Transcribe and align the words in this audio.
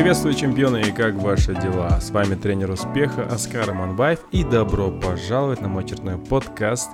Приветствую, 0.00 0.34
чемпионы, 0.34 0.80
и 0.80 0.92
как 0.92 1.16
ваши 1.16 1.52
дела? 1.52 2.00
С 2.00 2.10
вами 2.10 2.34
тренер 2.34 2.70
успеха 2.70 3.22
Оскар 3.24 3.74
Манбаев 3.74 4.20
и 4.32 4.44
добро 4.44 4.90
пожаловать 4.90 5.60
на 5.60 5.68
мой 5.68 5.84
очередной 5.84 6.16
подкаст, 6.16 6.88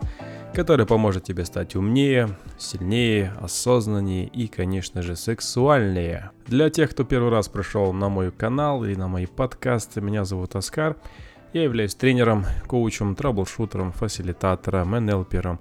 который 0.52 0.86
поможет 0.86 1.22
тебе 1.22 1.44
стать 1.44 1.76
умнее, 1.76 2.30
сильнее, 2.58 3.32
осознаннее 3.40 4.26
и, 4.26 4.48
конечно 4.48 5.02
же, 5.02 5.14
сексуальнее. 5.14 6.32
Для 6.48 6.68
тех, 6.68 6.90
кто 6.90 7.04
первый 7.04 7.30
раз 7.30 7.48
пришел 7.48 7.92
на 7.92 8.08
мой 8.08 8.32
канал 8.32 8.84
и 8.84 8.96
на 8.96 9.06
мои 9.06 9.26
подкасты, 9.26 10.00
меня 10.00 10.24
зовут 10.24 10.56
Оскар. 10.56 10.96
Я 11.52 11.62
являюсь 11.62 11.94
тренером, 11.94 12.44
коучем, 12.66 13.14
траблшутером, 13.14 13.92
фасилитатором, 13.92 14.96
энелпером, 14.96 15.60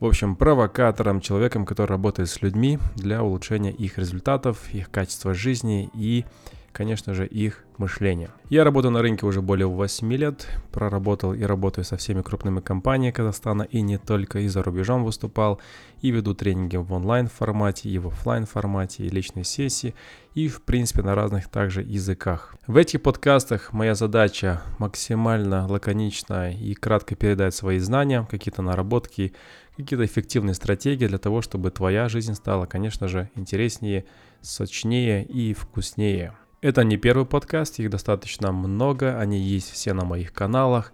в 0.00 0.06
общем, 0.06 0.36
провокатором, 0.36 1.20
человеком, 1.20 1.66
который 1.66 1.90
работает 1.90 2.30
с 2.30 2.40
людьми 2.40 2.78
для 2.96 3.22
улучшения 3.22 3.72
их 3.72 3.98
результатов, 3.98 4.72
их 4.72 4.90
качества 4.90 5.34
жизни 5.34 5.90
и, 5.92 6.24
конечно 6.72 7.14
же, 7.14 7.26
их 7.26 7.64
мышления. 7.78 8.30
Я 8.48 8.64
работаю 8.64 8.92
на 8.92 9.02
рынке 9.02 9.26
уже 9.26 9.42
более 9.42 9.66
8 9.66 10.12
лет, 10.14 10.48
проработал 10.70 11.34
и 11.34 11.42
работаю 11.42 11.84
со 11.84 11.96
всеми 11.96 12.22
крупными 12.22 12.60
компаниями 12.60 13.12
Казахстана 13.12 13.62
и 13.62 13.80
не 13.80 13.98
только, 13.98 14.40
и 14.40 14.48
за 14.48 14.62
рубежом 14.62 15.04
выступал, 15.04 15.60
и 16.00 16.10
веду 16.10 16.34
тренинги 16.34 16.76
в 16.76 16.92
онлайн 16.92 17.28
формате, 17.28 17.88
и 17.88 17.98
в 17.98 18.08
офлайн 18.08 18.46
формате, 18.46 19.04
и 19.04 19.08
личные 19.08 19.44
сессии, 19.44 19.94
и 20.34 20.48
в 20.48 20.62
принципе 20.62 21.02
на 21.02 21.14
разных 21.14 21.48
также 21.48 21.82
языках. 21.82 22.54
В 22.66 22.76
этих 22.76 23.02
подкастах 23.02 23.72
моя 23.72 23.94
задача 23.94 24.62
максимально 24.78 25.66
лаконично 25.66 26.52
и 26.52 26.74
кратко 26.74 27.14
передать 27.14 27.54
свои 27.54 27.78
знания, 27.78 28.26
какие-то 28.30 28.62
наработки, 28.62 29.32
какие-то 29.76 30.04
эффективные 30.04 30.54
стратегии 30.54 31.06
для 31.06 31.18
того, 31.18 31.42
чтобы 31.42 31.70
твоя 31.70 32.08
жизнь 32.08 32.34
стала, 32.34 32.66
конечно 32.66 33.08
же, 33.08 33.30
интереснее, 33.34 34.04
сочнее 34.40 35.24
и 35.24 35.54
вкуснее. 35.54 36.34
Это 36.62 36.84
не 36.84 36.96
первый 36.96 37.26
подкаст, 37.26 37.80
их 37.80 37.90
достаточно 37.90 38.52
много, 38.52 39.18
они 39.18 39.36
есть 39.36 39.72
все 39.72 39.94
на 39.94 40.04
моих 40.04 40.32
каналах, 40.32 40.92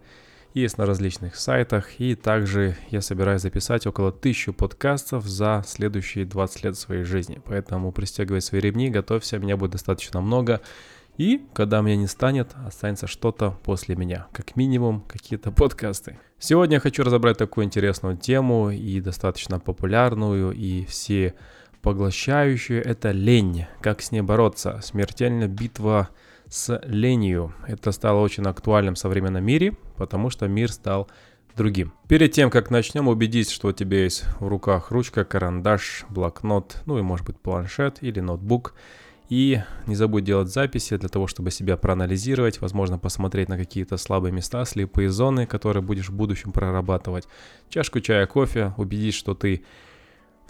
есть 0.55 0.79
на 0.79 0.87
различных 0.87 1.37
сайтах, 1.37 2.01
и 2.01 2.15
также 2.15 2.79
я 2.89 3.03
собираюсь 3.03 3.43
записать 3.43 3.87
около 3.87 4.11
тысячи 4.11 4.51
подкастов 4.51 5.27
за 5.27 5.63
следующие 5.67 6.25
20 6.25 6.65
лет 6.65 6.79
своей 6.79 7.05
жизни. 7.05 7.43
Поэтому 7.45 7.93
пристегивай 7.93 8.41
свои 8.41 8.63
ремни, 8.63 8.89
готовься, 8.89 9.39
меня 9.39 9.59
будет 9.59 9.73
достаточно 9.73 10.23
много. 10.23 10.63
И 11.19 11.45
когда 11.53 11.83
меня 11.83 11.97
не 11.97 12.07
станет, 12.07 12.55
останется 12.67 13.07
что-то 13.07 13.59
после 13.63 13.95
меня. 13.95 14.27
Как 14.33 14.57
минимум, 14.57 15.03
какие-то 15.03 15.53
подкасты. 15.53 16.19
Сегодня 16.39 16.77
я 16.77 16.81
хочу 16.81 17.03
разобрать 17.03 17.37
такую 17.37 17.67
интересную 17.67 18.17
тему 18.17 18.71
и 18.71 19.03
достаточно 19.03 19.61
популярную, 19.61 20.53
и 20.53 20.87
все 20.87 21.35
поглощающую. 21.83 22.85
Это 22.85 23.11
лень. 23.11 23.67
Как 23.81 24.03
с 24.03 24.13
ней 24.13 24.21
бороться? 24.21 24.81
Смертельная 24.83 25.49
битва 25.49 26.09
с 26.49 26.81
ленью. 26.85 27.55
Это 27.67 27.93
стало 27.93 28.21
очень 28.21 28.45
актуальным 28.45 28.95
в 28.95 28.99
современном 28.99 29.45
мире, 29.45 29.77
потому 29.97 30.31
что 30.31 30.49
мир 30.49 30.73
стал 30.73 31.09
другим. 31.57 31.93
Перед 32.09 32.33
тем, 32.33 32.51
как 32.51 32.71
начнем, 32.71 33.09
убедись, 33.09 33.51
что 33.51 33.69
у 33.69 33.73
тебя 33.73 34.05
есть 34.05 34.25
в 34.41 34.47
руках 34.47 34.91
ручка, 34.91 35.25
карандаш, 35.25 36.07
блокнот, 36.09 36.83
ну 36.87 36.99
и 36.99 37.03
может 37.03 37.27
быть 37.27 37.39
планшет 37.39 37.99
или 38.03 38.21
ноутбук– 38.21 38.75
и 39.29 39.61
не 39.87 39.95
забудь 39.95 40.25
делать 40.25 40.49
записи 40.49 40.97
для 40.97 41.09
того, 41.09 41.27
чтобы 41.27 41.51
себя 41.51 41.77
проанализировать, 41.77 42.61
возможно, 42.61 42.99
посмотреть 42.99 43.49
на 43.49 43.59
какие-то 43.59 43.97
слабые 43.99 44.33
места, 44.33 44.65
слепые 44.65 45.11
зоны, 45.11 45.47
которые 45.47 45.83
будешь 45.83 46.09
в 46.09 46.15
будущем 46.15 46.51
прорабатывать. 46.53 47.29
Чашку 47.69 48.01
чая, 48.01 48.27
кофе, 48.27 48.73
убедись, 48.79 49.15
что 49.15 49.35
ты 49.35 49.65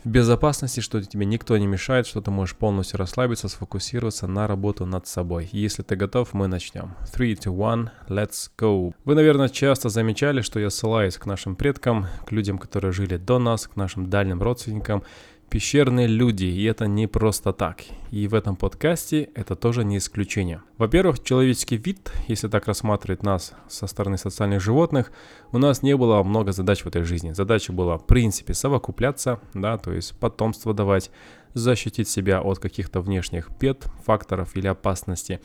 в 0.04 0.09
безопасности, 0.09 0.81
что 0.81 1.03
тебе 1.03 1.26
никто 1.26 1.56
не 1.56 1.66
мешает, 1.66 2.06
что 2.06 2.20
ты 2.20 2.31
можешь 2.31 2.56
полностью 2.56 2.98
расслабиться, 2.98 3.48
сфокусироваться 3.48 4.26
на 4.26 4.47
работу 4.47 4.86
над 4.86 5.06
собой. 5.06 5.48
Если 5.53 5.82
ты 5.82 5.97
готов, 5.97 6.34
мы 6.34 6.47
начнем. 6.47 6.94
3, 7.12 7.36
2, 7.36 7.72
1, 7.72 7.91
let's 8.08 8.50
go. 8.56 8.94
Вы, 9.04 9.14
наверное, 9.14 9.48
часто 9.48 9.88
замечали, 9.88 10.41
что 10.41 10.60
я 10.60 10.70
ссылаюсь 10.70 11.16
к 11.16 11.26
нашим 11.26 11.56
предкам, 11.56 12.06
к 12.26 12.32
людям, 12.32 12.58
которые 12.58 12.92
жили 12.92 13.16
до 13.16 13.38
нас, 13.38 13.66
к 13.66 13.76
нашим 13.76 14.08
дальним 14.08 14.42
родственникам, 14.42 15.03
пещерные 15.50 16.06
люди, 16.06 16.44
и 16.44 16.64
это 16.64 16.86
не 16.86 17.06
просто 17.06 17.53
так. 17.53 17.82
И 18.10 18.28
в 18.28 18.34
этом 18.34 18.56
подкасте 18.56 19.31
это 19.34 19.56
тоже 19.56 19.84
не 19.84 19.98
исключение. 19.98 20.62
Во-первых, 20.76 21.22
человеческий 21.22 21.76
вид, 21.76 22.12
если 22.28 22.48
так 22.48 22.66
рассматривать 22.66 23.22
нас 23.22 23.54
со 23.69 23.87
стороны 23.87 24.19
социальных 24.19 24.60
животных, 24.60 25.10
у 25.53 25.58
нас 25.58 25.82
не 25.82 25.97
было 25.97 26.22
много 26.22 26.53
задач 26.53 26.82
в 26.82 26.87
этой 26.87 27.03
жизни. 27.03 27.32
Задача 27.32 27.72
была, 27.72 27.98
в 27.98 28.06
принципе, 28.06 28.54
совокупляться, 28.54 29.41
да, 29.54 29.78
то 29.78 29.92
есть 29.92 30.19
потомство 30.19 30.75
давать, 30.75 31.10
защитить 31.54 32.08
себя 32.08 32.42
от 32.42 32.58
каких-то 32.58 33.00
внешних 33.00 33.50
бед, 33.58 33.87
факторов 34.04 34.56
или 34.56 34.66
опасностей 34.66 35.41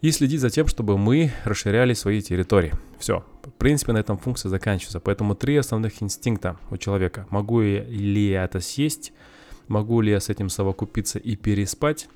и 0.00 0.10
следить 0.10 0.40
за 0.40 0.50
тем, 0.50 0.66
чтобы 0.68 0.96
мы 0.96 1.32
расширяли 1.44 1.94
свои 1.94 2.20
территории. 2.20 2.72
Все. 2.98 3.24
В 3.42 3.50
принципе, 3.50 3.92
на 3.92 3.98
этом 3.98 4.18
функция 4.18 4.48
заканчивается. 4.48 5.00
Поэтому 5.00 5.34
три 5.34 5.56
основных 5.56 6.02
инстинкта 6.02 6.56
у 6.70 6.76
человека. 6.76 7.26
Могу 7.30 7.60
ли 7.60 8.28
я 8.30 8.44
это 8.44 8.60
съесть? 8.60 9.12
Могу 9.66 10.00
ли 10.00 10.10
я 10.10 10.20
с 10.20 10.28
этим 10.28 10.48
совокупиться 10.48 11.18
и 11.18 11.36
переспать? 11.36 12.08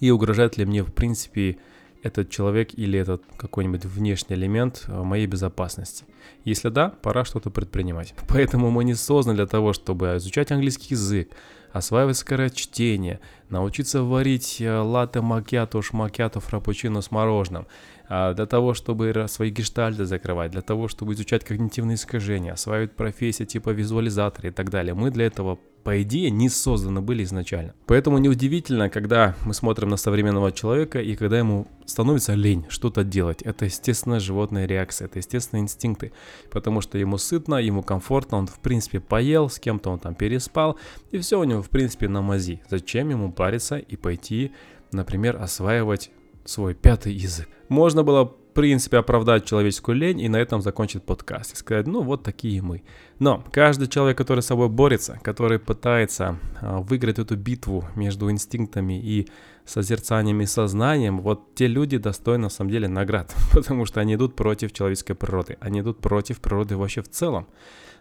И 0.00 0.10
угрожает 0.10 0.56
ли 0.56 0.64
мне, 0.64 0.82
в 0.82 0.92
принципе, 0.92 1.58
этот 2.02 2.30
человек 2.30 2.70
или 2.74 2.98
этот 2.98 3.22
какой-нибудь 3.36 3.84
внешний 3.84 4.36
элемент 4.36 4.84
э, 4.86 5.02
моей 5.02 5.26
безопасности. 5.26 6.04
Если 6.44 6.68
да, 6.68 6.90
пора 6.90 7.24
что-то 7.24 7.50
предпринимать. 7.50 8.14
Поэтому 8.28 8.70
мы 8.70 8.84
не 8.84 8.94
созданы 8.94 9.36
для 9.36 9.46
того, 9.46 9.72
чтобы 9.72 10.16
изучать 10.16 10.52
английский 10.52 10.94
язык, 10.94 11.30
осваивать 11.72 12.16
скорочтение, 12.16 13.20
научиться 13.48 14.02
варить 14.02 14.60
э, 14.60 14.78
латте 14.78 15.20
макиато, 15.20 15.82
шмакиато, 15.82 16.40
фрапучино 16.40 17.00
с 17.00 17.10
мороженым, 17.10 17.66
для 18.08 18.46
того, 18.46 18.74
чтобы 18.74 19.26
свои 19.28 19.50
гештальты 19.50 20.04
закрывать, 20.04 20.50
для 20.50 20.62
того, 20.62 20.88
чтобы 20.88 21.12
изучать 21.12 21.44
когнитивные 21.44 21.96
искажения, 21.96 22.52
осваивать 22.52 22.92
профессии 22.92 23.44
типа 23.44 23.70
визуализатора 23.70 24.48
и 24.48 24.52
так 24.52 24.70
далее. 24.70 24.94
Мы 24.94 25.10
для 25.10 25.26
этого 25.26 25.58
по 25.88 26.02
идее, 26.02 26.30
не 26.30 26.50
созданы 26.50 27.00
были 27.00 27.22
изначально. 27.22 27.72
Поэтому 27.86 28.18
неудивительно, 28.18 28.90
когда 28.90 29.34
мы 29.46 29.54
смотрим 29.54 29.88
на 29.88 29.96
современного 29.96 30.52
человека 30.52 31.00
и 31.00 31.16
когда 31.16 31.38
ему 31.38 31.66
становится 31.86 32.34
лень 32.34 32.66
что-то 32.68 33.04
делать. 33.04 33.40
Это 33.40 33.64
естественная 33.64 34.20
животная 34.20 34.66
реакция, 34.66 35.06
это 35.06 35.18
естественные 35.18 35.62
инстинкты. 35.62 36.12
Потому 36.50 36.82
что 36.82 36.98
ему 36.98 37.16
сытно, 37.16 37.54
ему 37.54 37.82
комфортно, 37.82 38.36
он 38.36 38.48
в 38.48 38.58
принципе 38.58 39.00
поел, 39.00 39.48
с 39.48 39.58
кем-то 39.58 39.90
он 39.90 39.98
там 39.98 40.14
переспал, 40.14 40.78
и 41.10 41.16
все 41.16 41.40
у 41.40 41.44
него 41.44 41.62
в 41.62 41.70
принципе 41.70 42.06
на 42.08 42.20
мази. 42.20 42.60
Зачем 42.68 43.08
ему 43.08 43.32
париться 43.32 43.78
и 43.78 43.96
пойти, 43.96 44.52
например, 44.92 45.40
осваивать 45.40 46.10
свой 46.48 46.74
пятый 46.74 47.12
язык? 47.12 47.48
Можно 47.68 48.02
было 48.02 48.34
принципе, 48.58 48.96
оправдать 48.96 49.44
человеческую 49.44 49.96
лень 49.98 50.20
и 50.20 50.28
на 50.28 50.36
этом 50.36 50.62
закончить 50.62 51.04
подкаст. 51.04 51.52
И 51.52 51.56
сказать, 51.56 51.86
ну 51.86 52.02
вот 52.02 52.24
такие 52.24 52.60
мы. 52.60 52.82
Но 53.20 53.44
каждый 53.52 53.86
человек, 53.86 54.18
который 54.18 54.40
с 54.40 54.46
собой 54.46 54.68
борется, 54.68 55.20
который 55.22 55.60
пытается 55.60 56.40
а, 56.60 56.80
выиграть 56.80 57.20
эту 57.20 57.36
битву 57.36 57.84
между 57.94 58.28
инстинктами 58.32 59.00
и 59.00 59.28
созерцанием 59.64 60.40
и 60.40 60.46
сознанием, 60.46 61.20
вот 61.20 61.54
те 61.54 61.68
люди 61.68 61.98
достойны 61.98 62.42
на 62.42 62.48
самом 62.48 62.72
деле 62.72 62.88
наград, 62.88 63.32
потому 63.52 63.86
что 63.86 64.00
они 64.00 64.16
идут 64.16 64.34
против 64.34 64.72
человеческой 64.72 65.14
природы, 65.14 65.56
они 65.60 65.78
идут 65.78 66.00
против 66.00 66.40
природы 66.40 66.76
вообще 66.76 67.02
в 67.02 67.08
целом. 67.08 67.46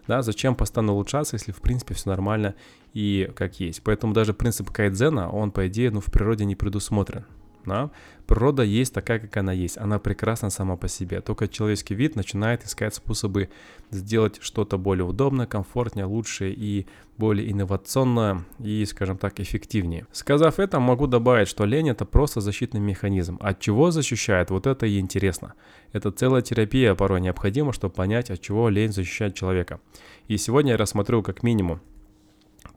Да, 0.07 0.23
зачем 0.23 0.55
постоянно 0.55 0.93
улучшаться, 0.93 1.35
если 1.35 1.51
в 1.51 1.61
принципе 1.61 1.93
все 1.93 2.09
нормально 2.09 2.55
и 2.95 3.29
как 3.35 3.59
есть. 3.59 3.83
Поэтому 3.83 4.13
даже 4.13 4.33
принцип 4.33 4.71
кайдзена, 4.71 5.29
он 5.29 5.51
по 5.51 5.67
идее 5.67 5.91
ну, 5.91 5.99
в 5.99 6.05
природе 6.05 6.45
не 6.45 6.55
предусмотрен. 6.55 7.25
Да? 7.67 7.91
Природа 8.25 8.63
есть 8.63 8.94
такая, 8.94 9.19
как 9.19 9.36
она 9.38 9.53
есть. 9.53 9.77
Она 9.77 10.00
прекрасна 10.00 10.50
сама 10.50 10.75
по 10.75 10.88
себе. 10.88 11.21
Только 11.21 11.47
человеческий 11.47 11.95
вид 11.95 12.15
начинает 12.15 12.65
искать 12.65 12.95
способы 12.95 13.50
сделать 13.91 14.39
что-то 14.41 14.77
более 14.77 15.06
удобное, 15.06 15.45
комфортнее, 15.45 16.06
лучше 16.06 16.51
и 16.51 16.88
более 17.18 17.51
инновационное 17.51 18.45
и, 18.59 18.86
скажем 18.86 19.18
так, 19.18 19.39
эффективнее. 19.39 20.07
Сказав 20.12 20.59
это, 20.59 20.80
могу 20.80 21.07
добавить, 21.07 21.47
что 21.47 21.65
лень 21.65 21.89
это 21.89 22.06
просто 22.06 22.41
защитный 22.41 22.80
механизм. 22.80 23.38
От 23.41 23.59
чего 23.59 23.91
защищает, 23.91 24.50
вот 24.50 24.68
это 24.68 24.86
и 24.86 25.00
интересно. 25.00 25.53
Это 25.94 26.12
целая 26.12 26.41
терапия 26.41 26.95
порой 26.95 27.21
необходима, 27.21 27.74
чтобы 27.74 27.94
понять, 27.94 28.30
от 28.30 28.41
чего 28.41 28.69
лень 28.69 28.91
защищает 28.91 29.36
человека. 29.36 29.80
И 30.27 30.38
сегодня 30.38 30.71
я 30.71 30.77
рассмотрю 30.77 31.24
как 31.24 31.44
минимум 31.44 31.81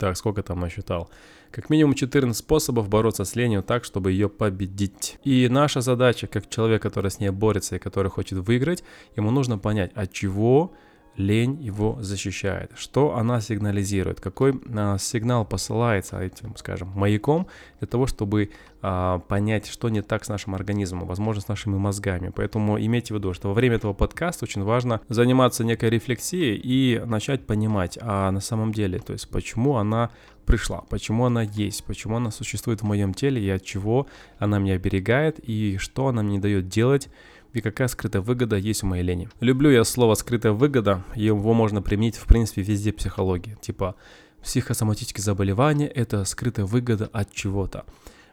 так, 0.00 0.16
сколько 0.16 0.42
там 0.42 0.60
насчитал? 0.60 1.08
Как 1.50 1.70
минимум 1.70 1.94
14 1.94 2.36
способов 2.36 2.88
бороться 2.88 3.24
с 3.24 3.36
ленью 3.36 3.62
так, 3.62 3.84
чтобы 3.84 4.12
ее 4.12 4.28
победить. 4.28 5.18
И 5.24 5.48
наша 5.48 5.80
задача, 5.80 6.26
как 6.26 6.48
человек, 6.48 6.82
который 6.82 7.10
с 7.10 7.20
ней 7.20 7.30
борется 7.30 7.76
и 7.76 7.78
который 7.78 8.10
хочет 8.10 8.38
выиграть, 8.38 8.82
ему 9.16 9.30
нужно 9.30 9.58
понять, 9.58 9.92
от 9.94 10.12
чего 10.12 10.72
лень 11.16 11.60
его 11.60 11.98
защищает, 12.00 12.70
что 12.74 13.16
она 13.16 13.40
сигнализирует, 13.40 14.20
какой 14.20 14.60
а, 14.74 14.98
сигнал 14.98 15.44
посылается 15.44 16.20
этим, 16.20 16.56
скажем, 16.56 16.88
маяком 16.94 17.46
для 17.78 17.88
того, 17.88 18.06
чтобы 18.06 18.50
а, 18.82 19.18
понять, 19.18 19.66
что 19.66 19.88
не 19.88 20.02
так 20.02 20.24
с 20.24 20.28
нашим 20.28 20.54
организмом, 20.54 21.06
возможно, 21.06 21.42
с 21.42 21.48
нашими 21.48 21.76
мозгами. 21.76 22.32
Поэтому 22.34 22.78
имейте 22.78 23.14
в 23.14 23.18
виду, 23.18 23.34
что 23.34 23.48
во 23.48 23.54
время 23.54 23.76
этого 23.76 23.92
подкаста 23.92 24.44
очень 24.44 24.62
важно 24.62 25.00
заниматься 25.08 25.64
некой 25.64 25.90
рефлексией 25.90 26.56
и 26.56 27.00
начать 27.04 27.46
понимать, 27.46 27.98
а 28.00 28.30
на 28.30 28.40
самом 28.40 28.72
деле, 28.72 28.98
то 28.98 29.12
есть 29.12 29.28
почему 29.28 29.76
она 29.76 30.10
пришла, 30.46 30.80
почему 30.88 31.26
она 31.26 31.42
есть, 31.42 31.84
почему 31.84 32.16
она 32.16 32.30
существует 32.30 32.80
в 32.80 32.84
моем 32.84 33.14
теле 33.14 33.42
и 33.42 33.50
от 33.50 33.62
чего 33.62 34.06
она 34.38 34.58
меня 34.58 34.74
оберегает 34.74 35.38
и 35.38 35.76
что 35.78 36.08
она 36.08 36.22
мне 36.22 36.38
дает 36.38 36.68
делать 36.68 37.08
и 37.52 37.60
какая 37.60 37.88
скрытая 37.88 38.22
выгода 38.22 38.56
есть 38.56 38.82
у 38.82 38.86
моей 38.86 39.02
лени. 39.02 39.28
Люблю 39.40 39.70
я 39.70 39.84
слово 39.84 40.14
«скрытая 40.14 40.52
выгода», 40.52 41.04
его 41.14 41.52
можно 41.52 41.82
применить 41.82 42.16
в 42.16 42.26
принципе 42.26 42.62
везде 42.62 42.92
психологии. 42.92 43.56
Типа 43.60 43.96
психосоматические 44.42 45.22
заболевания– 45.22 45.86
это 45.94 46.24
скрытая 46.24 46.66
выгода 46.66 47.08
от 47.12 47.32
чего-то. 47.32 47.84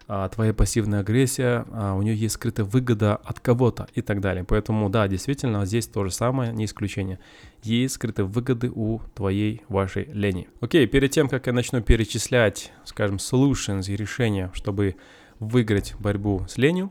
А 0.10 0.30
твоя 0.30 0.54
пассивная 0.54 1.02
агрессия, 1.02 1.66
а 1.74 1.94
у 1.94 2.02
нее 2.02 2.16
есть 2.16 2.36
скрытая 2.36 2.66
выгода 2.66 3.18
от 3.18 3.42
кого-то 3.42 3.90
и 3.94 4.02
так 4.02 4.22
далее. 4.22 4.46
Поэтому 4.46 4.90
да, 4.90 5.06
действительно, 5.10 5.66
здесь 5.66 5.88
то 5.88 6.06
же 6.06 6.12
самое, 6.12 6.54
не 6.54 6.64
исключение. 6.64 7.20
Есть 7.62 7.96
скрытые 7.96 8.26
выгоды 8.26 8.72
у 8.74 9.02
твоей, 9.16 9.64
вашей 9.68 10.06
лени. 10.06 10.48
Окей, 10.62 10.88
перед 10.88 11.12
тем, 11.12 11.28
как 11.28 11.48
я 11.48 11.54
начну 11.54 11.82
перечислять, 11.82 12.72
скажем, 12.86 13.18
solutions 13.18 13.92
и 13.92 13.98
решения, 13.98 14.50
чтобы 14.54 14.96
выиграть 15.40 15.94
борьбу 16.00 16.46
с 16.48 16.58
ленью, 16.58 16.90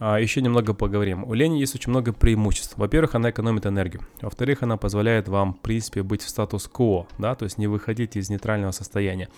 еще 0.00 0.42
немного 0.42 0.74
поговорим. 0.74 1.24
У 1.24 1.34
лени 1.34 1.60
есть 1.60 1.74
очень 1.74 1.90
много 1.90 2.12
преимуществ. 2.12 2.76
Во-первых, 2.76 3.14
она 3.14 3.30
экономит 3.30 3.66
энергию. 3.66 4.02
Во-вторых, 4.20 4.62
она 4.62 4.76
позволяет 4.76 5.28
вам, 5.28 5.54
в 5.54 5.60
принципе, 5.60 6.02
быть 6.02 6.22
в 6.22 6.28
статус-кво, 6.28 7.06
да, 7.18 7.34
то 7.34 7.44
есть 7.44 7.58
не 7.58 7.66
выходить 7.66 8.16
из 8.16 8.28
нейтрального 8.30 8.72
состояния. 8.72 9.28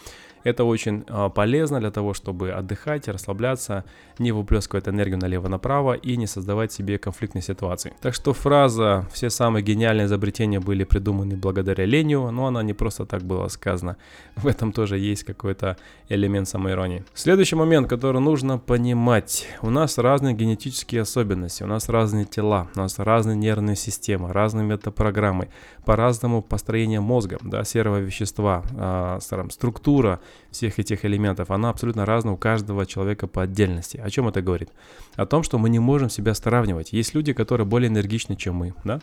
Это 0.46 0.62
очень 0.62 1.04
а, 1.08 1.28
полезно 1.28 1.80
для 1.80 1.90
того, 1.90 2.14
чтобы 2.14 2.52
отдыхать, 2.52 3.08
расслабляться, 3.08 3.82
не 4.20 4.30
выплескивать 4.30 4.86
энергию 4.86 5.18
налево-направо 5.18 5.94
и 5.94 6.16
не 6.16 6.28
создавать 6.28 6.70
себе 6.70 6.98
конфликтной 6.98 7.42
ситуации. 7.42 7.94
Так 8.00 8.14
что 8.14 8.32
фраза 8.32 9.08
«все 9.12 9.28
самые 9.28 9.64
гениальные 9.64 10.06
изобретения 10.06 10.60
были 10.60 10.84
придуманы 10.84 11.36
благодаря 11.36 11.84
ленью», 11.84 12.30
но 12.30 12.46
она 12.46 12.62
не 12.62 12.74
просто 12.74 13.06
так 13.06 13.24
была 13.24 13.48
сказана. 13.48 13.96
В 14.36 14.46
этом 14.46 14.70
тоже 14.70 14.98
есть 14.98 15.24
какой-то 15.24 15.78
элемент 16.08 16.46
самоиронии. 16.48 17.04
Следующий 17.12 17.56
момент, 17.56 17.88
который 17.88 18.20
нужно 18.20 18.58
понимать. 18.58 19.48
У 19.62 19.70
нас 19.70 19.98
разные 19.98 20.36
генетические 20.36 21.00
особенности, 21.00 21.64
у 21.64 21.66
нас 21.66 21.88
разные 21.88 22.24
тела, 22.24 22.68
у 22.76 22.78
нас 22.78 23.00
разные 23.00 23.36
нервные 23.36 23.74
системы, 23.74 24.32
разные 24.32 24.64
метапрограммы, 24.64 25.48
по-разному 25.84 26.40
построение 26.40 27.00
мозга, 27.00 27.38
да, 27.42 27.64
серого 27.64 27.98
вещества, 27.98 28.62
э, 28.78 29.18
структура 29.50 30.20
всех 30.50 30.78
этих 30.78 31.04
элементов, 31.04 31.50
она 31.50 31.70
абсолютно 31.70 32.06
разная 32.06 32.34
у 32.34 32.36
каждого 32.36 32.86
человека 32.86 33.26
по 33.26 33.42
отдельности. 33.42 33.98
О 33.98 34.10
чем 34.10 34.28
это 34.28 34.42
говорит? 34.42 34.70
О 35.14 35.26
том, 35.26 35.42
что 35.42 35.58
мы 35.58 35.68
не 35.68 35.78
можем 35.78 36.10
себя 36.10 36.34
сравнивать. 36.34 36.92
Есть 36.92 37.14
люди, 37.14 37.32
которые 37.32 37.66
более 37.66 37.88
энергичны, 37.88 38.36
чем 38.36 38.56
мы, 38.56 38.74
да? 38.84 39.00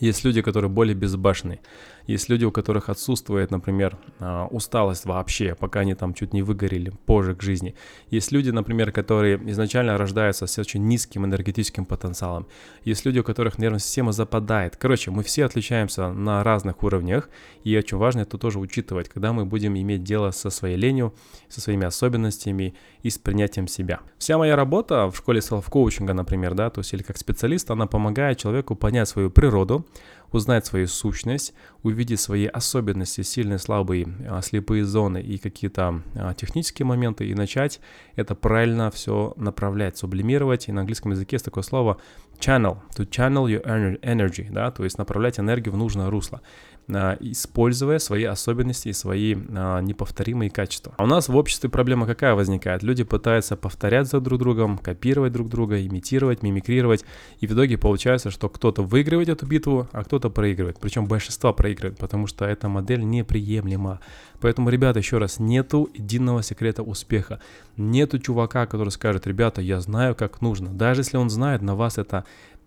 Есть 0.00 0.24
люди, 0.24 0.42
которые 0.42 0.70
более 0.70 0.94
безбашенные. 0.94 1.60
Есть 2.06 2.28
люди, 2.28 2.44
у 2.44 2.50
которых 2.50 2.88
отсутствует, 2.88 3.50
например, 3.50 3.96
а, 4.18 4.46
усталость 4.46 5.04
вообще, 5.04 5.54
пока 5.54 5.80
они 5.80 5.94
там 5.94 6.14
чуть 6.14 6.32
не 6.32 6.42
выгорели 6.42 6.92
позже 7.06 7.34
к 7.34 7.42
жизни. 7.42 7.74
Есть 8.10 8.32
люди, 8.32 8.50
например, 8.50 8.92
которые 8.92 9.40
изначально 9.50 9.98
рождаются 9.98 10.46
с 10.46 10.58
очень 10.58 10.86
низким 10.86 11.24
энергетическим 11.24 11.84
потенциалом. 11.84 12.46
Есть 12.84 13.04
люди, 13.04 13.18
у 13.18 13.24
которых 13.24 13.58
нервная 13.58 13.80
система 13.80 14.12
западает. 14.12 14.76
Короче, 14.76 15.10
мы 15.10 15.22
все 15.22 15.44
отличаемся 15.44 16.12
на 16.12 16.42
разных 16.42 16.82
уровнях, 16.82 17.28
и 17.64 17.76
очень 17.76 17.98
важно 17.98 18.20
это 18.20 18.38
тоже 18.38 18.58
учитывать, 18.58 19.08
когда 19.08 19.32
мы 19.32 19.44
будем 19.44 19.76
иметь 19.76 20.02
дело 20.02 20.30
со 20.30 20.50
своей 20.50 20.76
ленью, 20.76 21.14
со 21.48 21.60
своими 21.60 21.86
особенностями 21.86 22.74
и 23.02 23.10
с 23.10 23.18
принятием 23.18 23.68
себя. 23.68 24.00
Вся 24.18 24.38
моя 24.38 24.56
работа 24.56 25.10
в 25.10 25.16
школе 25.16 25.40
селф-коучинга, 25.40 26.12
например, 26.12 26.54
да, 26.54 26.70
то 26.70 26.80
есть 26.80 26.92
или 26.92 27.02
как 27.02 27.18
специалист, 27.18 27.70
она 27.70 27.86
помогает 27.86 28.38
человеку 28.38 28.74
понять 28.74 29.08
свою 29.08 29.30
природу, 29.30 29.86
узнать 30.32 30.66
свою 30.66 30.86
сущность, 30.86 31.54
увидеть 31.82 32.20
свои 32.20 32.46
особенности, 32.46 33.22
сильные, 33.22 33.58
слабые, 33.58 34.08
а, 34.28 34.42
слепые 34.42 34.84
зоны 34.84 35.20
и 35.20 35.38
какие-то 35.38 36.02
а, 36.14 36.34
технические 36.34 36.86
моменты 36.86 37.26
и 37.28 37.34
начать 37.34 37.80
это 38.16 38.34
правильно 38.34 38.90
все 38.90 39.34
направлять, 39.36 39.96
сублимировать. 39.96 40.68
И 40.68 40.72
на 40.72 40.80
английском 40.80 41.12
языке 41.12 41.36
есть 41.36 41.44
такое 41.44 41.62
слово 41.62 41.98
channel, 42.38 42.78
to 42.96 43.08
channel 43.08 43.46
your 43.46 43.62
energy, 44.00 44.50
да, 44.50 44.70
то 44.70 44.84
есть 44.84 44.98
направлять 44.98 45.38
энергию 45.38 45.74
в 45.74 45.76
нужное 45.76 46.10
русло. 46.10 46.40
А, 46.88 47.16
используя 47.20 47.98
свои 47.98 48.24
особенности 48.24 48.88
и 48.88 48.92
свои 48.92 49.36
а, 49.54 49.80
неповторимые 49.80 50.50
качества. 50.50 50.94
А 50.98 51.04
у 51.04 51.06
нас 51.06 51.28
в 51.28 51.36
обществе 51.36 51.70
проблема 51.70 52.06
какая 52.06 52.34
возникает? 52.34 52.82
Люди 52.82 53.04
пытаются 53.04 53.56
повторять 53.56 54.08
за 54.08 54.20
друг 54.20 54.40
другом, 54.40 54.78
копировать 54.78 55.32
друг 55.32 55.48
друга, 55.48 55.84
имитировать, 55.86 56.42
мимикрировать, 56.42 57.04
и 57.40 57.46
в 57.46 57.52
итоге 57.52 57.78
получается, 57.78 58.30
что 58.30 58.48
кто-то 58.48 58.82
выигрывает 58.82 59.28
эту 59.28 59.46
битву, 59.46 59.88
а 59.92 60.02
кто-то 60.02 60.28
проигрывает. 60.28 60.78
Причем 60.80 61.06
большинство 61.06 61.52
проигрывает, 61.52 61.98
потому 61.98 62.26
что 62.26 62.44
эта 62.44 62.68
модель 62.68 63.04
неприемлема. 63.04 64.00
Поэтому, 64.40 64.68
ребята, 64.68 64.98
еще 64.98 65.18
раз, 65.18 65.38
нету 65.38 65.88
единого 65.94 66.42
секрета 66.42 66.82
успеха. 66.82 67.40
Нету 67.76 68.18
чувака, 68.18 68.66
который 68.66 68.90
скажет, 68.90 69.26
ребята, 69.28 69.60
я 69.60 69.80
знаю, 69.80 70.16
как 70.16 70.40
нужно. 70.40 70.70
Даже 70.70 71.02
если 71.02 71.16
он 71.16 71.30
знает, 71.30 71.62
на 71.62 71.76
вас 71.76 71.96
это 71.96 72.24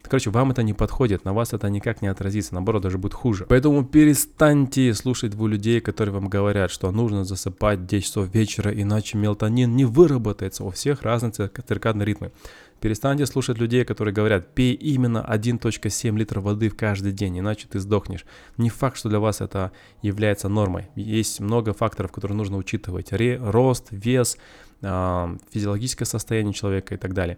Короче, 0.07 0.30
вам 0.30 0.52
это 0.52 0.63
не 0.63 0.74
подходит, 0.74 1.25
на 1.25 1.34
вас 1.34 1.54
это 1.54 1.69
никак 1.69 2.02
не 2.02 2.07
отразится, 2.07 2.54
наоборот, 2.54 2.84
даже 2.84 2.98
будет 2.98 3.13
хуже. 3.13 3.46
Поэтому 3.48 3.84
перестаньте 3.84 4.94
слушать 4.94 5.31
двух 5.31 5.50
людей, 5.50 5.81
которые 5.81 6.13
вам 6.13 6.28
говорят, 6.28 6.72
что 6.72 6.92
нужно 6.92 7.24
засыпать 7.24 7.86
10 7.86 8.06
часов 8.06 8.34
вечера, 8.34 8.72
иначе 8.72 9.18
мелатонин 9.18 9.75
не 9.75 9.86
выработается. 9.86 10.63
У 10.63 10.69
всех 10.69 11.02
разные 11.04 11.31
циркадные 11.31 12.06
ритмы. 12.06 12.31
Перестаньте 12.81 13.25
слушать 13.25 13.57
людей, 13.57 13.84
которые 13.86 14.13
говорят, 14.13 14.54
пей 14.54 14.74
именно 14.74 15.25
1.7 15.28 16.18
литра 16.18 16.42
воды 16.42 16.69
в 16.69 16.75
каждый 16.75 17.13
день, 17.13 17.40
иначе 17.40 17.68
ты 17.68 17.80
сдохнешь. 17.80 18.25
Не 18.58 18.69
факт, 18.69 18.98
что 18.98 19.10
для 19.10 19.19
вас 19.19 19.42
это 19.42 19.72
является 20.01 20.50
нормой. 20.50 20.90
Есть 20.96 21.40
много 21.40 21.74
факторов, 21.74 22.12
которые 22.12 22.38
нужно 22.38 22.58
учитывать. 22.58 23.12
Рост, 23.12 23.88
вес, 23.90 24.38
э, 24.81 25.38
физиологическое 25.51 26.06
состояние 26.06 26.54
человека 26.54 26.94
и 26.96 26.98
так 26.98 27.13
далее. 27.13 27.38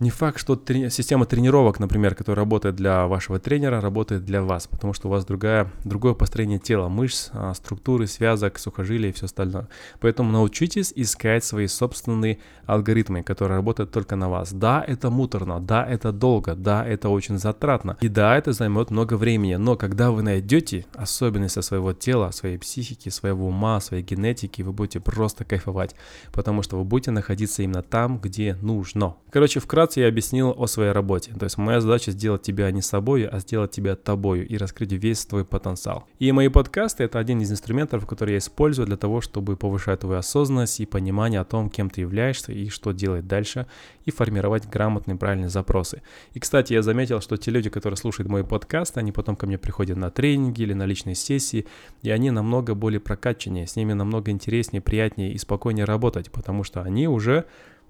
Не 0.00 0.10
факт, 0.10 0.38
что 0.38 0.54
трени- 0.54 0.90
система 0.90 1.26
тренировок, 1.26 1.80
например, 1.80 2.14
которая 2.14 2.44
работает 2.44 2.76
для 2.76 3.08
вашего 3.08 3.40
тренера, 3.40 3.80
работает 3.80 4.24
для 4.24 4.42
вас, 4.42 4.68
потому 4.68 4.92
что 4.92 5.08
у 5.08 5.10
вас 5.10 5.24
другая, 5.24 5.72
другое 5.84 6.14
построение 6.14 6.60
тела, 6.60 6.88
мышц, 6.88 7.30
а, 7.32 7.52
структуры, 7.54 8.06
связок, 8.06 8.60
сухожилия 8.60 9.10
и 9.10 9.12
все 9.12 9.26
остальное. 9.26 9.66
Поэтому 10.00 10.30
научитесь 10.30 10.92
искать 10.94 11.42
свои 11.42 11.66
собственные 11.66 12.38
алгоритмы, 12.66 13.24
которые 13.24 13.56
работают 13.56 13.90
только 13.90 14.14
на 14.14 14.28
вас. 14.28 14.52
Да, 14.52 14.84
это 14.86 15.10
муторно, 15.10 15.58
да, 15.58 15.84
это 15.84 16.12
долго, 16.12 16.54
да, 16.54 16.86
это 16.86 17.08
очень 17.08 17.38
затратно, 17.38 17.96
и 18.00 18.08
да, 18.08 18.36
это 18.36 18.52
займет 18.52 18.90
много 18.90 19.16
времени, 19.16 19.56
но 19.56 19.76
когда 19.76 20.12
вы 20.12 20.22
найдете 20.22 20.86
особенности 20.94 21.60
своего 21.60 21.92
тела, 21.92 22.30
своей 22.30 22.58
психики, 22.58 23.08
своего 23.08 23.48
ума, 23.48 23.80
своей 23.80 24.04
генетики, 24.04 24.62
вы 24.62 24.72
будете 24.72 25.00
просто 25.00 25.44
кайфовать, 25.44 25.96
потому 26.32 26.62
что 26.62 26.76
вы 26.76 26.84
будете 26.84 27.10
находиться 27.10 27.64
именно 27.64 27.82
там, 27.82 28.18
где 28.18 28.54
нужно. 28.62 29.16
Короче, 29.30 29.58
вкратце 29.58 29.87
вкратце 29.88 30.00
я 30.00 30.08
объяснил 30.08 30.54
о 30.56 30.66
своей 30.66 30.92
работе. 30.92 31.32
То 31.38 31.44
есть 31.44 31.56
моя 31.58 31.80
задача 31.80 32.10
сделать 32.10 32.42
тебя 32.42 32.70
не 32.70 32.82
собой, 32.82 33.26
а 33.26 33.38
сделать 33.38 33.70
тебя 33.70 33.96
тобою 33.96 34.46
и 34.46 34.56
раскрыть 34.58 34.92
весь 34.92 35.24
твой 35.24 35.44
потенциал. 35.44 36.04
И 36.18 36.30
мои 36.32 36.48
подкасты 36.48 37.04
это 37.04 37.18
один 37.18 37.40
из 37.40 37.50
инструментов, 37.50 38.06
который 38.06 38.32
я 38.32 38.38
использую 38.38 38.86
для 38.86 38.96
того, 38.96 39.20
чтобы 39.20 39.56
повышать 39.56 40.00
твою 40.00 40.18
осознанность 40.18 40.80
и 40.80 40.86
понимание 40.86 41.40
о 41.40 41.44
том, 41.44 41.70
кем 41.70 41.88
ты 41.88 42.02
являешься 42.02 42.52
и 42.52 42.68
что 42.68 42.92
делать 42.92 43.26
дальше, 43.26 43.66
и 44.04 44.10
формировать 44.10 44.68
грамотные 44.68 45.16
правильные 45.16 45.48
запросы. 45.48 46.02
И, 46.34 46.40
кстати, 46.40 46.74
я 46.74 46.82
заметил, 46.82 47.20
что 47.20 47.36
те 47.36 47.50
люди, 47.50 47.70
которые 47.70 47.96
слушают 47.96 48.28
мои 48.28 48.42
подкасты, 48.42 49.00
они 49.00 49.12
потом 49.12 49.36
ко 49.36 49.46
мне 49.46 49.56
приходят 49.56 49.96
на 49.96 50.10
тренинги 50.10 50.62
или 50.62 50.74
на 50.74 50.86
личные 50.86 51.14
сессии, 51.14 51.66
и 52.02 52.10
они 52.10 52.30
намного 52.30 52.74
более 52.74 53.00
прокачаннее, 53.00 53.66
с 53.66 53.76
ними 53.76 53.94
намного 53.94 54.30
интереснее, 54.30 54.82
приятнее 54.82 55.32
и 55.32 55.38
спокойнее 55.38 55.84
работать, 55.84 56.30
потому 56.30 56.64
что 56.64 56.82
они 56.82 57.08
уже 57.08 57.46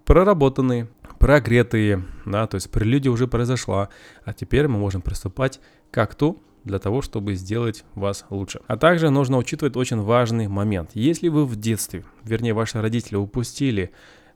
проработанные, 0.08 0.88
прогретые, 1.18 2.04
да, 2.24 2.46
то 2.46 2.56
есть 2.56 2.70
прелюдия 2.70 3.10
уже 3.10 3.26
произошла, 3.26 3.88
а 4.24 4.32
теперь 4.32 4.68
мы 4.68 4.78
можем 4.78 5.02
приступать 5.02 5.60
к 5.90 5.98
акту 5.98 6.42
для 6.64 6.78
того, 6.78 7.02
чтобы 7.02 7.34
сделать 7.34 7.84
вас 7.94 8.24
лучше. 8.30 8.60
А 8.66 8.76
также 8.76 9.10
нужно 9.10 9.36
учитывать 9.36 9.76
очень 9.76 10.00
важный 10.00 10.48
момент. 10.48 10.90
Если 10.94 11.28
вы 11.28 11.44
в 11.44 11.56
детстве, 11.56 12.04
вернее 12.24 12.52
ваши 12.52 12.80
родители 12.80 13.16
упустили 13.16 13.90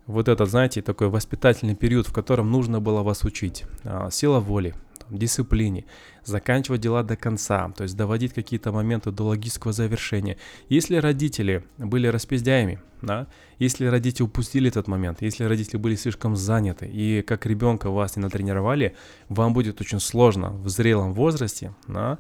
вот 0.07 0.29
этот, 0.29 0.49
знаете, 0.49 0.83
такой 0.83 1.09
воспитательный 1.09 1.77
период, 1.77 2.09
в 2.09 2.13
котором 2.13 2.51
нужно 2.51 2.81
было 2.81 3.03
вас 3.03 3.23
учить, 3.23 3.65
а, 3.85 4.11
сила 4.11 4.41
воли, 4.41 4.75
дисциплине, 5.19 5.85
заканчивать 6.25 6.81
дела 6.81 7.03
до 7.03 7.17
конца, 7.17 7.71
то 7.77 7.83
есть 7.83 7.97
доводить 7.97 8.33
какие-то 8.33 8.73
моменты 8.73 9.11
до 9.11 9.25
логического 9.25 9.73
завершения. 9.73 10.37
Если 10.69 10.97
родители 10.97 11.65
были 11.79 12.07
распиздяями, 12.07 12.81
да, 13.03 13.27
если 13.59 13.87
родители 13.87 14.25
упустили 14.25 14.69
этот 14.69 14.89
момент, 14.89 15.23
если 15.23 15.45
родители 15.45 15.77
были 15.77 15.97
слишком 15.97 16.37
заняты 16.37 16.87
и 16.87 17.23
как 17.23 17.47
ребенка 17.47 17.91
вас 17.91 18.17
не 18.17 18.23
натренировали, 18.23 18.95
вам 19.29 19.53
будет 19.55 19.81
очень 19.81 20.01
сложно 20.01 20.51
в 20.51 20.69
зрелом 20.69 21.13
возрасте 21.13 21.75
да, 21.89 22.19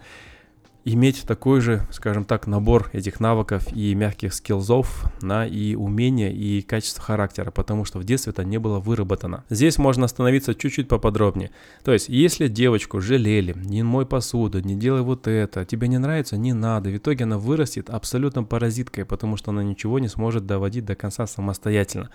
иметь 0.84 1.22
такой 1.26 1.60
же, 1.60 1.86
скажем 1.90 2.24
так, 2.24 2.46
набор 2.46 2.90
этих 2.92 3.20
навыков 3.20 3.72
и 3.72 3.94
мягких 3.94 4.34
скиллзов, 4.34 5.04
да, 5.20 5.46
и 5.46 5.74
умения, 5.74 6.30
и 6.30 6.62
качество 6.62 7.02
характера, 7.02 7.50
потому 7.50 7.84
что 7.84 7.98
в 7.98 8.04
детстве 8.04 8.30
это 8.30 8.44
не 8.44 8.58
было 8.58 8.80
выработано. 8.80 9.44
Здесь 9.50 9.78
можно 9.78 10.06
остановиться 10.06 10.54
чуть-чуть 10.54 10.88
поподробнее. 10.88 11.50
То 11.84 11.92
есть, 11.92 12.08
если 12.08 12.48
девочку 12.48 13.00
жалели, 13.00 13.54
не 13.56 13.82
мой 13.82 14.06
посуду, 14.06 14.60
не 14.60 14.74
делай 14.74 15.02
вот 15.02 15.28
это, 15.28 15.64
тебе 15.64 15.88
не 15.88 15.98
нравится, 15.98 16.36
не 16.36 16.52
надо, 16.52 16.90
в 16.90 16.96
итоге 16.96 17.24
она 17.24 17.38
вырастет 17.38 17.90
абсолютно 17.90 18.42
паразиткой, 18.44 19.04
потому 19.04 19.36
что 19.36 19.50
она 19.50 19.62
ничего 19.62 19.98
не 19.98 20.08
сможет 20.08 20.46
доводить 20.46 20.84
до 20.84 20.94
конца 20.94 21.26
самостоятельно. 21.26 22.10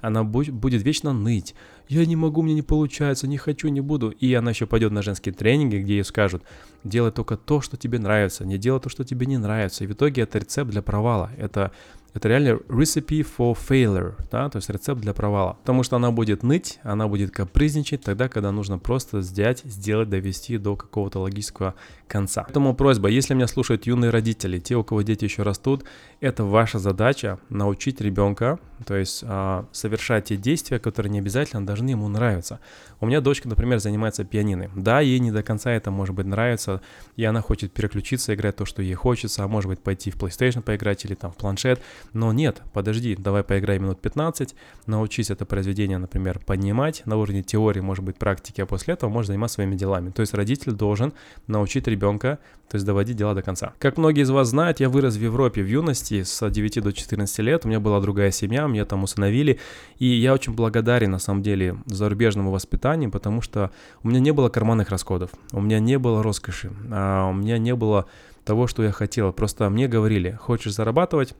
Она 0.00 0.24
будет 0.24 0.82
вечно 0.82 1.12
ныть, 1.12 1.54
я 1.92 2.06
не 2.06 2.16
могу, 2.16 2.42
мне 2.42 2.54
не 2.54 2.62
получается, 2.62 3.26
не 3.26 3.38
хочу, 3.38 3.68
не 3.68 3.80
буду. 3.80 4.10
И 4.10 4.32
она 4.34 4.50
еще 4.50 4.66
пойдет 4.66 4.92
на 4.92 5.02
женские 5.02 5.34
тренинги, 5.34 5.76
где 5.76 5.96
ей 5.96 6.04
скажут, 6.04 6.42
делай 6.84 7.10
только 7.10 7.36
то, 7.36 7.60
что 7.60 7.76
тебе 7.76 7.98
нравится, 7.98 8.44
не 8.44 8.58
делай 8.58 8.80
то, 8.80 8.88
что 8.88 9.04
тебе 9.04 9.26
не 9.26 9.38
нравится. 9.38 9.84
И 9.84 9.86
в 9.86 9.92
итоге 9.92 10.22
это 10.22 10.38
рецепт 10.38 10.70
для 10.70 10.82
провала. 10.82 11.30
Это 11.36 11.72
это 12.14 12.28
реально 12.28 12.60
recipe 12.68 13.26
for 13.26 13.56
failure, 13.56 14.14
да, 14.30 14.50
то 14.50 14.56
есть 14.56 14.68
рецепт 14.68 15.00
для 15.00 15.14
провала. 15.14 15.54
Потому 15.60 15.82
что 15.82 15.96
она 15.96 16.10
будет 16.10 16.42
ныть, 16.42 16.78
она 16.82 17.08
будет 17.08 17.30
капризничать 17.30 18.02
тогда, 18.02 18.28
когда 18.28 18.52
нужно 18.52 18.78
просто 18.78 19.18
взять, 19.18 19.62
сделать, 19.64 20.10
довести 20.10 20.58
до 20.58 20.76
какого-то 20.76 21.20
логического 21.20 21.74
конца. 22.06 22.42
Поэтому 22.44 22.74
просьба, 22.74 23.08
если 23.08 23.34
меня 23.34 23.46
слушают 23.46 23.86
юные 23.86 24.10
родители, 24.10 24.58
те, 24.58 24.76
у 24.76 24.84
кого 24.84 25.02
дети 25.02 25.24
еще 25.24 25.42
растут, 25.42 25.84
это 26.20 26.44
ваша 26.44 26.78
задача 26.78 27.38
научить 27.48 28.00
ребенка, 28.00 28.58
то 28.86 28.94
есть 28.94 29.24
а, 29.26 29.66
совершать 29.72 30.26
те 30.26 30.36
действия, 30.36 30.78
которые 30.78 31.10
не 31.10 31.18
обязательно 31.18 31.64
должны 31.66 31.90
ему 31.90 32.08
нравиться. 32.08 32.60
У 33.00 33.06
меня 33.06 33.20
дочка, 33.20 33.48
например, 33.48 33.78
занимается 33.78 34.24
пианино. 34.24 34.70
Да, 34.76 35.00
ей 35.00 35.18
не 35.18 35.32
до 35.32 35.42
конца 35.42 35.72
это 35.72 35.90
может 35.90 36.14
быть 36.14 36.26
нравится, 36.26 36.80
и 37.16 37.24
она 37.24 37.40
хочет 37.40 37.72
переключиться, 37.72 38.34
играть 38.34 38.56
то, 38.56 38.64
что 38.64 38.82
ей 38.82 38.94
хочется, 38.94 39.44
а 39.44 39.48
может 39.48 39.68
быть 39.68 39.80
пойти 39.80 40.10
в 40.10 40.16
PlayStation 40.16 40.62
поиграть 40.62 41.04
или 41.04 41.14
там 41.14 41.32
в 41.32 41.36
планшет. 41.36 41.82
Но 42.12 42.32
нет, 42.32 42.62
подожди, 42.72 43.16
давай 43.16 43.42
поиграй 43.42 43.78
минут 43.78 44.00
15, 44.00 44.54
научись 44.86 45.30
это 45.30 45.44
произведение, 45.44 45.98
например, 45.98 46.38
понимать 46.38 47.02
на 47.06 47.16
уровне 47.16 47.42
теории, 47.42 47.80
может 47.80 48.04
быть, 48.04 48.16
практики, 48.16 48.60
а 48.60 48.66
после 48.66 48.94
этого 48.94 49.10
можешь 49.10 49.28
заниматься 49.28 49.56
своими 49.56 49.74
делами. 49.74 50.10
То 50.10 50.20
есть 50.20 50.34
родитель 50.34 50.72
должен 50.72 51.12
научить 51.46 51.86
ребенка, 51.86 52.38
то 52.68 52.76
есть 52.76 52.86
доводить 52.86 53.16
дела 53.16 53.34
до 53.34 53.42
конца. 53.42 53.74
Как 53.78 53.98
многие 53.98 54.22
из 54.22 54.30
вас 54.30 54.48
знают, 54.48 54.80
я 54.80 54.88
вырос 54.88 55.16
в 55.16 55.20
Европе 55.20 55.62
в 55.62 55.66
юности 55.66 56.22
с 56.22 56.48
9 56.48 56.82
до 56.82 56.92
14 56.92 57.38
лет, 57.40 57.64
у 57.64 57.68
меня 57.68 57.80
была 57.80 58.00
другая 58.00 58.30
семья, 58.30 58.66
меня 58.66 58.84
там 58.84 59.02
усыновили, 59.02 59.60
и 59.98 60.06
я 60.06 60.32
очень 60.32 60.54
благодарен, 60.54 61.10
на 61.10 61.18
самом 61.18 61.42
деле, 61.42 61.76
зарубежному 61.86 62.50
воспитанию, 62.50 63.10
потому 63.10 63.42
что 63.42 63.70
у 64.02 64.08
меня 64.08 64.20
не 64.20 64.32
было 64.32 64.48
карманных 64.48 64.90
расходов, 64.90 65.30
у 65.52 65.60
меня 65.60 65.80
не 65.80 65.98
было 65.98 66.22
роскоши, 66.22 66.72
а 66.90 67.28
у 67.28 67.34
меня 67.34 67.58
не 67.58 67.74
было 67.74 68.06
того, 68.44 68.66
что 68.66 68.82
я 68.82 68.92
хотел. 68.92 69.32
Просто 69.32 69.68
мне 69.70 69.88
говорили, 69.88 70.38
хочешь 70.40 70.74
зарабатывать, 70.74 71.34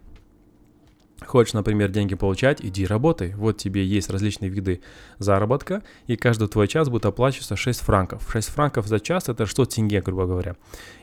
Хочешь, 1.21 1.55
например, 1.55 1.91
деньги 1.91 2.15
получать, 2.15 2.65
иди 2.65 2.85
работай. 2.85 3.35
Вот 3.35 3.57
тебе 3.57 3.85
есть 3.85 4.11
различные 4.11 4.51
виды 4.51 4.81
заработка, 5.19 5.83
и 6.07 6.17
каждый 6.17 6.49
твой 6.49 6.69
час 6.69 6.89
будет 6.89 7.07
оплачиваться 7.07 7.57
6 7.57 7.81
франков. 7.81 8.29
6 8.31 8.49
франков 8.49 8.87
за 8.87 8.99
час 9.01 9.29
это 9.29 9.47
что 9.47 9.65
тенге, 9.65 10.01
грубо 10.01 10.27
говоря. 10.27 10.57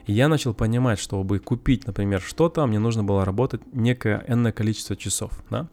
И 0.08 0.14
я 0.14 0.28
начал 0.28 0.54
понимать, 0.54 1.00
чтобы 1.00 1.40
купить, 1.40 1.88
например, 1.88 2.22
что-то, 2.22 2.66
мне 2.66 2.80
нужно 2.80 3.04
было 3.04 3.24
работать 3.24 3.62
некое 3.74 4.24
энное 4.28 4.52
количество 4.52 4.96
часов, 4.96 5.32
да. 5.50 5.70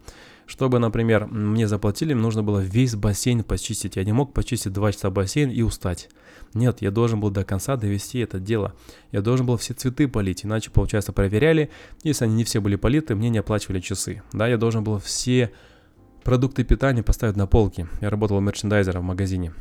Чтобы, 0.47 0.79
например, 0.79 1.27
мне 1.27 1.67
заплатили, 1.67 2.13
мне 2.13 2.23
нужно 2.23 2.41
было 2.41 2.59
весь 2.59 2.95
бассейн 2.95 3.43
почистить. 3.43 3.97
Я 3.97 4.05
не 4.05 4.13
мог 4.13 4.33
почистить 4.33 4.71
2 4.71 4.93
часа 4.93 5.09
бассейн 5.09 5.51
и 5.51 5.61
устать. 5.61 6.09
Нет, 6.53 6.81
я 6.81 6.89
должен 6.89 7.19
был 7.19 7.29
до 7.29 7.43
конца 7.43 7.75
довести 7.75 8.19
это 8.19 8.39
дело. 8.39 8.73
Я 9.11 9.21
должен 9.21 9.45
был 9.45 9.57
все 9.57 9.73
цветы 9.73 10.07
полить, 10.07 10.45
иначе, 10.45 10.71
получается, 10.71 11.11
проверяли. 11.11 11.69
Если 12.03 12.23
они 12.23 12.35
не 12.35 12.43
все 12.45 12.61
были 12.61 12.77
политы, 12.77 13.13
мне 13.13 13.29
не 13.29 13.39
оплачивали 13.39 13.81
часы. 13.81 14.23
Да, 14.31 14.47
я 14.47 14.57
должен 14.57 14.85
был 14.85 14.99
все 14.99 15.51
продукты 16.23 16.63
питания 16.63 17.03
поставить 17.03 17.35
на 17.35 17.45
полки. 17.45 17.85
Я 17.99 18.09
работал 18.09 18.39
мерчендайзером 18.39 19.01
в 19.01 19.05
магазине 19.05 19.53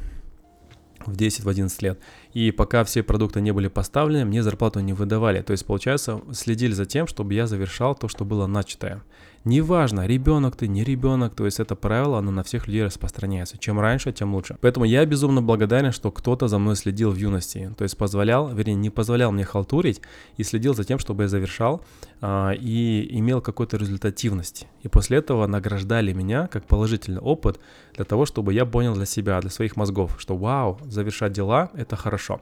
в 1.04 1.12
10-11 1.12 1.68
в 1.68 1.82
лет. 1.82 2.00
И 2.32 2.50
пока 2.50 2.84
все 2.84 3.02
продукты 3.02 3.40
не 3.40 3.52
были 3.52 3.68
поставлены, 3.68 4.24
мне 4.24 4.42
зарплату 4.42 4.80
не 4.80 4.92
выдавали. 4.92 5.42
То 5.42 5.52
есть, 5.52 5.66
получается, 5.66 6.20
следили 6.32 6.72
за 6.72 6.86
тем, 6.86 7.06
чтобы 7.06 7.34
я 7.34 7.46
завершал 7.46 7.94
то, 7.94 8.08
что 8.08 8.24
было 8.24 8.46
начатое. 8.46 9.02
Неважно, 9.46 10.08
ребенок 10.08 10.56
ты, 10.56 10.66
не 10.66 10.82
ребенок, 10.82 11.36
то 11.36 11.44
есть 11.44 11.60
это 11.60 11.76
правило, 11.76 12.18
оно 12.18 12.32
на 12.32 12.42
всех 12.42 12.66
людей 12.66 12.82
распространяется. 12.82 13.56
Чем 13.58 13.78
раньше, 13.78 14.12
тем 14.12 14.34
лучше. 14.34 14.58
Поэтому 14.60 14.84
я 14.84 15.06
безумно 15.06 15.40
благодарен, 15.40 15.92
что 15.92 16.10
кто-то 16.10 16.48
за 16.48 16.58
мной 16.58 16.74
следил 16.74 17.12
в 17.12 17.16
юности. 17.16 17.72
То 17.78 17.84
есть 17.84 17.96
позволял, 17.96 18.52
вернее, 18.52 18.74
не 18.74 18.90
позволял 18.90 19.30
мне 19.30 19.44
халтурить 19.44 20.00
и 20.36 20.42
следил 20.42 20.74
за 20.74 20.82
тем, 20.82 20.98
чтобы 20.98 21.22
я 21.22 21.28
завершал 21.28 21.80
а, 22.20 22.54
и 22.58 23.06
имел 23.20 23.40
какую-то 23.40 23.76
результативность. 23.76 24.66
И 24.82 24.88
после 24.88 25.18
этого 25.18 25.46
награждали 25.46 26.12
меня 26.12 26.48
как 26.48 26.66
положительный 26.66 27.20
опыт 27.20 27.60
для 27.94 28.04
того, 28.04 28.26
чтобы 28.26 28.52
я 28.52 28.66
понял 28.66 28.94
для 28.94 29.06
себя, 29.06 29.40
для 29.40 29.50
своих 29.50 29.76
мозгов, 29.76 30.16
что 30.18 30.36
вау, 30.36 30.80
завершать 30.86 31.32
дела– 31.32 31.70
это 31.74 31.94
хорошо. 31.94 32.40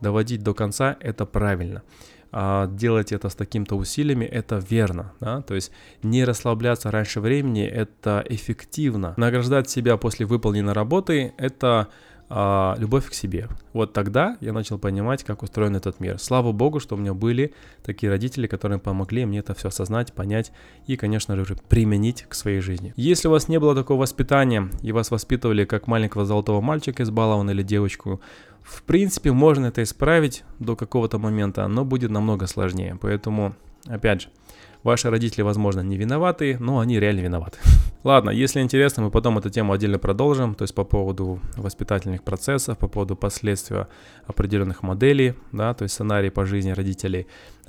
Доводить 0.00 0.42
до 0.42 0.52
конца– 0.52 0.96
это 1.00 1.26
правильно 1.26 1.82
а, 2.32 2.66
делать 2.68 3.12
это 3.12 3.28
с 3.28 3.34
такими-то 3.34 3.76
усилиями, 3.76 4.24
это 4.24 4.62
верно, 4.68 5.12
да, 5.20 5.42
то 5.42 5.54
есть 5.54 5.72
не 6.02 6.24
расслабляться 6.24 6.90
раньше 6.90 7.20
времени, 7.20 7.64
это 7.64 8.24
эффективно. 8.28 9.14
Награждать 9.16 9.68
себя 9.68 9.96
после 9.96 10.26
выполненной 10.26 10.72
работы, 10.72 11.32
это 11.36 11.88
а, 12.32 12.76
любовь 12.78 13.10
к 13.10 13.14
себе. 13.14 13.48
Вот 13.72 13.92
тогда 13.92 14.36
я 14.40 14.52
начал 14.52 14.78
понимать, 14.78 15.24
как 15.24 15.42
устроен 15.42 15.74
этот 15.74 15.98
мир. 15.98 16.20
Слава 16.20 16.52
богу, 16.52 16.78
что 16.78 16.94
у 16.94 16.98
меня 16.98 17.12
были 17.12 17.52
такие 17.82 18.08
родители, 18.08 18.46
которые 18.46 18.78
помогли 18.78 19.26
мне 19.26 19.40
это 19.40 19.52
все 19.54 19.68
осознать, 19.68 20.12
понять 20.12 20.52
и, 20.86 20.96
конечно 20.96 21.36
же, 21.44 21.56
применить 21.68 22.26
к 22.28 22.34
своей 22.34 22.60
жизни. 22.60 22.94
Если 22.94 23.26
у 23.26 23.32
вас 23.32 23.48
не 23.48 23.58
было 23.58 23.74
такого 23.74 24.02
воспитания 24.02 24.70
и 24.80 24.92
вас 24.92 25.10
воспитывали 25.10 25.64
как 25.64 25.88
маленького 25.88 26.24
золотого 26.24 26.60
мальчика 26.60 27.02
избалован 27.02 27.50
или 27.50 27.64
девочку, 27.64 28.20
в 28.70 28.82
принципе, 28.82 29.32
можно 29.32 29.66
это 29.66 29.82
исправить 29.82 30.44
до 30.58 30.76
какого-то 30.76 31.18
момента, 31.18 31.66
но 31.68 31.84
будет 31.84 32.10
намного 32.10 32.46
сложнее. 32.46 32.96
Поэтому, 33.00 33.54
опять 33.88 34.22
же, 34.22 34.28
Ваши 34.82 35.10
родители, 35.10 35.42
возможно, 35.42 35.80
не 35.80 35.98
виноваты, 35.98 36.56
но 36.58 36.78
они 36.78 36.98
реально 36.98 37.20
виноваты. 37.20 37.58
Ладно, 38.04 38.30
если 38.30 38.62
интересно, 38.62 39.02
мы 39.02 39.10
потом 39.10 39.36
эту 39.36 39.50
тему 39.50 39.74
отдельно 39.74 39.98
продолжим, 39.98 40.54
то 40.54 40.62
есть 40.62 40.74
по 40.74 40.84
поводу 40.84 41.38
воспитательных 41.56 42.22
процессов, 42.22 42.78
по 42.78 42.88
поводу 42.88 43.14
последствий 43.14 43.84
определенных 44.26 44.82
моделей, 44.82 45.34
да, 45.52 45.74
то 45.74 45.82
есть 45.82 45.94
сценарий 45.94 46.30
по 46.30 46.46
жизни 46.46 46.70
родителей, 46.70 47.26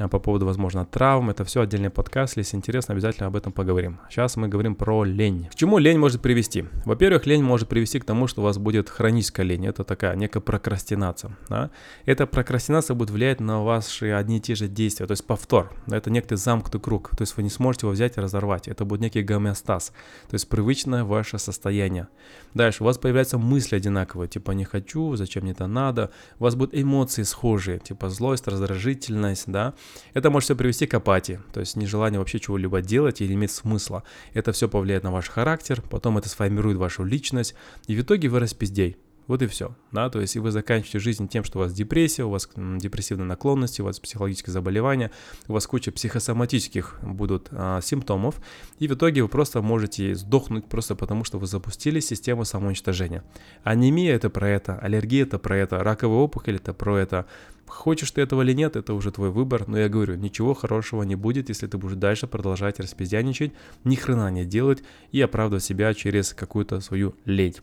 по 0.08 0.20
поводу, 0.20 0.46
возможно, 0.46 0.86
травм. 0.86 1.30
Это 1.30 1.44
все 1.44 1.62
отдельный 1.62 1.90
подкаст. 1.90 2.38
Если 2.38 2.58
интересно, 2.58 2.94
обязательно 2.94 3.28
об 3.28 3.36
этом 3.36 3.52
поговорим. 3.52 4.00
Сейчас 4.10 4.36
мы 4.38 4.48
говорим 4.48 4.76
про 4.76 5.04
лень. 5.04 5.48
К 5.52 5.56
чему 5.56 5.78
лень 5.78 5.98
может 5.98 6.22
привести? 6.22 6.66
Во-первых, 6.86 7.26
лень 7.26 7.44
может 7.44 7.68
привести 7.68 8.00
к 8.00 8.06
тому, 8.06 8.28
что 8.28 8.42
у 8.42 8.44
вас 8.44 8.58
будет 8.58 8.90
хроническая 8.90 9.46
лень. 9.46 9.66
Это 9.66 9.84
такая 9.84 10.16
некая 10.16 10.40
прокрастинация. 10.40 11.38
Да? 11.50 11.70
Эта 12.06 12.26
прокрастинация 12.26 12.96
будет 12.96 13.10
влиять 13.10 13.40
на 13.40 13.64
ваши 13.64 14.12
одни 14.12 14.38
и 14.38 14.42
те 14.42 14.56
же 14.56 14.68
действия, 14.68 15.08
то 15.08 15.12
есть 15.12 15.26
повтор. 15.26 15.74
Это 15.88 16.10
некий 16.10 16.36
замкнутый 16.36 16.82
круг. 16.82 17.12
То 17.18 17.22
есть 17.22 17.38
вы 17.38 17.44
не 17.44 17.50
сможете 17.50 17.86
его 17.86 17.94
взять 17.94 18.18
и 18.18 18.22
разорвать. 18.22 18.68
Это 18.68 18.86
будет 18.86 19.02
некий 19.02 19.24
гомеостаз. 19.24 19.94
То 20.30 20.34
есть 20.34 20.50
привычное 20.50 21.04
ваше 21.04 21.40
состояние. 21.40 22.08
Дальше 22.54 22.84
у 22.84 22.86
вас 22.86 22.98
появляются 22.98 23.38
мысли 23.38 23.76
одинаковые, 23.76 24.28
типа 24.28 24.52
не 24.52 24.66
хочу, 24.66 25.16
зачем 25.16 25.44
мне 25.44 25.54
это 25.54 25.68
надо. 25.68 26.12
У 26.40 26.44
вас 26.44 26.56
будут 26.56 26.76
эмоции 26.76 27.24
схожие, 27.24 27.80
типа 27.80 28.10
злость, 28.10 28.48
раздражительность, 28.48 29.46
да. 29.48 29.74
Это 30.14 30.30
может 30.30 30.46
все 30.46 30.56
привести 30.56 30.88
к 30.88 30.94
апатии, 30.94 31.40
то 31.54 31.60
есть 31.60 31.76
нежелание 31.76 32.20
вообще 32.20 32.40
чего-либо 32.40 32.82
делать 32.82 33.22
или 33.22 33.34
иметь 33.34 33.52
смысла. 33.52 34.04
Это 34.34 34.52
все 34.52 34.68
повлияет 34.68 35.04
на 35.04 35.12
ваш 35.12 35.30
характер, 35.30 35.82
потом 35.90 36.18
это 36.18 36.30
сформирует 36.30 36.78
вашу 36.78 37.04
личность, 37.04 37.56
и 37.88 37.96
в 37.96 38.02
итоге 38.02 38.30
вы 38.30 38.40
распиздей. 38.40 38.98
Вот 39.32 39.42
и 39.42 39.48
все, 39.48 39.74
да, 39.94 40.10
то 40.10 40.20
есть 40.20 40.36
и 40.36 40.40
вы 40.40 40.52
заканчиваете 40.52 41.00
жизнь 41.00 41.30
тем, 41.30 41.46
что 41.46 41.60
у 41.60 41.62
вас 41.62 41.72
депрессия, 41.72 42.26
у 42.26 42.30
вас 42.30 42.50
депрессивные 42.54 43.26
наклонности, 43.26 43.80
у 43.80 43.86
вас 43.86 43.98
психологические 43.98 44.52
заболевания, 44.52 45.10
у 45.48 45.54
вас 45.54 45.68
куча 45.68 45.94
психосоматических 45.94 47.00
будут 47.02 47.48
а, 47.52 47.80
симптомов, 47.80 48.42
и 48.80 48.90
в 48.90 48.94
итоге 48.94 49.24
вы 49.24 49.30
просто 49.30 49.62
можете 49.62 50.16
сдохнуть 50.16 50.66
просто 50.66 50.96
потому, 50.96 51.24
что 51.24 51.40
вы 51.40 51.48
запустили 51.48 52.02
систему 52.02 52.44
самоуничтожения. 52.44 53.24
Анемия 53.64 54.14
это 54.14 54.30
про 54.30 54.50
это, 54.50 54.78
аллергия 54.78 55.24
это 55.24 55.40
про 55.40 55.56
это, 55.56 55.82
раковая 55.82 56.18
опухоль 56.18 56.58
это 56.58 56.74
про 56.74 56.98
это, 56.98 57.26
Хочешь 57.68 58.12
ты 58.12 58.20
этого 58.20 58.42
или 58.42 58.52
нет, 58.52 58.76
это 58.76 58.94
уже 58.94 59.14
твой 59.14 59.30
выбор, 59.30 59.66
но 59.66 59.80
я 59.80 59.88
говорю, 59.88 60.16
ничего 60.16 60.54
хорошего 60.54 61.04
не 61.04 61.16
будет, 61.16 61.48
если 61.48 61.68
ты 61.68 61.78
будешь 61.78 61.96
дальше 61.96 62.28
продолжать 62.28 62.82
распиздяничать, 62.82 63.54
ни 63.86 63.96
хрена 63.96 64.30
не 64.30 64.44
делать 64.44 64.84
и 65.14 65.22
оправдывать 65.22 65.64
себя 65.64 65.94
через 65.94 66.34
какую-то 66.34 66.82
свою 66.82 67.16
лень 67.24 67.56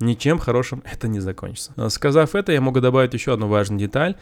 ничем 0.00 0.38
хорошим 0.38 0.82
это 0.92 1.08
не 1.08 1.20
закончится. 1.20 1.72
Сказав 1.90 2.34
это, 2.34 2.52
я 2.52 2.60
могу 2.60 2.80
добавить 2.80 3.14
еще 3.14 3.32
одну 3.32 3.48
важную 3.48 3.80
деталь. 3.80 4.16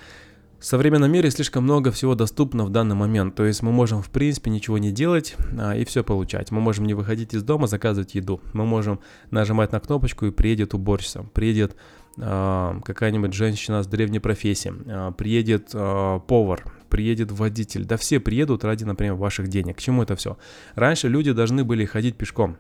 В 0.65 0.67
современном 0.67 1.13
мире 1.13 1.31
слишком 1.31 1.65
много 1.65 1.91
всего 1.91 2.15
доступно 2.15 2.65
в 2.65 2.71
данный 2.71 2.95
момент, 2.95 3.35
то 3.35 3.45
есть 3.45 3.63
мы 3.63 3.71
можем 3.71 4.01
в 4.01 4.09
принципе 4.09 4.51
ничего 4.51 4.79
не 4.79 4.93
делать 4.93 5.37
а, 5.59 5.77
и 5.77 5.85
все 5.85 6.03
получать. 6.03 6.51
Мы 6.51 6.63
можем 6.63 6.87
не 6.87 6.95
выходить 6.95 7.35
из 7.35 7.43
дома, 7.43 7.67
заказывать 7.67 8.15
еду. 8.15 8.41
Мы 8.55 8.65
можем 8.65 9.01
нажимать 9.31 9.73
на 9.73 9.81
кнопочку 9.81 10.25
и 10.25 10.31
приедет 10.31 10.73
уборщица, 10.73 11.27
приедет 11.35 11.77
а, 12.19 12.81
какая-нибудь 12.83 13.35
женщина 13.35 13.83
с 13.83 13.87
древней 13.87 14.21
профессией, 14.21 14.75
а, 14.87 15.13
приедет 15.13 15.69
а, 15.75 16.21
повар, 16.21 16.65
приедет 16.89 17.31
водитель, 17.31 17.85
да 17.85 17.99
все 17.99 18.19
приедут 18.19 18.65
ради, 18.65 18.85
например, 18.85 19.15
ваших 19.17 19.49
денег. 19.49 19.77
К 19.77 19.81
чему 19.81 20.03
это 20.03 20.17
все? 20.17 20.39
Раньше 20.77 21.09
люди 21.09 21.33
должны 21.33 21.65
были 21.65 21.85
ходить 21.85 22.17
пешком 22.17 22.57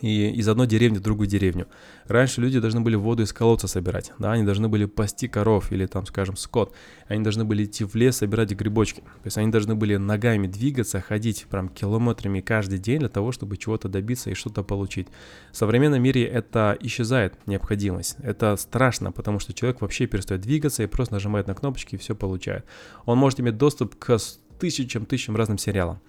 и 0.00 0.30
из 0.30 0.48
одной 0.48 0.66
деревни 0.66 0.98
в 0.98 1.02
другую 1.02 1.28
деревню. 1.28 1.66
Раньше 2.06 2.40
люди 2.40 2.58
должны 2.58 2.80
были 2.80 2.96
воду 2.96 3.22
из 3.22 3.32
колодца 3.32 3.68
собирать, 3.68 4.12
да, 4.18 4.32
они 4.32 4.44
должны 4.44 4.68
были 4.68 4.84
пасти 4.86 5.28
коров 5.28 5.72
или 5.72 5.86
там, 5.86 6.06
скажем, 6.06 6.36
скот, 6.36 6.74
они 7.08 7.22
должны 7.22 7.44
были 7.44 7.64
идти 7.64 7.84
в 7.84 7.94
лес 7.94 8.18
собирать 8.18 8.52
грибочки, 8.52 9.00
то 9.00 9.26
есть 9.26 9.36
они 9.36 9.50
должны 9.50 9.74
были 9.74 9.96
ногами 9.96 10.46
двигаться, 10.46 11.00
ходить 11.00 11.46
прям 11.50 11.68
километрами 11.68 12.40
каждый 12.40 12.78
день 12.78 13.00
для 13.00 13.08
того, 13.08 13.32
чтобы 13.32 13.56
чего-то 13.56 13.88
добиться 13.88 14.30
и 14.30 14.34
что-то 14.34 14.62
получить. 14.62 15.08
В 15.52 15.56
современном 15.56 16.02
мире 16.02 16.24
это 16.24 16.76
исчезает 16.80 17.34
необходимость, 17.46 18.16
это 18.22 18.56
страшно, 18.56 19.12
потому 19.12 19.38
что 19.38 19.52
человек 19.52 19.80
вообще 19.80 20.06
перестает 20.06 20.42
двигаться 20.42 20.82
и 20.82 20.86
просто 20.86 21.14
нажимает 21.14 21.46
на 21.46 21.54
кнопочки 21.54 21.96
и 21.96 21.98
все 21.98 22.14
получает. 22.14 22.64
Он 23.04 23.18
может 23.18 23.40
иметь 23.40 23.56
доступ 23.56 23.96
к 23.96 24.18
тысячам, 24.58 25.06
тысячам 25.06 25.36
разным 25.36 25.58
сериалам 25.58 26.00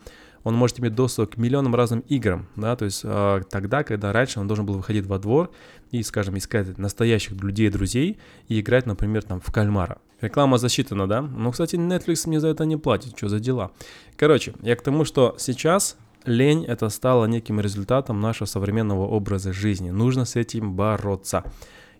он 0.43 0.55
может 0.55 0.79
иметь 0.79 0.95
доступ 0.95 1.35
к 1.35 1.37
миллионам 1.37 1.75
разным 1.75 2.01
играм, 2.01 2.47
да, 2.55 2.75
то 2.75 2.85
есть 2.85 3.01
э, 3.03 3.41
тогда, 3.49 3.83
когда 3.83 4.11
раньше 4.11 4.39
он 4.39 4.47
должен 4.47 4.65
был 4.65 4.75
выходить 4.75 5.05
во 5.05 5.19
двор 5.19 5.51
и, 5.91 6.01
скажем, 6.03 6.37
искать 6.37 6.77
настоящих 6.77 7.33
людей, 7.41 7.69
друзей 7.69 8.19
и 8.47 8.59
играть, 8.59 8.85
например, 8.85 9.23
там 9.23 9.39
в 9.39 9.51
кальмара. 9.51 9.99
Реклама 10.21 10.57
засчитана, 10.57 11.07
да? 11.07 11.21
Ну, 11.21 11.51
кстати, 11.51 11.75
Netflix 11.75 12.27
мне 12.27 12.39
за 12.39 12.49
это 12.49 12.65
не 12.65 12.77
платит, 12.77 13.17
что 13.17 13.27
за 13.27 13.39
дела. 13.39 13.71
Короче, 14.17 14.53
я 14.61 14.75
к 14.75 14.81
тому, 14.83 15.03
что 15.03 15.35
сейчас 15.39 15.97
лень 16.25 16.63
это 16.65 16.89
стало 16.89 17.25
неким 17.25 17.59
результатом 17.59 18.19
нашего 18.21 18.45
современного 18.45 19.07
образа 19.07 19.51
жизни. 19.51 19.89
Нужно 19.89 20.25
с 20.25 20.35
этим 20.35 20.75
бороться. 20.75 21.43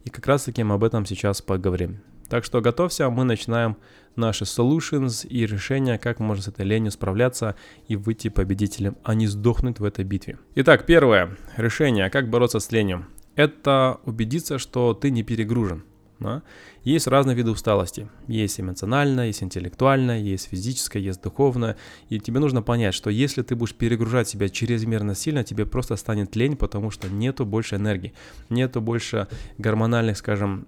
И 0.04 0.10
как 0.10 0.28
раз 0.28 0.44
таки 0.44 0.64
мы 0.64 0.76
об 0.76 0.84
этом 0.84 1.06
сейчас 1.06 1.42
поговорим. 1.42 2.02
Так 2.32 2.46
что 2.46 2.62
готовься, 2.62 3.10
мы 3.10 3.26
начинаем 3.26 3.76
наши 4.16 4.46
solutions 4.46 5.28
и 5.28 5.46
решения, 5.46 5.98
как 5.98 6.20
можно 6.20 6.42
с 6.42 6.48
этой 6.48 6.66
ленью 6.66 6.90
справляться 6.90 7.58
и 7.90 7.98
выйти 7.98 8.30
победителем, 8.30 8.96
а 9.04 9.16
не 9.16 9.28
сдохнуть 9.28 9.82
в 9.82 9.84
этой 9.84 10.06
битве. 10.06 10.38
Итак, 10.56 10.86
первое 10.86 11.36
решение, 11.58 12.10
как 12.10 12.30
бороться 12.30 12.62
с 12.62 12.72
ленью. 12.72 13.06
Это 13.36 14.00
убедиться, 14.06 14.60
что 14.60 14.94
ты 14.94 15.12
не 15.12 15.24
перегружен. 15.24 15.84
Да? 16.22 16.44
Есть 16.84 17.08
разные 17.08 17.36
виды 17.36 17.50
усталости. 17.52 18.08
Есть 18.28 18.60
эмоциональная, 18.60 19.28
есть 19.28 19.42
интеллектуальная, 19.42 20.20
есть 20.20 20.50
физическая, 20.50 21.02
есть 21.02 21.22
духовная. 21.22 21.78
И 22.10 22.20
тебе 22.20 22.40
нужно 22.40 22.62
понять, 22.62 22.94
что 22.94 23.10
если 23.10 23.42
ты 23.42 23.56
будешь 23.56 23.74
перегружать 23.74 24.30
себя 24.30 24.48
чрезмерно 24.48 25.16
сильно, 25.16 25.44
тебе 25.44 25.66
просто 25.66 25.96
станет 25.96 26.36
лень, 26.36 26.56
потому 26.56 26.92
что 26.92 27.10
нету 27.10 27.46
больше 27.46 27.76
энергии, 27.76 28.14
нету 28.50 28.82
больше 28.82 29.28
гормональных, 29.58 30.16
скажем, 30.18 30.68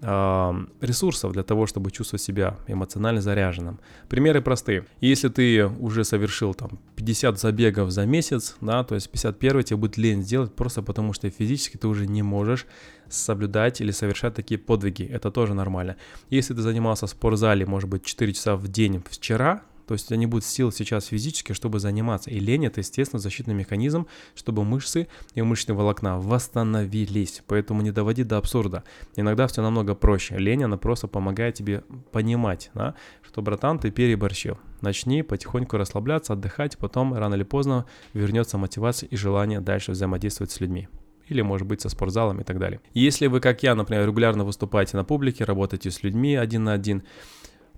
ресурсов 0.81 1.33
для 1.33 1.43
того, 1.43 1.67
чтобы 1.67 1.91
чувствовать 1.91 2.23
себя 2.23 2.57
эмоционально 2.67 3.21
заряженным. 3.21 3.79
Примеры 4.09 4.41
простые. 4.41 4.85
Если 5.01 5.29
ты 5.29 5.67
уже 5.67 6.03
совершил 6.03 6.55
там 6.55 6.79
50 6.95 7.39
забегов 7.39 7.91
за 7.91 8.07
месяц, 8.07 8.55
да, 8.59 8.83
то 8.83 8.95
есть 8.95 9.09
51 9.11 9.63
тебе 9.63 9.77
будет 9.77 9.97
лень 9.97 10.23
сделать 10.23 10.53
просто 10.55 10.81
потому, 10.81 11.13
что 11.13 11.29
физически 11.29 11.77
ты 11.77 11.87
уже 11.87 12.07
не 12.07 12.23
можешь 12.23 12.65
соблюдать 13.13 13.81
или 13.81 13.91
совершать 13.91 14.33
такие 14.33 14.59
подвиги. 14.59 15.03
Это 15.03 15.31
тоже 15.31 15.53
нормально. 15.53 15.97
Если 16.29 16.53
ты 16.53 16.61
занимался 16.61 17.07
в 17.07 17.09
спортзале, 17.09 17.65
может 17.65 17.89
быть, 17.89 18.03
4 18.03 18.33
часа 18.33 18.55
в 18.55 18.67
день 18.67 19.03
вчера, 19.09 19.63
то 19.87 19.93
есть 19.93 20.05
у 20.05 20.07
тебя 20.09 20.17
не 20.17 20.27
будет 20.27 20.45
сил 20.45 20.71
сейчас 20.71 21.05
физически, 21.05 21.53
чтобы 21.53 21.79
заниматься. 21.79 22.29
И 22.29 22.39
лень 22.39 22.65
это, 22.65 22.79
естественно, 22.79 23.19
защитный 23.19 23.53
механизм, 23.53 24.07
чтобы 24.35 24.63
мышцы 24.63 25.07
и 25.35 25.41
мышечные 25.41 25.75
волокна 25.75 26.19
восстановились. 26.19 27.43
Поэтому 27.47 27.81
не 27.81 27.91
доводи 27.91 28.23
до 28.23 28.37
абсурда. 28.37 28.83
Иногда 29.15 29.47
все 29.47 29.61
намного 29.61 29.95
проще. 29.95 30.37
Лень, 30.37 30.63
она 30.63 30.77
просто 30.77 31.07
помогает 31.07 31.55
тебе 31.55 31.83
понимать, 32.11 32.71
да, 32.73 32.95
что, 33.21 33.41
братан, 33.41 33.79
ты 33.79 33.91
переборщил. 33.91 34.57
Начни 34.81 35.23
потихоньку 35.23 35.77
расслабляться, 35.77 36.33
отдыхать, 36.33 36.77
потом 36.77 37.13
рано 37.13 37.35
или 37.35 37.43
поздно 37.43 37.85
вернется 38.13 38.57
мотивация 38.57 39.07
и 39.07 39.15
желание 39.15 39.59
дальше 39.59 39.91
взаимодействовать 39.91 40.51
с 40.51 40.59
людьми 40.59 40.87
или, 41.33 41.41
может 41.41 41.67
быть, 41.67 41.81
со 41.81 41.89
спортзалом 41.89 42.39
и 42.39 42.43
так 42.43 42.59
далее. 42.59 42.79
Если 42.93 43.27
вы, 43.27 43.39
как 43.39 43.63
я, 43.63 43.75
например, 43.75 44.07
регулярно 44.07 44.45
выступаете 44.45 44.97
на 44.97 45.03
публике, 45.03 45.43
работаете 45.43 45.91
с 45.91 46.03
людьми 46.03 46.35
один 46.35 46.63
на 46.63 46.73
один, 46.73 47.03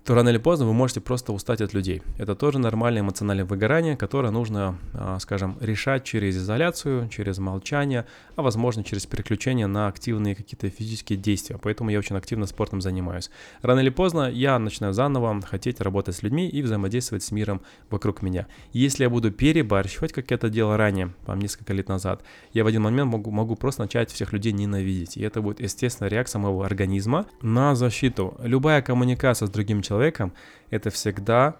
то 0.06 0.14
рано 0.14 0.28
или 0.28 0.38
поздно 0.38 0.66
вы 0.66 0.72
можете 0.72 1.00
просто 1.00 1.32
устать 1.32 1.60
от 1.60 1.74
людей. 1.74 2.00
Это 2.16 2.36
тоже 2.36 2.60
нормальное 2.60 3.02
эмоциональное 3.02 3.44
выгорание, 3.44 3.96
которое 3.96 4.30
нужно, 4.30 4.78
а, 4.94 5.18
скажем, 5.18 5.58
решать 5.60 6.04
через 6.04 6.36
изоляцию, 6.36 7.08
через 7.08 7.38
молчание, 7.38 8.06
а 8.36 8.42
возможно 8.42 8.84
через 8.84 9.04
переключение 9.04 9.66
на 9.66 9.88
активные 9.88 10.36
какие-то 10.36 10.70
физические 10.70 11.18
действия. 11.18 11.58
Поэтому 11.60 11.90
я 11.90 11.98
очень 11.98 12.14
активно 12.14 12.46
спортом 12.46 12.80
занимаюсь. 12.80 13.30
Рано 13.62 13.80
или 13.80 13.88
поздно 13.88 14.30
я 14.30 14.56
начинаю 14.60 14.94
заново 14.94 15.40
хотеть 15.40 15.80
работать 15.80 16.14
с 16.14 16.22
людьми 16.22 16.48
и 16.48 16.62
взаимодействовать 16.62 17.24
с 17.24 17.32
миром 17.32 17.60
вокруг 17.90 18.22
меня. 18.22 18.46
Если 18.72 19.02
я 19.02 19.10
буду 19.10 19.32
перебарщивать, 19.32 20.12
как 20.12 20.30
я 20.30 20.36
это 20.36 20.48
делал 20.48 20.76
ранее, 20.76 21.14
там 21.26 21.40
несколько 21.40 21.72
лет 21.72 21.88
назад, 21.88 22.22
я 22.52 22.62
в 22.62 22.68
один 22.68 22.82
момент 22.82 23.10
могу, 23.10 23.32
могу 23.32 23.56
просто 23.56 23.82
начать 23.82 24.12
всех 24.12 24.32
людей 24.32 24.52
ненавидеть. 24.52 25.16
И 25.16 25.22
это 25.22 25.42
будет 25.42 25.60
естественная 25.60 26.10
реакция 26.10 26.38
моего 26.38 26.62
организма 26.62 27.26
на 27.42 27.74
защиту. 27.74 28.36
Любая 28.40 28.82
коммуникация 28.82 29.46
с 29.46 29.50
другим 29.50 29.82
человеком 29.82 29.95
человеком, 29.96 30.32
это 30.70 30.90
всегда 30.90 31.54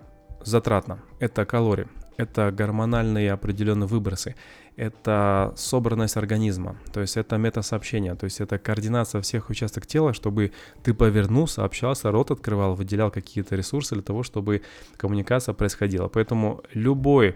затратно. 0.45 0.99
Это 1.21 1.45
калории, 1.47 1.89
это 2.19 2.51
гормональные 2.51 3.33
определенные 3.33 3.87
выбросы, 3.87 4.35
это 4.77 5.53
собранность 5.57 6.17
организма, 6.17 6.77
то 6.93 7.01
есть 7.01 7.17
это 7.17 7.39
метасообщение, 7.39 8.15
то 8.15 8.25
есть 8.25 8.41
это 8.41 8.59
координация 8.59 9.21
всех 9.23 9.51
участков 9.51 9.87
тела, 9.87 10.13
чтобы 10.13 10.53
ты 10.83 10.93
повернулся, 10.93 11.65
общался, 11.65 12.13
рот 12.13 12.31
открывал, 12.31 12.75
выделял 12.75 13.11
какие-то 13.11 13.57
ресурсы 13.57 13.95
для 13.95 14.03
того, 14.03 14.23
чтобы 14.23 14.61
коммуникация 14.99 15.55
происходила. 15.55 16.09
Поэтому 16.09 16.61
любой 16.75 17.35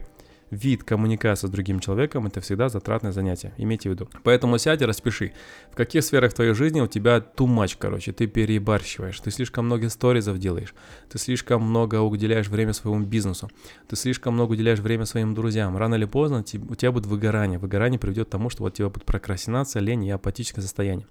вид 0.50 0.84
коммуникации 0.84 1.46
с 1.46 1.50
другим 1.50 1.80
человеком 1.80 2.26
это 2.26 2.40
всегда 2.40 2.68
затратное 2.68 3.12
занятие, 3.12 3.52
имейте 3.56 3.88
в 3.88 3.92
виду. 3.92 4.08
Поэтому 4.24 4.58
сядь 4.58 4.82
и 4.82 4.84
распиши, 4.84 5.32
в 5.70 5.76
каких 5.76 6.04
сферах 6.04 6.32
твоей 6.32 6.54
жизни 6.54 6.80
у 6.80 6.86
тебя 6.86 7.18
too 7.18 7.46
much, 7.46 7.76
короче, 7.78 8.12
ты 8.12 8.26
перебарщиваешь, 8.26 9.18
ты 9.20 9.30
слишком 9.30 9.66
много 9.66 9.88
сторизов 9.88 10.38
делаешь, 10.38 10.74
ты 11.08 11.18
слишком 11.18 11.62
много 11.62 12.00
уделяешь 12.00 12.48
время 12.48 12.72
своему 12.72 13.04
бизнесу, 13.04 13.50
ты 13.88 13.96
слишком 13.96 14.34
много 14.34 14.52
уделяешь 14.52 14.80
время 14.80 15.04
своим 15.04 15.34
друзьям. 15.34 15.76
Рано 15.76 15.94
или 15.94 16.04
поздно 16.04 16.40
у 16.40 16.74
тебя 16.74 16.92
будет 16.92 17.06
выгорание. 17.06 17.58
Выгорание 17.58 17.98
приведет 17.98 18.28
к 18.28 18.30
тому, 18.30 18.50
что 18.50 18.64
вот 18.64 18.72
у 18.72 18.76
тебя 18.76 18.88
будет 18.88 19.04
прокрастинация, 19.04 19.80
лень 19.80 20.04
и 20.04 20.10
апатическое 20.10 20.62
состояние. 20.62 21.06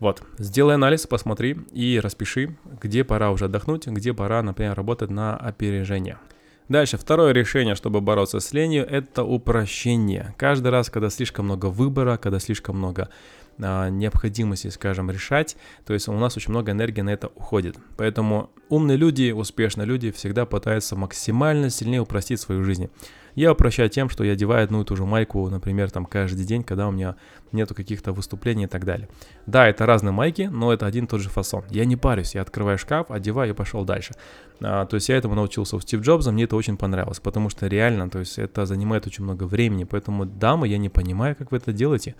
Вот, 0.00 0.22
сделай 0.38 0.74
анализ, 0.74 1.06
посмотри 1.08 1.58
и 1.72 1.98
распиши, 1.98 2.56
где 2.80 3.02
пора 3.02 3.32
уже 3.32 3.46
отдохнуть, 3.46 3.88
где 3.88 4.14
пора, 4.14 4.42
например, 4.42 4.74
работать 4.74 5.10
на 5.10 5.36
опережение. 5.36 6.18
Дальше, 6.68 6.98
второе 6.98 7.32
решение, 7.32 7.74
чтобы 7.74 8.02
бороться 8.02 8.40
с 8.40 8.52
ленью, 8.52 8.86
это 8.86 9.24
упрощение. 9.24 10.34
Каждый 10.36 10.68
раз, 10.68 10.90
когда 10.90 11.08
слишком 11.08 11.46
много 11.46 11.66
выбора, 11.66 12.18
когда 12.18 12.38
слишком 12.38 12.76
много 12.76 13.08
а, 13.58 13.88
необходимости, 13.88 14.68
скажем, 14.68 15.10
решать, 15.10 15.56
то 15.86 15.94
есть 15.94 16.08
у 16.08 16.12
нас 16.12 16.36
очень 16.36 16.50
много 16.50 16.72
энергии 16.72 17.00
на 17.00 17.10
это 17.10 17.28
уходит. 17.28 17.76
Поэтому 17.96 18.50
умные 18.68 18.98
люди, 18.98 19.30
успешные 19.30 19.86
люди 19.86 20.10
всегда 20.10 20.44
пытаются 20.44 20.94
максимально 20.94 21.70
сильнее 21.70 22.02
упростить 22.02 22.40
свою 22.40 22.62
жизнь. 22.64 22.90
Я 23.38 23.52
упрощаю 23.52 23.88
тем, 23.88 24.08
что 24.08 24.24
я 24.24 24.32
одеваю 24.32 24.64
одну 24.64 24.82
и 24.82 24.84
ту 24.84 24.96
же 24.96 25.04
майку, 25.04 25.48
например, 25.48 25.92
там 25.92 26.06
каждый 26.06 26.44
день, 26.44 26.64
когда 26.64 26.88
у 26.88 26.90
меня 26.90 27.14
нету 27.52 27.72
каких-то 27.72 28.12
выступлений 28.12 28.64
и 28.64 28.66
так 28.66 28.84
далее. 28.84 29.08
Да, 29.46 29.68
это 29.68 29.86
разные 29.86 30.10
майки, 30.10 30.50
но 30.52 30.72
это 30.72 30.86
один 30.86 31.04
и 31.04 31.06
тот 31.06 31.20
же 31.20 31.28
фасон. 31.28 31.62
Я 31.70 31.84
не 31.84 31.94
парюсь, 31.94 32.34
я 32.34 32.42
открываю 32.42 32.78
шкаф, 32.78 33.12
одеваю 33.12 33.50
и 33.50 33.54
пошел 33.54 33.84
дальше. 33.84 34.14
А, 34.60 34.86
то 34.86 34.96
есть 34.96 35.08
я 35.08 35.16
этому 35.16 35.36
научился 35.36 35.76
у 35.76 35.80
Стив 35.80 36.00
Джобса, 36.00 36.32
мне 36.32 36.44
это 36.44 36.56
очень 36.56 36.76
понравилось, 36.76 37.20
потому 37.20 37.48
что 37.48 37.68
реально, 37.68 38.10
то 38.10 38.18
есть 38.18 38.40
это 38.40 38.66
занимает 38.66 39.06
очень 39.06 39.22
много 39.22 39.44
времени, 39.44 39.84
поэтому, 39.84 40.26
дамы, 40.26 40.66
я 40.66 40.78
не 40.78 40.88
понимаю, 40.88 41.36
как 41.36 41.52
вы 41.52 41.58
это 41.58 41.72
делаете 41.72 42.16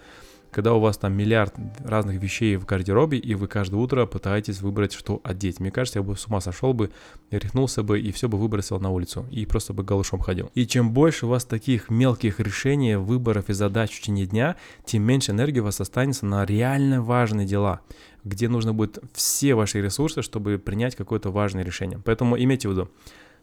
когда 0.51 0.75
у 0.75 0.81
вас 0.81 0.97
там 0.99 1.15
миллиард 1.15 1.55
разных 1.85 2.21
вещей 2.21 2.57
в 2.57 2.65
гардеробе, 2.65 3.19
и 3.19 3.35
вы 3.35 3.49
каждое 3.49 3.77
утро 3.77 4.07
пытаетесь 4.07 4.61
выбрать, 4.61 4.93
что 4.93 5.21
одеть. 5.25 5.61
Мне 5.61 5.71
кажется, 5.71 5.99
я 5.99 6.03
бы 6.03 6.17
с 6.17 6.27
ума 6.27 6.41
сошел 6.41 6.73
бы, 6.73 6.91
рехнулся 7.31 7.83
бы 7.83 8.01
и 8.01 8.13
все 8.13 8.29
бы 8.29 8.39
выбросил 8.39 8.81
на 8.81 8.91
улицу, 8.91 9.27
и 9.31 9.47
просто 9.47 9.73
бы 9.73 9.83
голышом 9.83 10.21
ходил. 10.21 10.51
И 10.55 10.67
чем 10.67 10.93
больше 10.93 11.27
у 11.27 11.29
вас 11.29 11.45
таких 11.45 11.91
мелких 11.91 12.41
решений, 12.41 12.97
выборов 12.97 13.51
и 13.51 13.53
задач 13.53 13.91
в 13.91 14.01
течение 14.01 14.27
дня, 14.27 14.57
тем 14.85 15.03
меньше 15.03 15.33
энергии 15.33 15.61
у 15.61 15.65
вас 15.65 15.81
останется 15.81 16.27
на 16.27 16.45
реально 16.45 17.03
важные 17.03 17.47
дела 17.47 17.81
где 18.25 18.49
нужно 18.49 18.75
будет 18.75 18.99
все 19.13 19.55
ваши 19.55 19.81
ресурсы, 19.81 20.23
чтобы 20.23 20.59
принять 20.59 20.97
какое-то 20.97 21.31
важное 21.31 21.65
решение. 21.65 22.01
Поэтому 22.05 22.37
имейте 22.37 22.69
в 22.69 22.73
виду, 22.73 22.91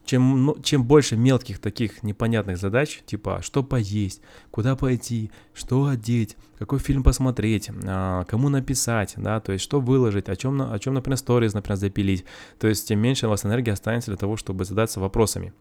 чем, 0.06 0.56
чем 0.64 0.84
больше 0.84 1.18
мелких 1.18 1.60
таких 1.60 2.04
непонятных 2.04 2.58
задач, 2.58 3.02
типа 3.06 3.40
что 3.42 3.64
поесть, 3.64 4.22
куда 4.52 4.76
пойти, 4.76 5.32
что 5.54 5.86
одеть, 5.86 6.38
какой 6.58 6.80
фильм 6.80 7.04
посмотреть, 7.04 7.70
а, 7.86 8.24
кому 8.26 8.50
написать, 8.50 9.14
да, 9.18 9.40
то 9.40 9.52
есть 9.52 9.64
что 9.64 9.80
выложить, 9.80 10.30
о 10.30 10.36
чем, 10.36 10.62
о 10.62 10.80
чем 10.80 10.94
например, 10.94 11.18
сториз, 11.18 11.54
например, 11.54 11.78
запилить, 11.78 12.26
то 12.60 12.68
есть 12.68 12.88
тем 12.88 13.00
меньше 13.00 13.28
у 13.28 13.30
вас 13.30 13.46
энергии 13.46 13.72
останется 13.72 14.12
для 14.12 14.18
того, 14.18 14.38
чтобы 14.38 14.66
задаться 14.66 15.00
вопросами. 15.00 15.54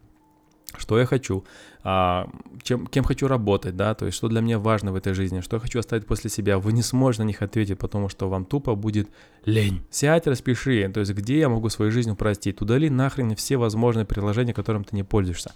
Что 0.79 0.99
я 0.99 1.07
хочу, 1.07 1.45
а, 1.83 2.29
чем, 2.63 2.87
кем 2.87 3.05
хочу 3.05 3.29
работать, 3.29 3.77
да, 3.77 3.95
то 3.95 4.07
есть 4.07 4.17
что 4.17 4.29
для 4.29 4.41
меня 4.41 4.59
важно 4.59 4.93
в 4.93 4.97
этой 4.97 5.15
жизни, 5.15 5.41
что 5.41 5.57
я 5.57 5.61
хочу 5.61 5.79
оставить 5.79 6.07
после 6.07 6.31
себя, 6.31 6.59
вы 6.59 6.73
не 6.73 6.83
сможете 6.83 7.23
на 7.23 7.27
них 7.27 7.43
ответить, 7.43 7.79
потому 7.79 8.09
что 8.09 8.29
вам 8.29 8.45
тупо 8.45 8.75
будет 8.75 9.09
лень. 9.45 9.83
Сядь, 9.91 10.27
распиши, 10.27 10.91
то 10.93 11.01
есть 11.01 11.13
где 11.13 11.39
я 11.39 11.49
могу 11.49 11.69
свою 11.69 11.91
жизнь 11.91 12.11
упростить, 12.11 12.61
удали 12.61 12.89
нахрен 12.89 13.35
все 13.37 13.57
возможные 13.57 14.05
приложения, 14.05 14.55
которым 14.55 14.85
ты 14.85 14.97
не 14.97 15.03
пользуешься. 15.03 15.53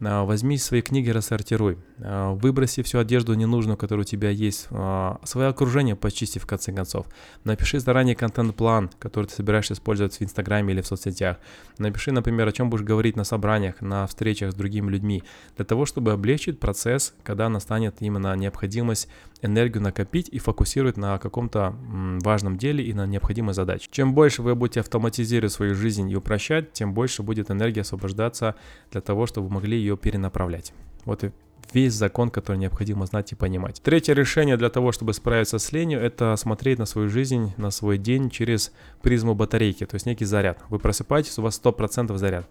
А, 0.00 0.24
возьми 0.24 0.56
свои 0.58 0.80
книги, 0.80 1.10
рассортируй. 1.10 1.78
А, 2.00 2.32
выброси 2.34 2.82
всю 2.82 2.98
одежду 2.98 3.34
ненужную, 3.34 3.76
которая 3.76 4.02
у 4.02 4.06
тебя 4.06 4.30
есть. 4.30 4.68
А, 4.70 5.18
свое 5.24 5.48
окружение 5.48 5.96
почисти 5.96 6.38
в 6.38 6.46
конце 6.46 6.72
концов. 6.72 7.06
Напиши 7.44 7.80
заранее 7.80 8.14
контент-план, 8.14 8.90
который 8.98 9.26
ты 9.26 9.34
собираешься 9.34 9.74
использовать 9.74 10.16
в 10.16 10.22
Инстаграме 10.22 10.72
или 10.72 10.80
в 10.80 10.86
соцсетях. 10.86 11.38
Напиши, 11.78 12.12
например, 12.12 12.46
о 12.46 12.52
чем 12.52 12.70
будешь 12.70 12.84
говорить 12.84 13.16
на 13.16 13.24
собраниях, 13.24 13.80
на 13.80 14.06
встречах 14.06 14.52
с 14.52 14.54
другими 14.54 14.90
людьми, 14.90 15.22
для 15.56 15.64
того, 15.64 15.84
чтобы 15.84 16.12
облегчить 16.12 16.60
процесс, 16.60 17.14
когда 17.22 17.48
настанет 17.48 17.96
именно 18.00 18.34
необходимость 18.36 19.08
энергию 19.42 19.82
накопить 19.82 20.28
и 20.28 20.38
фокусировать 20.38 20.96
на 20.96 21.18
каком-то 21.18 21.74
важном 22.22 22.58
деле 22.58 22.84
и 22.84 22.92
на 22.92 23.06
необходимой 23.06 23.54
задаче. 23.54 23.88
Чем 23.90 24.14
больше 24.14 24.42
вы 24.42 24.54
будете 24.54 24.80
автоматизировать 24.80 25.52
свою 25.52 25.74
жизнь 25.74 26.10
и 26.10 26.16
упрощать, 26.16 26.72
тем 26.72 26.94
больше 26.94 27.22
будет 27.22 27.50
энергия 27.50 27.82
освобождаться 27.82 28.54
для 28.90 29.00
того, 29.00 29.26
чтобы 29.26 29.48
вы 29.48 29.54
могли 29.54 29.78
ее 29.78 29.96
перенаправлять. 29.96 30.72
Вот 31.04 31.24
и 31.24 31.30
весь 31.72 31.92
закон, 31.92 32.30
который 32.30 32.56
необходимо 32.56 33.06
знать 33.06 33.32
и 33.32 33.34
понимать. 33.34 33.80
Третье 33.82 34.14
решение 34.14 34.56
для 34.56 34.70
того, 34.70 34.92
чтобы 34.92 35.12
справиться 35.12 35.58
с 35.58 35.72
ленью, 35.72 36.00
это 36.00 36.34
смотреть 36.36 36.78
на 36.78 36.86
свою 36.86 37.08
жизнь, 37.08 37.52
на 37.56 37.70
свой 37.70 37.98
день 37.98 38.30
через 38.30 38.72
призму 39.02 39.34
батарейки, 39.34 39.84
то 39.84 39.94
есть 39.94 40.06
некий 40.06 40.24
заряд. 40.24 40.60
Вы 40.70 40.78
просыпаетесь, 40.78 41.38
у 41.38 41.42
вас 41.42 41.60
100% 41.62 42.16
заряд 42.16 42.48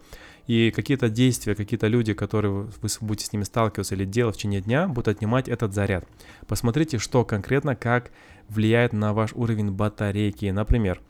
и 0.47 0.71
какие-то 0.71 1.09
действия, 1.09 1.55
какие-то 1.55 1.87
люди, 1.87 2.13
которые 2.13 2.51
вы 2.51 2.89
будете 3.01 3.25
с 3.25 3.33
ними 3.33 3.43
сталкиваться 3.43 3.95
или 3.95 4.05
делать 4.05 4.35
в 4.35 4.37
течение 4.39 4.61
дня, 4.61 4.87
будут 4.87 5.09
отнимать 5.09 5.49
этот 5.49 5.73
заряд. 5.73 6.07
Посмотрите, 6.47 6.97
что 6.97 7.25
конкретно, 7.25 7.75
как 7.75 8.11
влияет 8.47 8.93
на 8.93 9.13
ваш 9.13 9.33
уровень 9.33 9.71
батарейки. 9.71 10.45
Например, 10.45 11.01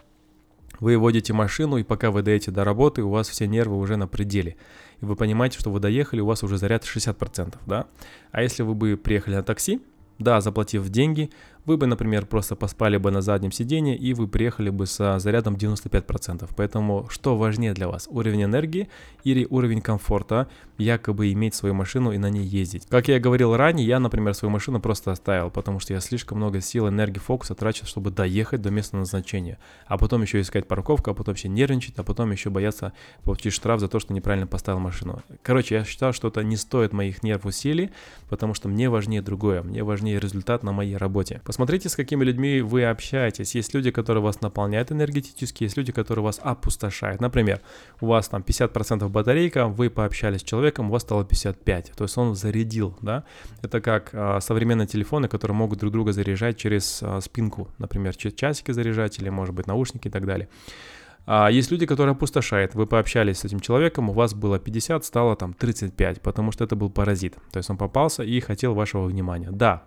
вы 0.80 0.98
водите 0.98 1.34
машину, 1.34 1.78
и 1.78 1.84
пока 1.84 2.12
вы 2.12 2.24
доедете 2.24 2.52
до 2.52 2.64
работы, 2.64 3.04
у 3.04 3.10
вас 3.10 3.30
все 3.30 3.48
нервы 3.48 3.78
уже 3.78 3.96
на 3.96 4.08
пределе. 4.08 4.58
И 5.02 5.06
вы 5.06 5.16
понимаете, 5.16 5.60
что 5.60 5.72
вы 5.72 5.80
доехали, 5.80 6.20
у 6.20 6.26
вас 6.26 6.44
уже 6.44 6.58
заряд 6.58 6.84
60%, 6.84 7.58
да? 7.66 7.88
А 8.32 8.42
если 8.42 8.64
вы 8.64 8.74
бы 8.74 8.98
приехали 8.98 9.36
на 9.36 9.44
такси, 9.44 9.82
да, 10.20 10.42
заплатив 10.42 10.90
деньги, 10.90 11.30
вы 11.68 11.76
бы, 11.76 11.86
например, 11.86 12.26
просто 12.26 12.56
поспали 12.56 12.96
бы 12.96 13.12
на 13.12 13.22
заднем 13.22 13.52
сиденье 13.52 13.96
и 13.98 14.14
вы 14.14 14.28
приехали 14.28 14.70
бы 14.70 14.88
со 14.88 15.20
зарядом 15.20 15.56
95%. 15.56 16.50
Поэтому 16.56 17.08
что 17.10 17.36
важнее 17.36 17.74
для 17.74 17.90
вас, 17.90 18.08
уровень 18.10 18.46
энергии 18.46 18.88
или 19.26 19.46
уровень 19.50 19.82
комфорта, 19.82 20.48
якобы 20.78 21.34
иметь 21.34 21.56
свою 21.56 21.76
машину 21.76 22.14
и 22.14 22.18
на 22.18 22.30
ней 22.30 22.46
ездить? 22.46 22.88
Как 22.90 23.10
я 23.10 23.20
говорил 23.20 23.56
ранее, 23.56 23.86
я, 23.86 24.00
например, 24.00 24.34
свою 24.34 24.50
машину 24.50 24.80
просто 24.80 25.12
оставил, 25.12 25.52
потому 25.52 25.80
что 25.80 25.94
я 25.94 26.00
слишком 26.00 26.38
много 26.38 26.62
сил, 26.62 26.88
энергии, 26.88 27.20
фокуса 27.20 27.54
трачу, 27.54 27.86
чтобы 27.86 28.12
доехать 28.12 28.62
до 28.62 28.72
места 28.72 28.96
назначения. 28.96 29.58
А 29.88 29.98
потом 29.98 30.22
еще 30.22 30.40
искать 30.40 30.68
парковку, 30.68 31.12
а 31.12 31.14
потом 31.14 31.36
еще 31.36 31.50
нервничать, 31.50 31.96
а 31.98 32.04
потом 32.04 32.32
еще 32.32 32.50
бояться 32.50 32.94
получить 33.24 33.52
штраф 33.52 33.82
за 33.82 33.90
то, 33.90 34.00
что 34.00 34.14
неправильно 34.14 34.48
поставил 34.48 34.80
машину. 34.80 35.22
Короче, 35.44 35.76
я 35.76 35.84
считал, 35.84 36.14
что 36.14 36.30
это 36.30 36.46
не 36.46 36.56
стоит 36.56 36.94
моих 36.94 37.24
нерв 37.24 37.46
усилий, 37.46 37.92
потому 38.30 38.54
что 38.54 38.70
мне 38.70 38.90
важнее 38.90 39.22
другое, 39.22 39.64
мне 39.64 39.84
важнее 39.84 40.18
результат 40.18 40.64
на 40.64 40.72
моей 40.72 40.96
работе. 40.96 41.42
Посмотрите, 41.58 41.90
с 41.90 41.96
какими 41.96 42.24
людьми 42.24 42.62
вы 42.62 42.86
общаетесь. 42.86 43.56
Есть 43.56 43.74
люди, 43.74 43.90
которые 43.90 44.22
вас 44.22 44.42
наполняют 44.42 44.92
энергетически, 44.92 45.64
есть 45.64 45.76
люди, 45.76 45.92
которые 45.92 46.24
вас 46.24 46.40
опустошают. 46.44 47.20
Например, 47.20 47.62
у 48.00 48.06
вас 48.06 48.28
там 48.28 48.44
50% 48.44 49.10
батарейка, 49.10 49.66
вы 49.66 49.90
пообщались 49.90 50.42
с 50.42 50.44
человеком, 50.44 50.90
у 50.90 50.92
вас 50.92 51.02
стало 51.02 51.26
55. 51.26 51.94
То 51.96 52.04
есть 52.04 52.16
он 52.16 52.36
зарядил, 52.36 52.96
да. 53.02 53.24
Это 53.64 53.82
как 53.82 54.12
а, 54.14 54.40
современные 54.40 54.86
телефоны, 54.86 55.28
которые 55.28 55.58
могут 55.58 55.80
друг 55.80 55.92
друга 55.92 56.12
заряжать 56.12 56.58
через 56.58 57.00
а, 57.02 57.22
спинку. 57.22 57.70
Например, 57.80 58.16
через 58.16 58.36
часики 58.36 58.70
заряжать 58.70 59.18
или, 59.18 59.30
может 59.30 59.56
быть, 59.56 59.66
наушники 59.66 60.10
и 60.10 60.12
так 60.12 60.28
далее. 60.28 60.50
А 61.26 61.50
есть 61.50 61.72
люди, 61.72 61.88
которые 61.88 62.12
опустошают. 62.12 62.76
Вы 62.76 62.86
пообщались 62.86 63.40
с 63.40 63.46
этим 63.46 63.62
человеком, 63.62 64.12
у 64.12 64.14
вас 64.14 64.36
было 64.36 64.60
50, 64.60 65.04
стало 65.04 65.36
там 65.36 65.56
35, 65.56 66.22
потому 66.22 66.52
что 66.52 66.64
это 66.64 66.76
был 66.76 66.92
паразит. 66.92 67.34
То 67.52 67.58
есть 67.58 67.68
он 67.72 67.78
попался 67.78 68.22
и 68.22 68.40
хотел 68.42 68.76
вашего 68.76 69.06
внимания. 69.08 69.50
Да, 69.50 69.86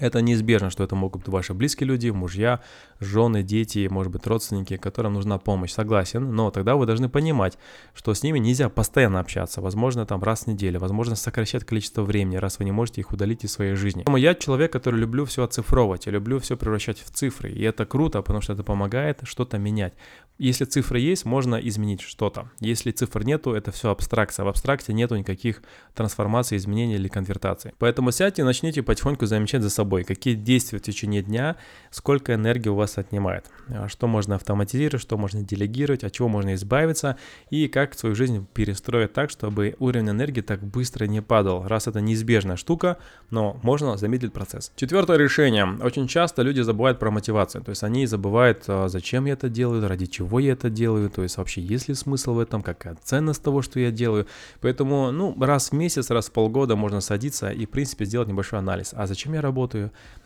это 0.00 0.20
неизбежно, 0.20 0.70
что 0.70 0.82
это 0.82 0.96
могут 0.96 1.22
быть 1.22 1.28
ваши 1.28 1.54
близкие 1.54 1.86
люди, 1.86 2.08
мужья, 2.08 2.60
жены, 2.98 3.42
дети, 3.42 3.86
может 3.90 4.12
быть, 4.12 4.26
родственники, 4.26 4.76
которым 4.76 5.14
нужна 5.14 5.38
помощь, 5.38 5.72
согласен, 5.72 6.34
но 6.34 6.50
тогда 6.50 6.76
вы 6.76 6.86
должны 6.86 7.08
понимать, 7.08 7.58
что 7.94 8.14
с 8.14 8.22
ними 8.22 8.38
нельзя 8.38 8.68
постоянно 8.68 9.20
общаться, 9.20 9.60
возможно, 9.60 10.06
там 10.06 10.22
раз 10.22 10.44
в 10.44 10.46
неделю, 10.48 10.80
возможно, 10.80 11.16
сокращать 11.16 11.64
количество 11.64 12.02
времени, 12.02 12.36
раз 12.36 12.58
вы 12.58 12.64
не 12.64 12.72
можете 12.72 13.00
их 13.00 13.12
удалить 13.12 13.44
из 13.44 13.52
своей 13.52 13.74
жизни. 13.74 14.00
Поэтому 14.00 14.16
я 14.16 14.34
человек, 14.34 14.72
который 14.72 14.98
люблю 14.98 15.24
все 15.24 15.44
оцифровывать, 15.44 16.06
я 16.06 16.12
люблю 16.12 16.38
все 16.38 16.56
превращать 16.56 16.98
в 16.98 17.10
цифры, 17.10 17.50
и 17.50 17.62
это 17.62 17.84
круто, 17.84 18.22
потому 18.22 18.40
что 18.40 18.54
это 18.54 18.64
помогает 18.64 19.20
что-то 19.24 19.58
менять. 19.58 19.92
Если 20.40 20.64
цифры 20.64 20.98
есть, 21.00 21.26
можно 21.26 21.56
изменить 21.56 22.00
что-то. 22.00 22.50
Если 22.60 22.92
цифр 22.92 23.24
нету, 23.24 23.52
это 23.52 23.72
все 23.72 23.90
абстракция. 23.90 24.46
В 24.46 24.48
абстракции 24.48 24.94
нету 24.94 25.14
никаких 25.16 25.62
трансформаций, 25.94 26.56
изменений 26.56 26.94
или 26.94 27.08
конвертаций. 27.08 27.72
Поэтому 27.78 28.10
сядьте 28.10 28.40
и 28.40 28.44
начните 28.46 28.82
потихоньку 28.82 29.26
замечать 29.26 29.60
за 29.60 29.68
собой, 29.68 29.89
какие 30.04 30.34
действия 30.34 30.78
в 30.78 30.82
течение 30.82 31.22
дня, 31.22 31.56
сколько 31.90 32.34
энергии 32.34 32.68
у 32.68 32.74
вас 32.74 32.98
отнимает, 32.98 33.50
а 33.68 33.88
что 33.88 34.06
можно 34.06 34.36
автоматизировать, 34.36 35.02
что 35.02 35.16
можно 35.18 35.42
делегировать, 35.42 36.04
от 36.04 36.12
чего 36.12 36.28
можно 36.28 36.54
избавиться 36.54 37.16
и 37.50 37.68
как 37.68 37.94
свою 37.94 38.14
жизнь 38.14 38.46
перестроить 38.54 39.12
так, 39.12 39.30
чтобы 39.30 39.76
уровень 39.78 40.10
энергии 40.10 40.40
так 40.40 40.62
быстро 40.62 41.06
не 41.06 41.20
падал, 41.20 41.66
раз 41.66 41.86
это 41.86 42.00
неизбежная 42.00 42.56
штука, 42.56 42.98
но 43.30 43.58
можно 43.62 43.96
замедлить 43.96 44.32
процесс. 44.32 44.72
Четвертое 44.76 45.16
решение. 45.16 45.66
Очень 45.82 46.06
часто 46.08 46.42
люди 46.42 46.60
забывают 46.60 46.98
про 46.98 47.10
мотивацию, 47.10 47.62
то 47.64 47.70
есть 47.70 47.82
они 47.82 48.06
забывают, 48.06 48.64
а, 48.68 48.88
зачем 48.88 49.24
я 49.24 49.32
это 49.32 49.48
делаю, 49.48 49.86
ради 49.88 50.06
чего 50.06 50.38
я 50.38 50.52
это 50.52 50.70
делаю, 50.70 51.10
то 51.10 51.22
есть 51.22 51.36
вообще 51.36 51.60
есть 51.60 51.88
ли 51.88 51.94
смысл 51.94 52.34
в 52.34 52.38
этом, 52.38 52.62
какая 52.62 52.96
ценность 53.02 53.42
того, 53.42 53.62
что 53.62 53.80
я 53.80 53.90
делаю. 53.90 54.26
Поэтому, 54.60 55.10
ну, 55.10 55.36
раз 55.40 55.70
в 55.70 55.72
месяц, 55.72 56.10
раз 56.10 56.28
в 56.28 56.32
полгода 56.32 56.76
можно 56.76 57.00
садиться 57.00 57.50
и, 57.50 57.66
в 57.66 57.70
принципе, 57.70 58.04
сделать 58.04 58.28
небольшой 58.28 58.58
анализ. 58.58 58.92
А 58.94 59.06
зачем 59.06 59.34
я 59.34 59.40
работаю? 59.40 59.79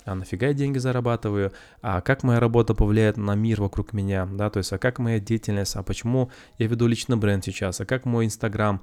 А 0.04 0.14
нафига 0.14 0.48
я 0.48 0.54
деньги 0.54 0.78
зарабатываю? 0.78 1.52
А 1.80 2.00
как 2.00 2.22
моя 2.24 2.40
работа 2.40 2.74
повлияет 2.74 3.16
на 3.16 3.34
мир 3.34 3.62
вокруг 3.62 3.92
меня? 3.92 4.26
Да, 4.30 4.50
то 4.50 4.58
есть, 4.58 4.72
а 4.72 4.78
как 4.78 4.98
моя 4.98 5.18
деятельность? 5.18 5.76
А 5.76 5.82
почему 5.82 6.30
я 6.58 6.66
веду 6.66 6.86
личный 6.86 7.16
бренд 7.16 7.44
сейчас? 7.44 7.80
А 7.80 7.86
как 7.86 8.04
мой 8.04 8.26
Инстаграм? 8.26 8.82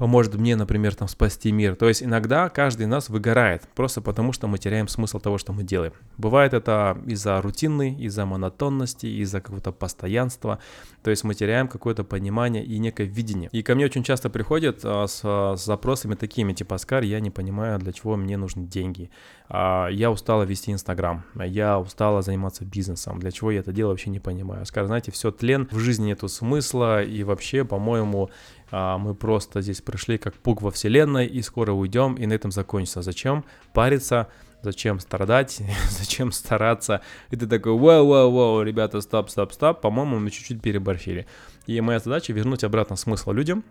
Поможет 0.00 0.34
мне, 0.34 0.56
например, 0.56 0.94
там 0.94 1.08
спасти 1.08 1.52
мир. 1.52 1.76
То 1.76 1.86
есть 1.86 2.02
иногда 2.02 2.48
каждый 2.48 2.84
из 2.84 2.88
нас 2.88 3.10
выгорает, 3.10 3.68
просто 3.74 4.00
потому 4.00 4.32
что 4.32 4.46
мы 4.46 4.56
теряем 4.56 4.88
смысл 4.88 5.20
того, 5.20 5.36
что 5.36 5.52
мы 5.52 5.62
делаем. 5.62 5.92
Бывает 6.16 6.54
это 6.54 6.96
из-за 7.04 7.38
рутины, 7.42 7.94
из-за 8.00 8.24
монотонности, 8.24 9.04
из-за 9.04 9.42
какого-то 9.42 9.72
постоянства. 9.72 10.58
То 11.02 11.10
есть 11.10 11.22
мы 11.24 11.34
теряем 11.34 11.68
какое-то 11.68 12.02
понимание 12.02 12.64
и 12.64 12.78
некое 12.78 13.04
видение. 13.04 13.50
И 13.52 13.62
ко 13.62 13.74
мне 13.74 13.84
очень 13.84 14.02
часто 14.02 14.30
приходят 14.30 14.80
а, 14.84 15.06
с, 15.06 15.20
с 15.20 15.66
запросами 15.66 16.14
такими, 16.14 16.54
типа, 16.54 16.76
Оскар, 16.76 17.02
я 17.02 17.20
не 17.20 17.30
понимаю, 17.30 17.78
для 17.78 17.92
чего 17.92 18.16
мне 18.16 18.38
нужны 18.38 18.66
деньги. 18.66 19.10
А, 19.50 19.88
я 19.88 20.10
устала 20.10 20.44
вести 20.44 20.72
Инстаграм, 20.72 21.24
я 21.34 21.78
устала 21.78 22.22
заниматься 22.22 22.64
бизнесом. 22.64 23.18
Для 23.20 23.30
чего 23.30 23.50
я 23.50 23.60
это 23.60 23.72
делаю, 23.72 23.92
вообще 23.92 24.08
не 24.08 24.20
понимаю. 24.20 24.62
Оскар, 24.62 24.86
знаете, 24.86 25.12
все 25.12 25.30
тлен, 25.30 25.68
в 25.70 25.78
жизни 25.78 26.06
нету 26.06 26.28
смысла, 26.28 27.02
и 27.02 27.22
вообще, 27.22 27.64
по-моему, 27.64 28.30
а, 28.59 28.59
мы 28.70 29.14
просто 29.14 29.60
здесь 29.60 29.80
пришли 29.80 30.18
как 30.18 30.34
пук 30.34 30.62
во 30.62 30.70
вселенной 30.70 31.26
и 31.26 31.42
скоро 31.42 31.72
уйдем, 31.72 32.14
и 32.14 32.26
на 32.26 32.32
этом 32.34 32.50
закончится. 32.50 33.02
Зачем 33.02 33.44
париться? 33.72 34.28
Зачем 34.62 35.00
страдать? 35.00 35.62
Зачем 35.90 36.32
стараться? 36.32 37.00
И 37.30 37.36
ты 37.36 37.46
такой, 37.46 37.72
вау, 37.72 38.06
вау, 38.06 38.30
вау, 38.30 38.62
ребята, 38.62 39.00
стоп, 39.00 39.30
стоп, 39.30 39.52
стоп. 39.52 39.80
По-моему, 39.80 40.18
мы 40.18 40.30
чуть-чуть 40.30 40.60
переборщили. 40.60 41.26
И 41.66 41.80
моя 41.80 41.98
задача 41.98 42.32
вернуть 42.32 42.64
обратно 42.64 42.96
смысл 42.96 43.32
людям, 43.32 43.64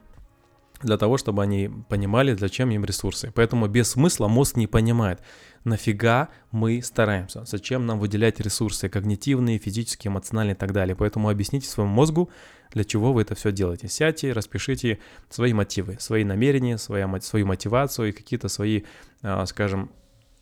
для 0.81 0.97
того, 0.97 1.17
чтобы 1.17 1.43
они 1.43 1.69
понимали, 1.89 2.33
зачем 2.33 2.69
им 2.71 2.85
ресурсы. 2.85 3.31
Поэтому 3.35 3.67
без 3.67 3.91
смысла 3.91 4.27
мозг 4.27 4.55
не 4.55 4.67
понимает, 4.67 5.19
нафига 5.63 6.29
мы 6.51 6.81
стараемся, 6.81 7.43
зачем 7.45 7.85
нам 7.85 7.99
выделять 7.99 8.39
ресурсы 8.39 8.88
когнитивные, 8.89 9.57
физические, 9.57 10.12
эмоциональные 10.12 10.55
и 10.55 10.57
так 10.57 10.71
далее. 10.71 10.95
Поэтому 10.95 11.29
объясните 11.29 11.67
своему 11.67 11.93
мозгу, 11.93 12.29
для 12.71 12.84
чего 12.84 13.13
вы 13.13 13.23
это 13.23 13.36
все 13.36 13.51
делаете. 13.51 13.88
Сядьте, 13.88 14.32
распишите 14.32 14.99
свои 15.29 15.53
мотивы, 15.53 15.97
свои 15.99 16.23
намерения, 16.23 16.77
своя, 16.77 17.10
свою 17.21 17.45
мотивацию 17.45 18.10
и 18.10 18.12
какие-то 18.12 18.47
свои, 18.47 18.84
а, 19.21 19.45
скажем, 19.45 19.91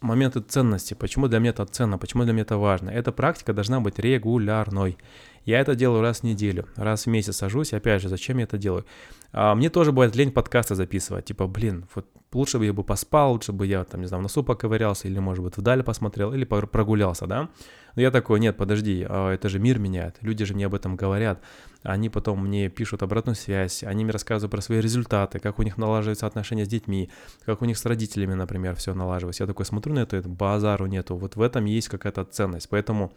моменты 0.02 0.42
ценности, 0.42 0.94
почему 0.94 1.28
для 1.28 1.40
меня 1.40 1.52
это 1.52 1.66
ценно, 1.66 1.98
почему 1.98 2.24
для 2.24 2.34
меня 2.34 2.44
это 2.44 2.58
важно. 2.58 2.90
Эта 2.90 3.12
практика 3.12 3.54
должна 3.54 3.80
быть 3.80 3.98
регулярной. 4.00 4.98
Я 5.44 5.60
это 5.60 5.76
делаю 5.76 6.02
раз 6.02 6.20
в 6.20 6.24
неделю, 6.24 6.68
раз 6.76 7.06
в 7.06 7.08
месяц 7.08 7.38
сажусь, 7.38 7.74
опять 7.74 8.02
же, 8.02 8.10
зачем 8.10 8.38
я 8.38 8.44
это 8.44 8.58
делаю? 8.58 8.86
А, 9.32 9.56
мне 9.56 9.70
тоже 9.70 9.92
бывает 9.92 10.16
лень 10.16 10.32
подкасты 10.32 10.76
записывать, 10.76 11.26
типа, 11.26 11.48
блин, 11.48 11.88
вот 11.96 12.06
лучше 12.34 12.60
бы 12.60 12.66
я 12.66 12.74
бы 12.74 12.84
поспал, 12.84 13.32
лучше 13.32 13.54
бы 13.54 13.66
я, 13.66 13.84
там, 13.86 14.02
не 14.02 14.08
знаю, 14.08 14.20
в 14.20 14.24
носу 14.24 14.44
поковырялся, 14.44 15.08
или, 15.08 15.20
может 15.20 15.44
быть, 15.44 15.58
вдаль 15.58 15.84
посмотрел, 15.84 16.34
или 16.34 16.44
прогулялся, 16.44 17.28
да? 17.28 17.50
Но 17.96 18.02
я 18.02 18.12
такой, 18.12 18.40
нет, 18.40 18.58
подожди, 18.58 19.06
а, 19.08 19.32
это 19.32 19.48
же 19.50 19.60
мир 19.60 19.80
меняет, 19.80 20.18
люди 20.22 20.44
же 20.44 20.54
мне 20.54 20.66
об 20.66 20.76
этом 20.76 20.96
говорят. 20.96 21.42
Они 21.84 22.10
потом 22.10 22.46
мне 22.46 22.70
пишут 22.70 23.04
обратную 23.04 23.36
связь, 23.36 23.84
они 23.84 24.04
мне 24.04 24.14
рассказывают 24.14 24.52
про 24.52 24.62
свои 24.62 24.82
результаты, 24.82 25.40
как 25.40 25.60
у 25.60 25.64
них 25.64 25.78
налаживаются 25.78 26.28
отношения 26.28 26.66
с 26.66 26.70
детьми, 26.70 27.10
как 27.46 27.62
у 27.62 27.66
них 27.66 27.78
с 27.78 27.86
родителями, 27.86 28.34
например, 28.34 28.76
все 28.76 28.94
налаживается. 28.94 29.44
Я 29.44 29.48
такой 29.48 29.66
смотрю 29.66 29.94
на 29.94 30.00
это, 30.00 30.18
это 30.18 30.30
базару 30.30 30.86
нету. 30.88 31.16
Вот 31.16 31.36
в 31.36 31.42
этом 31.42 31.66
есть 31.66 31.88
какая-то 31.88 32.26
ценность. 32.26 32.70
Поэтому 32.70 33.14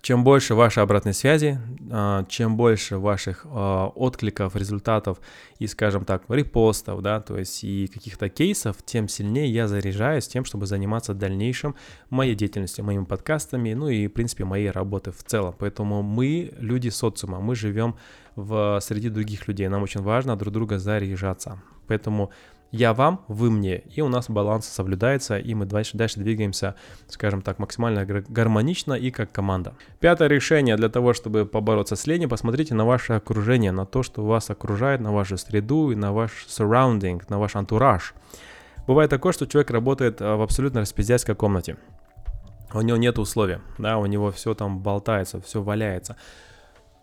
чем 0.00 0.24
больше 0.24 0.54
вашей 0.54 0.82
обратной 0.82 1.14
связи, 1.14 1.58
а, 1.90 2.24
чем 2.28 2.56
больше 2.56 2.98
ваших 2.98 3.46
а, 3.48 3.88
откликов, 3.88 4.56
результатов 4.56 5.20
и, 5.58 5.66
скажем 5.66 6.04
так, 6.04 6.22
репостов, 6.28 7.02
да, 7.02 7.20
то 7.20 7.38
есть 7.38 7.62
и 7.64 7.86
каких-то 7.86 8.28
кейсов, 8.28 8.76
тем 8.84 9.08
сильнее 9.08 9.52
я 9.52 9.68
заряжаюсь 9.68 10.26
тем, 10.26 10.44
чтобы 10.44 10.66
заниматься 10.66 11.14
дальнейшим 11.14 11.74
моей 12.10 12.34
деятельностью, 12.34 12.84
моими 12.84 13.04
подкастами, 13.04 13.74
ну 13.74 13.88
и, 13.88 14.06
в 14.06 14.12
принципе, 14.12 14.44
моей 14.44 14.70
работы 14.70 15.12
в 15.12 15.22
целом. 15.22 15.54
Поэтому 15.58 16.02
мы 16.02 16.52
люди 16.58 16.88
социума, 16.88 17.40
мы 17.40 17.54
живем 17.54 17.96
в, 18.36 18.80
среди 18.80 19.08
других 19.08 19.48
людей, 19.48 19.68
нам 19.68 19.82
очень 19.82 20.02
важно 20.02 20.36
друг 20.36 20.52
друга 20.52 20.78
заряжаться. 20.78 21.62
Поэтому 21.86 22.30
я 22.72 22.94
вам, 22.94 23.22
вы 23.28 23.50
мне, 23.50 23.76
и 23.76 24.00
у 24.00 24.08
нас 24.08 24.30
баланс 24.30 24.66
соблюдается, 24.66 25.38
и 25.38 25.54
мы 25.54 25.66
дальше, 25.66 25.98
дальше 25.98 26.18
двигаемся, 26.18 26.74
скажем 27.06 27.42
так, 27.42 27.58
максимально 27.58 28.06
гармонично 28.06 28.94
и 28.94 29.10
как 29.10 29.30
команда. 29.30 29.74
Пятое 30.00 30.28
решение 30.28 30.76
для 30.76 30.88
того, 30.88 31.12
чтобы 31.12 31.44
побороться 31.44 31.96
с 31.96 32.06
ленью, 32.06 32.30
посмотрите 32.30 32.74
на 32.74 32.86
ваше 32.86 33.12
окружение, 33.12 33.72
на 33.72 33.84
то, 33.84 34.02
что 34.02 34.24
вас 34.24 34.48
окружает, 34.48 35.02
на 35.02 35.12
вашу 35.12 35.36
среду 35.36 35.90
и 35.90 35.94
на 35.94 36.12
ваш 36.12 36.46
surrounding, 36.48 37.22
на 37.28 37.38
ваш 37.38 37.56
антураж. 37.56 38.14
Бывает 38.86 39.10
такое, 39.10 39.32
что 39.32 39.46
человек 39.46 39.70
работает 39.70 40.22
а, 40.22 40.36
в 40.36 40.40
абсолютно 40.42 40.80
распиздяйской 40.80 41.34
комнате. 41.34 41.76
У 42.72 42.80
него 42.80 42.96
нет 42.96 43.18
условий, 43.18 43.58
да, 43.76 43.98
у 43.98 44.06
него 44.06 44.30
все 44.30 44.54
там 44.54 44.78
болтается, 44.80 45.42
все 45.42 45.62
валяется. 45.62 46.16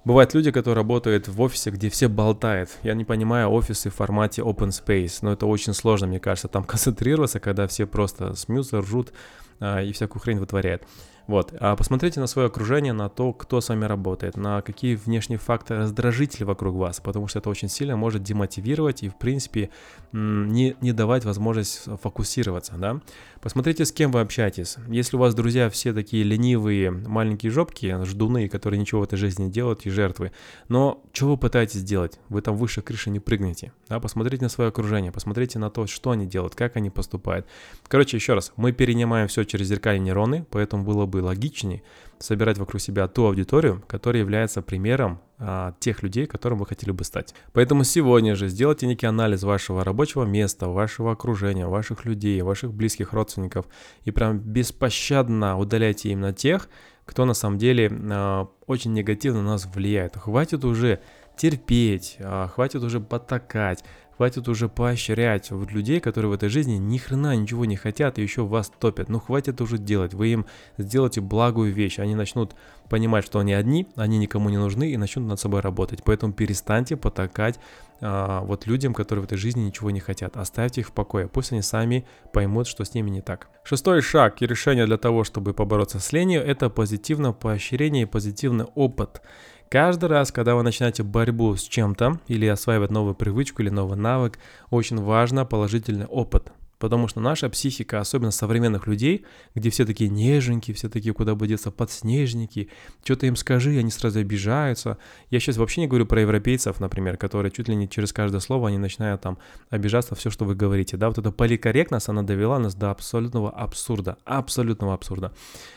Бывают 0.05 0.33
люди, 0.33 0.51
которые 0.51 0.77
работают 0.77 1.27
в 1.27 1.41
офисе, 1.41 1.71
где 1.71 1.89
все 1.89 2.07
болтают. 2.07 2.69
Я 2.83 2.93
не 2.93 3.03
понимаю 3.03 3.49
офисы 3.49 3.89
в 3.89 3.95
формате 3.95 4.41
open 4.41 4.69
space, 4.69 5.19
но 5.21 5.33
это 5.33 5.45
очень 5.45 5.73
сложно, 5.73 6.07
мне 6.07 6.19
кажется, 6.19 6.47
там 6.47 6.63
концентрироваться, 6.65 7.39
когда 7.39 7.67
все 7.67 7.85
просто 7.85 8.33
смеются, 8.35 8.79
ржут 8.79 9.11
а, 9.59 9.81
и 9.81 9.91
всякую 9.91 10.21
хрень 10.21 10.39
вытворяют. 10.39 10.83
Вот. 11.27 11.53
А 11.59 11.75
посмотрите 11.75 12.19
на 12.19 12.25
свое 12.25 12.47
окружение, 12.47 12.91
на 12.91 13.07
то, 13.07 13.33
кто 13.33 13.61
с 13.61 13.69
вами 13.69 13.85
работает, 13.85 14.35
на 14.35 14.63
какие 14.63 14.95
внешние 14.95 15.37
факторы 15.37 15.81
раздражители 15.81 16.43
вокруг 16.43 16.75
вас, 16.75 16.99
потому 17.01 17.27
что 17.27 17.37
это 17.37 17.51
очень 17.51 17.69
сильно 17.69 17.95
может 17.95 18.23
демотивировать 18.23 19.03
и, 19.03 19.09
в 19.09 19.15
принципе, 19.15 19.69
не, 20.11 20.75
не 20.81 20.91
давать 20.91 21.25
возможность 21.25 21.83
фокусироваться, 22.01 22.73
да. 22.77 22.99
Посмотрите, 23.41 23.85
с 23.85 23.93
кем 23.93 24.11
вы 24.11 24.19
общаетесь. 24.19 24.75
Если 24.89 25.15
у 25.15 25.19
вас 25.19 25.33
друзья 25.33 25.69
все 25.69 25.93
такие 25.93 26.23
ленивые, 26.23 26.91
маленькие 26.91 27.53
жопки, 27.53 28.03
ждуны, 28.03 28.49
которые 28.49 28.81
ничего 28.81 28.99
в 28.99 29.05
этой 29.05 29.15
жизни 29.17 29.45
не 29.45 29.51
делают 29.51 29.85
и 29.85 29.89
жертвы, 29.89 30.33
но 30.67 31.01
что 31.13 31.29
вы 31.29 31.37
пытаетесь 31.37 31.83
делать? 31.83 32.19
Вы 32.27 32.41
там 32.41 32.57
выше 32.57 32.81
крыши 32.81 33.09
не 33.09 33.21
прыгнете, 33.21 33.71
да, 33.87 34.01
посмотрите 34.01 34.43
на 34.43 34.49
свое 34.49 34.67
окружение, 34.67 35.13
посмотрите 35.13 35.57
на 35.57 35.69
то, 35.69 35.87
что 35.87 36.11
они 36.11 36.25
делают, 36.25 36.53
как 36.53 36.75
они 36.75 36.89
поступают. 36.89 37.47
Короче, 37.87 38.17
еще 38.17 38.33
раз, 38.33 38.51
мы 38.57 38.73
перенимаем 38.73 39.29
все 39.29 39.45
через 39.45 39.67
зеркальные 39.67 40.07
нейроны, 40.07 40.45
поэтому 40.49 40.83
было 40.83 41.05
бы 41.05 41.17
логичнее 41.19 41.81
собирать 42.19 42.57
вокруг 42.57 42.81
себя 42.81 43.07
ту 43.07 43.25
аудиторию, 43.25 43.83
которая 43.87 44.21
является 44.21 44.61
примером 44.61 45.21
а, 45.37 45.73
тех 45.79 46.03
людей, 46.03 46.25
которым 46.25 46.59
вы 46.59 46.65
хотели 46.65 46.91
бы 46.91 47.03
стать. 47.03 47.33
Поэтому 47.53 47.83
сегодня 47.83 48.35
же 48.35 48.49
сделайте 48.49 48.87
некий 48.87 49.05
анализ 49.05 49.43
вашего 49.43 49.83
рабочего 49.83 50.25
места, 50.25 50.67
вашего 50.67 51.13
окружения, 51.13 51.65
ваших 51.65 52.05
людей, 52.05 52.41
ваших 52.41 52.73
близких 52.73 53.13
родственников 53.13 53.65
и 54.03 54.11
прям 54.11 54.39
беспощадно 54.39 55.57
удаляйте 55.57 56.09
именно 56.09 56.33
тех, 56.33 56.69
кто 57.05 57.25
на 57.25 57.33
самом 57.33 57.57
деле 57.57 57.89
а, 58.11 58.49
очень 58.67 58.93
негативно 58.93 59.41
на 59.41 59.51
нас 59.51 59.65
влияет. 59.65 60.17
Хватит 60.17 60.65
уже 60.65 60.99
терпеть, 61.37 62.17
а, 62.19 62.47
хватит 62.47 62.83
уже 62.83 62.99
потакать, 62.99 63.83
Хватит 64.19 64.49
уже 64.49 64.67
поощрять 64.67 65.49
вот 65.49 65.71
людей, 65.71 66.01
которые 66.01 66.29
в 66.29 66.33
этой 66.33 66.49
жизни 66.49 66.73
ни 66.73 66.97
хрена 66.97 67.37
ничего 67.37 67.63
не 67.63 67.77
хотят 67.77 68.19
и 68.19 68.21
еще 68.21 68.43
вас 68.43 68.69
топят. 68.77 69.07
Ну 69.07 69.17
хватит 69.17 69.61
уже 69.61 69.77
делать. 69.77 70.13
Вы 70.13 70.27
им 70.27 70.45
сделайте 70.77 71.21
благую 71.21 71.71
вещь. 71.71 71.99
Они 71.99 72.15
начнут 72.15 72.53
понимать, 72.89 73.25
что 73.25 73.39
они 73.39 73.53
одни, 73.53 73.87
они 73.95 74.17
никому 74.17 74.49
не 74.49 74.57
нужны 74.57 74.91
и 74.91 74.97
начнут 74.97 75.25
над 75.25 75.39
собой 75.39 75.61
работать. 75.61 76.03
Поэтому 76.03 76.33
перестаньте 76.33 76.97
потакать 76.97 77.61
а, 78.01 78.41
вот 78.41 78.67
людям, 78.67 78.93
которые 78.93 79.23
в 79.23 79.25
этой 79.25 79.37
жизни 79.37 79.61
ничего 79.61 79.89
не 79.89 80.01
хотят. 80.01 80.35
Оставьте 80.35 80.81
их 80.81 80.89
в 80.89 80.91
покое. 80.91 81.29
Пусть 81.29 81.53
они 81.53 81.61
сами 81.61 82.05
поймут, 82.33 82.67
что 82.67 82.83
с 82.83 82.93
ними 82.93 83.09
не 83.09 83.21
так. 83.21 83.47
Шестой 83.63 84.01
шаг 84.01 84.41
и 84.41 84.45
решение 84.45 84.85
для 84.85 84.97
того, 84.97 85.23
чтобы 85.23 85.53
побороться 85.53 86.01
с 86.01 86.11
ленью, 86.11 86.41
это 86.41 86.69
позитивное 86.69 87.31
поощрение 87.31 88.03
и 88.03 88.05
позитивный 88.05 88.65
опыт. 88.75 89.21
Каждый 89.69 90.09
раз, 90.09 90.31
когда 90.31 90.55
вы 90.55 90.63
начинаете 90.63 91.03
борьбу 91.03 91.55
с 91.55 91.61
чем-то 91.61 92.19
или 92.27 92.47
осваивать 92.47 92.89
новую 92.89 93.13
привычку 93.13 93.61
или 93.61 93.69
новый 93.69 93.99
навык, 93.99 94.39
очень 94.71 94.97
важно 94.97 95.45
положительный 95.45 96.07
опыт. 96.07 96.51
Потому 96.79 97.07
что 97.07 97.19
наша 97.19 97.49
психика, 97.49 97.99
особенно 97.99 98.31
современных 98.31 98.87
людей, 98.87 99.25
где 99.53 99.69
все 99.69 99.85
такие 99.85 100.09
неженькие, 100.09 100.73
все 100.73 100.89
такие 100.89 101.13
куда 101.13 101.35
бы 101.35 101.45
деться 101.45 101.69
подснежники, 101.69 102.71
что-то 103.03 103.27
им 103.27 103.35
скажи, 103.35 103.77
они 103.77 103.91
сразу 103.91 104.19
обижаются. 104.19 104.97
Я 105.29 105.39
сейчас 105.39 105.57
вообще 105.57 105.81
не 105.81 105.87
говорю 105.87 106.07
про 106.07 106.21
европейцев, 106.21 106.79
например, 106.79 107.17
которые 107.17 107.51
чуть 107.51 107.67
ли 107.67 107.75
не 107.75 107.87
через 107.87 108.11
каждое 108.11 108.39
слово 108.39 108.69
они 108.69 108.79
начинают 108.79 109.21
там 109.21 109.37
обижаться 109.69 110.15
все, 110.15 110.31
что 110.31 110.45
вы 110.45 110.55
говорите. 110.55 110.97
Да, 110.97 111.09
вот 111.09 111.19
эта 111.19 111.31
поликорректность, 111.31 112.09
она 112.09 112.23
довела 112.23 112.57
нас 112.57 112.73
до 112.73 112.89
абсолютного 112.89 113.51
абсурда, 113.51 114.17
абсолютного 114.25 114.95
абсурда. 114.95 115.31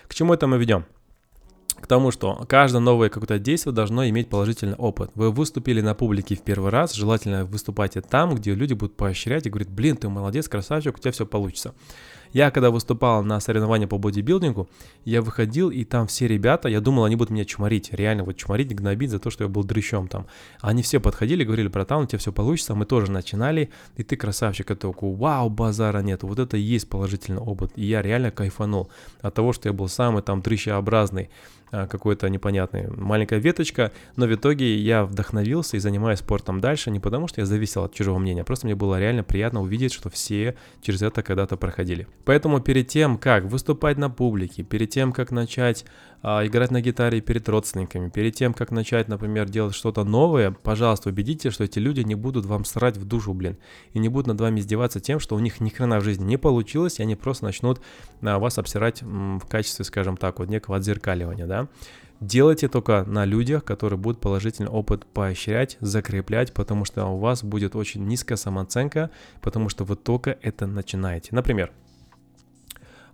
К 0.07 0.15
чему 0.15 0.33
это 0.33 0.47
мы 0.47 0.57
ведем? 0.57 0.87
К 1.83 1.87
тому, 1.89 2.13
что 2.13 2.47
каждое 2.49 2.79
новое 2.79 3.09
какое-то 3.09 3.41
действие 3.41 3.75
должно 3.75 4.09
иметь 4.09 4.29
положительный 4.29 4.77
опыт. 4.77 5.11
Вы 5.17 5.33
выступили 5.33 5.81
на 5.81 5.95
публике 5.95 6.37
в 6.37 6.43
первый 6.43 6.71
раз, 6.71 6.95
желательно 6.95 7.45
выступайте 7.45 8.01
там, 8.01 8.37
где 8.37 8.55
люди 8.55 8.73
будут 8.75 8.97
поощрять 8.97 9.47
и 9.47 9.51
говорить, 9.51 9.69
блин, 9.69 9.97
ты 9.97 10.09
молодец, 10.09 10.49
красавчик, 10.49 10.97
у 10.97 11.01
тебя 11.01 11.11
все 11.11 11.27
получится. 11.27 11.75
Я 12.33 12.51
когда 12.51 12.71
выступал 12.71 13.23
на 13.23 13.41
соревновании 13.41 13.87
по 13.87 13.99
бодибилдингу, 13.99 14.69
я 15.05 15.21
выходил, 15.21 15.71
и 15.71 15.85
там 15.85 16.07
все 16.07 16.27
ребята, 16.27 16.69
я 16.69 16.81
думал, 16.81 17.05
они 17.05 17.15
будут 17.15 17.31
меня 17.31 17.45
чморить, 17.45 17.93
реально 17.93 18.25
вот 18.25 18.37
чморить, 18.37 18.75
гнобить 18.75 19.11
за 19.11 19.19
то, 19.19 19.29
что 19.29 19.45
я 19.45 19.49
был 19.49 19.65
дрыщом 19.65 20.09
там. 20.09 20.27
Они 20.61 20.83
все 20.83 20.99
подходили, 20.99 21.45
говорили, 21.45 21.69
братан, 21.69 22.05
у 22.05 22.07
тебя 22.07 22.19
все 22.19 22.33
получится, 22.33 22.75
мы 22.75 22.87
тоже 22.87 23.11
начинали, 23.11 23.71
и 23.97 24.03
ты 24.03 24.17
красавчик, 24.17 24.71
и 24.71 24.75
такой, 24.75 25.15
вау, 25.15 25.51
базара 25.51 25.99
нет, 25.99 26.23
вот 26.23 26.39
это 26.39 26.57
и 26.57 26.61
есть 26.61 26.89
положительный 26.89 27.43
опыт, 27.43 27.73
и 27.77 27.85
я 27.85 28.01
реально 28.01 28.31
кайфанул 28.31 28.89
от 29.21 29.35
того, 29.35 29.53
что 29.53 29.69
я 29.69 29.75
был 29.75 29.89
самый 29.89 30.23
там 30.23 30.41
дрыщеобразный, 30.41 31.29
какой-то 31.73 32.29
непонятный, 32.29 32.89
маленькая 32.89 33.39
веточка, 33.39 33.93
но 34.17 34.27
в 34.27 34.35
итоге 34.35 34.77
я 34.77 35.05
вдохновился 35.05 35.77
и 35.77 35.81
занимаюсь 35.81 36.19
спортом 36.19 36.61
дальше 36.61 36.91
не 36.91 37.01
потому, 37.01 37.29
что 37.29 37.41
я 37.41 37.47
зависел 37.47 37.85
от 37.85 37.95
чужого 37.95 38.19
мнения, 38.19 38.45
просто 38.45 38.67
мне 38.67 38.75
было 38.75 39.01
реально 39.01 39.25
приятно 39.25 39.63
увидеть, 39.63 39.93
что 39.93 40.11
все 40.11 40.55
через 40.83 41.03
это 41.03 41.23
когда-то 41.23 41.57
проходили. 41.57 42.07
Поэтому 42.25 42.61
перед 42.61 42.89
тем, 42.89 43.17
как 43.17 43.45
выступать 43.45 43.97
на 43.97 44.11
публике, 44.11 44.63
перед 44.63 44.91
тем, 44.91 45.13
как 45.13 45.31
начать 45.31 45.87
а, 46.23 46.47
играть 46.47 46.71
на 46.71 46.81
гитаре 46.81 47.21
перед 47.21 47.49
родственниками, 47.49 48.09
перед 48.09 48.35
тем, 48.35 48.55
как 48.55 48.71
начать, 48.71 49.09
например, 49.09 49.49
делать 49.49 49.75
что-то 49.75 50.05
новое, 50.05 50.53
пожалуйста, 50.53 51.09
убедитесь, 51.09 51.53
что 51.53 51.65
эти 51.65 51.79
люди 51.79 52.01
не 52.01 52.15
будут 52.15 52.47
вам 52.47 52.65
срать 52.65 52.97
в 52.97 53.05
душу, 53.05 53.35
блин, 53.35 53.59
и 53.93 53.99
не 53.99 54.09
будут 54.09 54.29
над 54.29 54.41
вами 54.41 54.61
издеваться 54.61 55.01
тем, 55.01 55.19
что 55.21 55.35
у 55.35 55.41
них 55.41 55.61
ни 55.61 55.69
хрена 55.69 56.01
в 56.01 56.05
жизни 56.05 56.25
не 56.25 56.37
получилось, 56.37 56.99
и 56.99 57.03
они 57.03 57.17
просто 57.17 57.45
начнут 57.45 57.81
а, 58.23 58.39
вас 58.39 58.59
обсирать 58.59 59.03
в 59.03 59.47
качестве, 59.49 59.85
скажем 59.85 60.17
так, 60.17 60.39
вот 60.39 60.49
некого 60.49 60.77
отзеркаливания, 60.77 61.47
да. 61.47 61.69
Делайте 62.23 62.69
только 62.69 63.03
на 63.05 63.25
людях, 63.25 63.65
которые 63.65 63.99
будут 63.99 64.21
положительный 64.21 64.71
опыт 64.71 65.05
поощрять, 65.07 65.77
закреплять, 65.81 66.53
потому 66.55 66.85
что 66.85 67.05
у 67.07 67.19
вас 67.19 67.43
будет 67.43 67.75
очень 67.75 68.07
низкая 68.07 68.37
самооценка, 68.37 69.11
потому 69.41 69.69
что 69.69 69.83
вы 69.83 69.97
только 69.97 70.39
это 70.41 70.69
начинаете. 70.69 71.31
Например, 71.33 71.73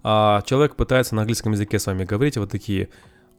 а 0.03 0.43
человек 0.43 0.77
пытается 0.77 1.15
на 1.15 1.23
английском 1.23 1.53
языке 1.53 1.79
с 1.79 1.87
вами 1.87 2.05
говорить, 2.05 2.37
вот 2.37 2.51
такие, 2.51 2.89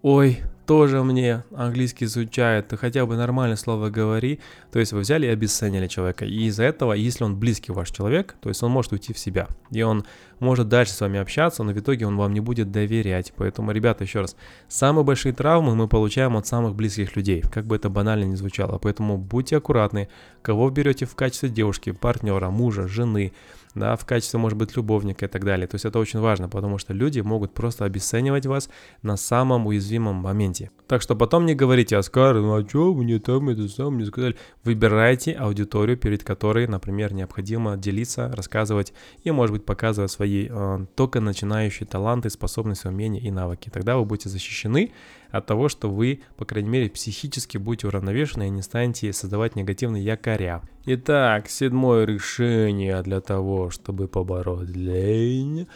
ой, 0.02 0.40
тоже 0.66 1.04
мне 1.04 1.44
английский 1.56 2.06
изучает, 2.06 2.68
ты 2.68 2.78
хотя 2.78 3.04
бы 3.06 3.16
нормальное 3.18 3.58
слово 3.58 3.90
говори. 3.90 4.40
То 4.72 4.78
есть 4.78 4.94
вы 4.94 5.00
взяли 5.00 5.26
и 5.26 5.30
обесценили 5.30 5.88
человека. 5.88 6.26
И 6.26 6.44
из-за 6.46 6.64
этого, 6.64 6.94
если 6.94 7.24
он 7.24 7.40
близкий 7.40 7.72
ваш 7.72 7.90
человек, 7.90 8.36
то 8.40 8.50
есть 8.50 8.62
он 8.62 8.70
может 8.70 8.92
уйти 8.92 9.12
в 9.12 9.18
себя. 9.18 9.48
И 9.72 9.82
он 9.82 10.06
может 10.40 10.68
дальше 10.68 10.94
с 10.94 11.02
вами 11.02 11.20
общаться, 11.20 11.64
но 11.64 11.72
в 11.72 11.80
итоге 11.80 12.06
он 12.06 12.18
вам 12.18 12.34
не 12.34 12.40
будет 12.40 12.72
доверять. 12.72 13.34
Поэтому, 13.36 13.72
ребята, 13.72 14.04
еще 14.04 14.22
раз, 14.22 14.36
самые 14.68 15.04
большие 15.04 15.34
травмы 15.34 15.76
мы 15.76 15.88
получаем 15.88 16.38
от 16.38 16.46
самых 16.46 16.76
близких 16.76 17.16
людей, 17.16 17.42
как 17.42 17.66
бы 17.66 17.76
это 17.76 17.90
банально 17.90 18.26
не 18.26 18.36
звучало. 18.36 18.78
Поэтому 18.78 19.18
будьте 19.18 19.58
аккуратны, 19.58 20.08
кого 20.44 20.70
берете 20.70 21.08
в 21.08 21.16
качестве 21.16 21.50
девушки, 21.50 21.94
партнера, 21.94 22.52
мужа, 22.52 22.88
жены, 22.88 23.34
да, 23.76 23.96
в 23.96 24.06
качестве, 24.06 24.40
может 24.40 24.58
быть, 24.58 24.76
любовника 24.76 25.26
и 25.26 25.30
так 25.30 25.46
далее. 25.46 25.68
То 25.68 25.76
есть 25.76 25.86
это 25.86 26.00
очень 26.00 26.20
важно, 26.20 26.50
потому 26.50 26.78
что 26.78 26.94
люди 26.94 27.20
могут 27.20 27.54
просто 27.54 27.86
обесценивать 27.86 28.46
вас 28.46 28.70
на 29.04 29.16
самом 29.18 29.68
уязвимом 29.68 30.16
моменте. 30.16 30.72
Так 30.88 31.02
что 31.02 31.16
потом 31.16 31.46
не 31.46 31.54
говорите, 31.54 31.98
Оскар, 31.98 32.36
ну 32.36 32.56
а 32.56 32.68
что 32.68 32.94
мне 32.94 33.20
там 33.20 33.50
это 33.50 33.68
сам 33.68 33.98
не 33.98 34.06
сказали. 34.06 34.36
Выбирайте 34.64 35.34
аудиторию, 35.34 35.98
перед 35.98 36.24
которой, 36.24 36.68
например, 36.68 37.14
необходимо 37.14 37.78
делиться, 37.78 38.32
рассказывать 38.36 38.94
и, 39.24 39.32
может 39.32 39.56
быть, 39.56 39.66
показывать 39.66 40.12
свои 40.12 40.48
э, 40.50 40.86
только 40.96 41.20
начинающие 41.22 41.86
таланты, 41.86 42.30
способности, 42.30 42.88
умения 42.88 43.22
и 43.22 43.30
навыки. 43.30 43.70
Тогда 43.72 43.98
вы 43.98 44.06
будете 44.06 44.30
защищены 44.30 44.94
от 45.32 45.46
того, 45.46 45.70
что 45.70 45.90
вы, 45.90 46.22
по 46.38 46.46
крайней 46.46 46.70
мере, 46.70 46.90
психически 46.90 47.58
будете 47.58 47.88
уравновешены 47.88 48.48
и 48.48 48.52
не 48.52 48.62
станете 48.62 49.14
создавать 49.14 49.56
негативные 49.56 50.04
якоря. 50.04 50.62
Итак, 50.86 51.50
седьмое 51.50 52.06
решение 52.06 53.02
для 53.04 53.22
того, 53.22 53.70
чтобы 53.70 54.08
побороть 54.08 54.70
лень. 54.70 55.68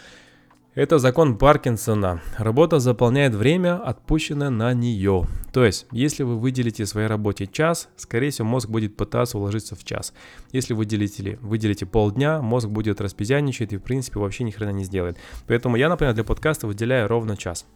Это 0.75 0.97
закон 0.97 1.37
Паркинсона. 1.37 2.19
Работа 2.39 2.79
заполняет 2.79 3.35
время, 3.35 3.75
отпущенное 3.77 4.49
на 4.49 4.73
нее. 4.73 5.27
То 5.51 5.63
есть, 5.63 5.85
если 5.91 6.23
вы 6.23 6.39
выделите 6.39 6.87
своей 6.87 7.05
работе 7.05 7.45
час, 7.45 7.89
скорее 7.95 8.31
всего, 8.31 8.47
мозг 8.47 8.69
будет 8.69 8.97
пытаться 8.97 9.37
уложиться 9.37 9.75
в 9.75 9.83
час. 9.83 10.15
Если 10.51 10.73
вы 10.73 10.79
выделите, 10.79 11.37
выделите 11.43 11.85
полдня, 11.85 12.41
мозг 12.41 12.69
будет 12.69 13.01
распизяничать 13.01 13.71
и, 13.71 13.77
в 13.77 13.83
принципе, 13.83 14.19
вообще 14.19 14.45
ни 14.45 14.49
хрена 14.49 14.71
не 14.71 14.83
сделает. 14.83 15.19
Поэтому 15.45 15.75
я, 15.75 15.89
например, 15.89 16.15
для 16.15 16.23
подкаста 16.23 16.65
выделяю 16.65 17.07
ровно 17.07 17.37
час. 17.37 17.67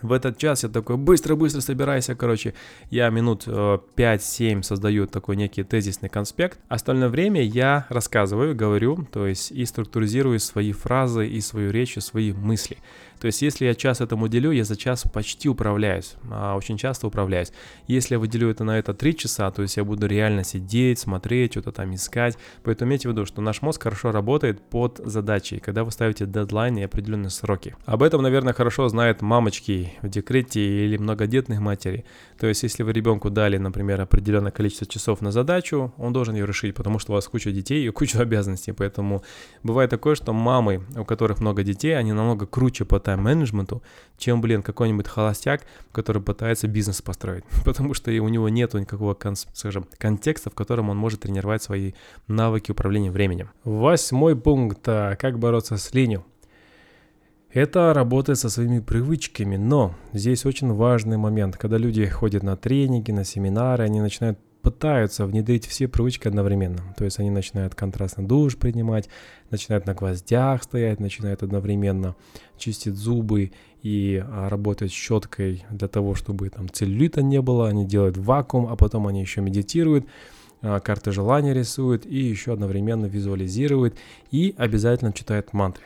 В 0.00 0.12
этот 0.12 0.38
час 0.38 0.62
я 0.62 0.68
такой, 0.68 0.96
быстро-быстро 0.96 1.60
собирайся, 1.60 2.14
короче. 2.14 2.54
Я 2.90 3.10
минут 3.10 3.46
5-7 3.46 4.60
э, 4.60 4.62
создаю 4.62 5.06
такой 5.06 5.36
некий 5.36 5.62
тезисный 5.62 6.08
конспект. 6.08 6.58
Остальное 6.68 7.08
время 7.08 7.42
я 7.42 7.86
рассказываю, 7.88 8.56
говорю, 8.56 9.06
то 9.12 9.26
есть 9.26 9.50
и 9.50 9.64
структуризирую 9.66 10.40
свои 10.40 10.72
фразы, 10.72 11.28
и 11.28 11.40
свою 11.40 11.70
речь, 11.70 11.96
и 11.96 12.00
свои 12.00 12.32
мысли. 12.32 12.78
То 13.22 13.26
есть, 13.26 13.40
если 13.40 13.66
я 13.66 13.76
час 13.76 14.00
этому 14.00 14.24
уделю, 14.24 14.50
я 14.50 14.64
за 14.64 14.74
час 14.74 15.04
почти 15.04 15.48
управляюсь, 15.48 16.14
а 16.28 16.56
очень 16.56 16.76
часто 16.76 17.06
управляюсь. 17.06 17.52
Если 17.86 18.16
я 18.16 18.18
выделю 18.18 18.50
это 18.50 18.64
на 18.64 18.76
это 18.76 18.94
3 18.94 19.16
часа, 19.16 19.48
то 19.52 19.62
есть 19.62 19.76
я 19.76 19.84
буду 19.84 20.08
реально 20.08 20.42
сидеть, 20.42 20.98
смотреть, 20.98 21.52
что-то 21.52 21.70
там 21.70 21.94
искать. 21.94 22.36
Поэтому 22.64 22.90
имейте 22.90 23.08
в 23.08 23.12
виду, 23.12 23.24
что 23.24 23.40
наш 23.40 23.62
мозг 23.62 23.84
хорошо 23.84 24.10
работает 24.10 24.60
под 24.60 25.00
задачей, 25.04 25.60
когда 25.60 25.84
вы 25.84 25.92
ставите 25.92 26.26
дедлайны 26.26 26.80
и 26.80 26.82
определенные 26.82 27.30
сроки. 27.30 27.76
Об 27.84 28.02
этом, 28.02 28.22
наверное, 28.22 28.54
хорошо 28.54 28.88
знают 28.88 29.22
мамочки 29.22 29.81
в 30.02 30.08
декрете 30.08 30.60
или 30.60 30.96
многодетных 30.96 31.60
матери. 31.60 32.04
То 32.38 32.46
есть, 32.46 32.62
если 32.62 32.82
вы 32.82 32.92
ребенку 32.92 33.30
дали, 33.30 33.56
например, 33.58 34.00
определенное 34.00 34.52
количество 34.52 34.86
часов 34.86 35.20
на 35.20 35.30
задачу, 35.30 35.92
он 35.96 36.12
должен 36.12 36.34
ее 36.34 36.46
решить, 36.46 36.74
потому 36.74 36.98
что 36.98 37.12
у 37.12 37.14
вас 37.14 37.28
куча 37.28 37.50
детей 37.52 37.86
и 37.86 37.90
куча 37.98 38.20
обязанностей. 38.20 38.72
Поэтому 38.72 39.22
бывает 39.62 39.90
такое, 39.90 40.14
что 40.14 40.32
мамы, 40.32 40.82
у 40.96 41.04
которых 41.04 41.40
много 41.40 41.62
детей, 41.62 41.96
они 41.96 42.12
намного 42.12 42.46
круче 42.46 42.84
по 42.84 42.98
тайм-менеджменту, 42.98 43.82
чем, 44.18 44.40
блин, 44.40 44.62
какой-нибудь 44.62 45.08
холостяк, 45.08 45.62
который 45.92 46.22
пытается 46.22 46.68
бизнес 46.68 47.02
построить. 47.02 47.44
Потому 47.64 47.94
что 47.94 48.10
у 48.10 48.28
него 48.28 48.48
нет 48.48 48.74
никакого, 48.74 49.16
скажем, 49.54 49.86
контекста, 49.98 50.50
в 50.50 50.54
котором 50.54 50.90
он 50.90 50.96
может 50.96 51.20
тренировать 51.20 51.62
свои 51.62 51.92
навыки 52.28 52.70
управления 52.70 53.10
временем. 53.10 53.50
Восьмой 53.64 54.36
пункт. 54.36 54.80
А, 54.86 55.16
как 55.16 55.38
бороться 55.38 55.76
с 55.76 55.94
ленью? 55.94 56.24
Это 57.52 57.92
работает 57.92 58.38
со 58.38 58.48
своими 58.48 58.80
привычками, 58.80 59.56
но 59.56 59.94
здесь 60.14 60.46
очень 60.46 60.72
важный 60.72 61.18
момент, 61.18 61.58
когда 61.58 61.76
люди 61.76 62.06
ходят 62.06 62.42
на 62.42 62.56
тренинги, 62.56 63.10
на 63.10 63.24
семинары, 63.24 63.84
они 63.84 64.00
начинают 64.00 64.38
пытаются 64.62 65.26
внедрить 65.26 65.66
все 65.66 65.88
привычки 65.88 66.28
одновременно. 66.28 66.78
То 66.96 67.04
есть 67.04 67.18
они 67.18 67.30
начинают 67.30 67.74
контрастный 67.74 68.24
душ 68.24 68.56
принимать, 68.56 69.08
начинают 69.50 69.86
на 69.86 69.94
гвоздях 69.94 70.62
стоять, 70.62 71.00
начинают 71.00 71.42
одновременно 71.42 72.14
чистить 72.56 72.94
зубы 72.94 73.50
и 73.82 74.22
а, 74.24 74.48
работать 74.48 74.92
щеткой 74.92 75.64
для 75.68 75.88
того, 75.88 76.14
чтобы 76.14 76.48
там 76.48 76.70
целлюлита 76.70 77.22
не 77.22 77.42
было. 77.42 77.68
Они 77.68 77.84
делают 77.84 78.16
вакуум, 78.16 78.68
а 78.68 78.76
потом 78.76 79.08
они 79.08 79.20
еще 79.20 79.40
медитируют 79.40 80.06
а, 80.62 80.78
карты 80.78 81.10
желания 81.10 81.52
рисуют 81.52 82.06
и 82.06 82.18
еще 82.18 82.52
одновременно 82.52 83.06
визуализируют 83.06 83.96
и 84.30 84.54
обязательно 84.56 85.12
читают 85.12 85.52
мантры. 85.52 85.82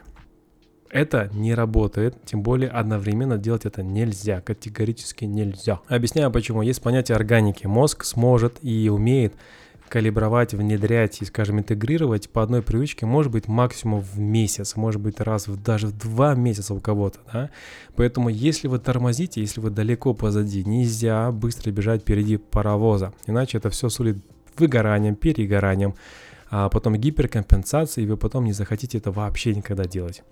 Это 0.90 1.30
не 1.32 1.54
работает, 1.54 2.16
тем 2.24 2.42
более 2.42 2.70
одновременно 2.70 3.38
делать 3.38 3.66
это 3.66 3.82
нельзя, 3.82 4.40
категорически 4.40 5.24
нельзя. 5.24 5.80
Объясняю 5.88 6.30
почему. 6.30 6.62
Есть 6.62 6.82
понятие 6.82 7.16
органики. 7.16 7.66
Мозг 7.66 8.04
сможет 8.04 8.58
и 8.62 8.88
умеет 8.88 9.34
калибровать, 9.88 10.54
внедрять 10.54 11.22
и, 11.22 11.24
скажем, 11.24 11.60
интегрировать 11.60 12.28
по 12.28 12.42
одной 12.42 12.62
привычке, 12.62 13.06
может 13.06 13.32
быть, 13.32 13.48
максимум 13.48 14.00
в 14.00 14.18
месяц, 14.18 14.76
может 14.76 15.00
быть, 15.00 15.20
раз 15.20 15.48
в, 15.48 15.62
даже 15.62 15.88
в 15.88 15.98
два 15.98 16.34
месяца 16.34 16.74
у 16.74 16.80
кого-то, 16.80 17.20
да. 17.32 17.50
Поэтому, 17.94 18.28
если 18.28 18.68
вы 18.68 18.78
тормозите, 18.78 19.40
если 19.40 19.60
вы 19.60 19.70
далеко 19.70 20.14
позади, 20.14 20.64
нельзя 20.64 21.30
быстро 21.30 21.70
бежать 21.70 22.02
впереди 22.02 22.36
паровоза, 22.36 23.12
иначе 23.26 23.58
это 23.58 23.70
все 23.70 23.88
сулит 23.88 24.18
выгоранием, 24.58 25.14
перегоранием, 25.14 25.94
а 26.48 26.68
потом 26.68 26.96
гиперкомпенсацией, 26.96 28.06
и 28.06 28.08
вы 28.10 28.16
потом 28.16 28.44
не 28.44 28.52
захотите 28.52 28.98
это 28.98 29.10
вообще 29.10 29.54
никогда 29.54 29.84
делать. 29.84 30.22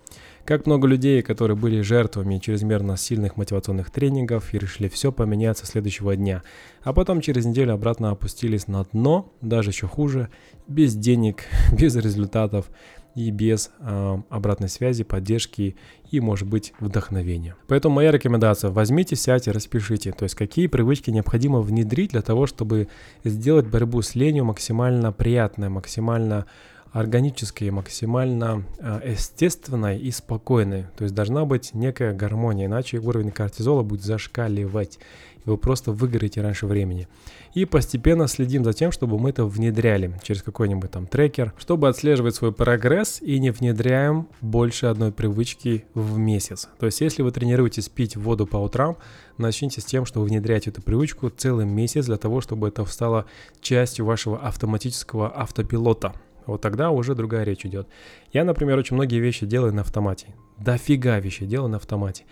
Как 0.45 0.67
много 0.67 0.87
людей, 0.87 1.23
которые 1.23 1.57
были 1.57 1.81
жертвами 1.81 2.39
чрезмерно 2.39 2.97
сильных 2.97 3.37
мотивационных 3.37 3.91
тренингов 3.91 4.53
и 4.53 4.59
решили 4.59 4.89
все 4.89 5.11
поменяться 5.11 5.67
следующего 5.67 6.15
дня, 6.17 6.43
а 6.83 6.93
потом 6.93 7.21
через 7.21 7.47
неделю 7.47 7.75
обратно 7.75 8.11
опустились 8.11 8.69
на 8.69 8.85
дно, 8.85 9.33
даже 9.41 9.71
еще 9.71 9.87
хуже, 9.87 10.29
без 10.69 10.95
денег, 10.95 11.45
без 11.73 11.97
результатов 11.97 12.67
и 13.15 13.31
без 13.31 13.71
э, 13.79 14.19
обратной 14.29 14.69
связи, 14.69 15.05
поддержки 15.05 15.77
и, 16.11 16.21
может 16.21 16.49
быть, 16.49 16.73
вдохновения. 16.81 17.57
Поэтому 17.69 17.97
моя 17.97 18.11
рекомендация, 18.11 18.71
возьмите, 18.71 19.17
сядьте, 19.17 19.51
распишите, 19.51 20.13
то 20.13 20.25
есть 20.25 20.35
какие 20.35 20.67
привычки 20.67 21.11
необходимо 21.11 21.61
внедрить 21.61 22.11
для 22.11 22.23
того, 22.23 22.47
чтобы 22.47 22.89
сделать 23.23 23.67
борьбу 23.67 24.03
с 24.03 24.15
ленью 24.15 24.45
максимально 24.45 25.13
приятной, 25.13 25.69
максимально 25.69 26.47
органической, 26.95 27.71
максимально 27.71 28.65
э, 28.79 29.01
естественной 29.11 29.99
и 29.99 30.13
спокойной. 30.13 30.87
То 30.97 31.03
есть 31.03 31.15
должна 31.15 31.45
быть 31.45 31.75
некая 31.75 32.15
гармония, 32.15 32.67
иначе 32.67 32.99
уровень 32.99 33.33
кортизола 33.33 33.83
будет 33.83 34.05
зашкаливать. 34.05 35.01
И 35.45 35.51
вы 35.51 35.59
просто 35.59 35.91
выгорите 35.91 36.41
раньше 36.41 36.67
времени. 36.67 37.09
И 37.53 37.65
постепенно 37.65 38.29
следим 38.29 38.63
за 38.63 38.73
тем, 38.75 38.93
чтобы 38.93 39.19
мы 39.19 39.31
это 39.31 39.45
внедряли 39.45 40.17
через 40.23 40.45
какой-нибудь 40.45 40.93
там 40.93 41.09
трекер, 41.09 41.53
чтобы 41.59 41.89
отслеживать 41.89 42.37
свой 42.37 42.53
прогресс 42.53 43.21
и 43.21 43.41
не 43.41 43.51
внедряем 43.51 44.29
больше 44.41 44.87
одной 44.87 45.11
привычки 45.11 45.87
в 45.95 46.17
месяц. 46.17 46.69
То 46.79 46.87
есть 46.87 47.01
если 47.01 47.23
вы 47.23 47.33
тренируетесь 47.33 47.89
пить 47.89 48.17
воду 48.17 48.47
по 48.47 48.59
утрам, 48.59 48.97
начните 49.37 49.81
с 49.81 49.85
тем, 49.85 50.07
что 50.07 50.21
вы 50.21 50.27
внедряете 50.27 50.71
эту 50.71 50.81
привычку 50.81 51.29
целый 51.29 51.67
месяц 51.67 52.07
для 52.07 52.19
того, 52.19 52.41
чтобы 52.41 52.69
это 52.69 52.85
стало 52.85 53.27
частью 53.61 54.05
вашего 54.05 54.39
автоматического 54.39 55.29
автопилота 55.37 56.15
вот 56.47 56.61
тогда 56.61 56.91
уже 56.91 57.15
другая 57.15 57.45
речь 57.45 57.65
идет. 57.67 57.89
Я, 58.33 58.45
например, 58.45 58.79
очень 58.79 58.97
многие 58.97 59.21
вещи 59.21 59.47
делаю 59.47 59.73
на 59.73 59.83
автомате. 59.83 60.29
Дофига 60.59 61.19
вещи 61.21 61.47
делаю 61.47 61.71
на 61.71 61.77
автомате. 61.79 62.25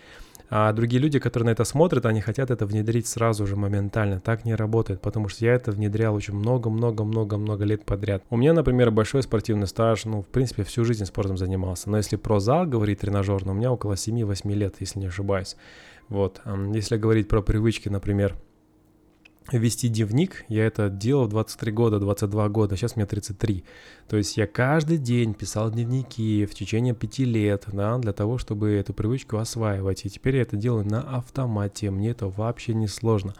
А 0.55 0.71
другие 0.71 1.01
люди, 1.01 1.17
которые 1.17 1.47
на 1.47 1.51
это 1.51 1.63
смотрят, 1.63 2.05
они 2.05 2.21
хотят 2.21 2.51
это 2.51 2.67
внедрить 2.67 3.07
сразу 3.07 3.47
же, 3.47 3.55
моментально. 3.55 4.19
Так 4.19 4.45
не 4.45 4.53
работает, 4.53 5.01
потому 5.01 5.27
что 5.27 5.43
я 5.45 5.53
это 5.53 5.71
внедрял 5.71 6.13
очень 6.13 6.35
много-много-много-много 6.35 7.63
лет 7.65 7.85
подряд. 7.85 8.23
У 8.29 8.37
меня, 8.37 8.53
например, 8.53 8.91
большой 8.91 9.23
спортивный 9.23 9.65
стаж, 9.65 10.05
ну, 10.05 10.21
в 10.21 10.27
принципе, 10.27 10.63
всю 10.63 10.85
жизнь 10.85 11.05
спортом 11.05 11.37
занимался. 11.37 11.89
Но 11.89 11.97
если 11.97 12.17
про 12.17 12.39
зал 12.39 12.67
говорить 12.67 12.99
тренажерный, 12.99 13.53
у 13.53 13.55
меня 13.55 13.71
около 13.71 13.93
7-8 13.93 14.53
лет, 14.53 14.75
если 14.79 14.99
не 14.99 15.07
ошибаюсь. 15.07 15.55
Вот. 16.07 16.41
Если 16.73 16.97
говорить 16.97 17.27
про 17.27 17.41
привычки, 17.41 17.89
например, 17.89 18.35
вести 19.51 19.89
дневник. 19.89 20.45
Я 20.47 20.65
это 20.65 20.89
делал 20.89 21.25
в 21.25 21.29
23 21.29 21.71
года, 21.71 21.99
22 21.99 22.49
года, 22.49 22.75
сейчас 22.75 22.95
мне 22.95 23.05
33. 23.05 23.63
То 24.07 24.17
есть 24.17 24.37
я 24.37 24.47
каждый 24.47 24.97
день 24.97 25.33
писал 25.33 25.71
дневники 25.71 26.45
в 26.45 26.53
течение 26.53 26.93
5 26.93 27.19
лет, 27.19 27.65
да, 27.71 27.97
для 27.97 28.13
того, 28.13 28.37
чтобы 28.37 28.71
эту 28.71 28.93
привычку 28.93 29.37
осваивать. 29.37 30.05
И 30.05 30.09
теперь 30.09 30.37
я 30.37 30.41
это 30.43 30.55
делаю 30.55 30.85
на 30.85 31.01
автомате, 31.01 31.91
мне 31.91 32.11
это 32.11 32.27
вообще 32.27 32.73
не 32.73 32.87
сложно. 32.87 33.33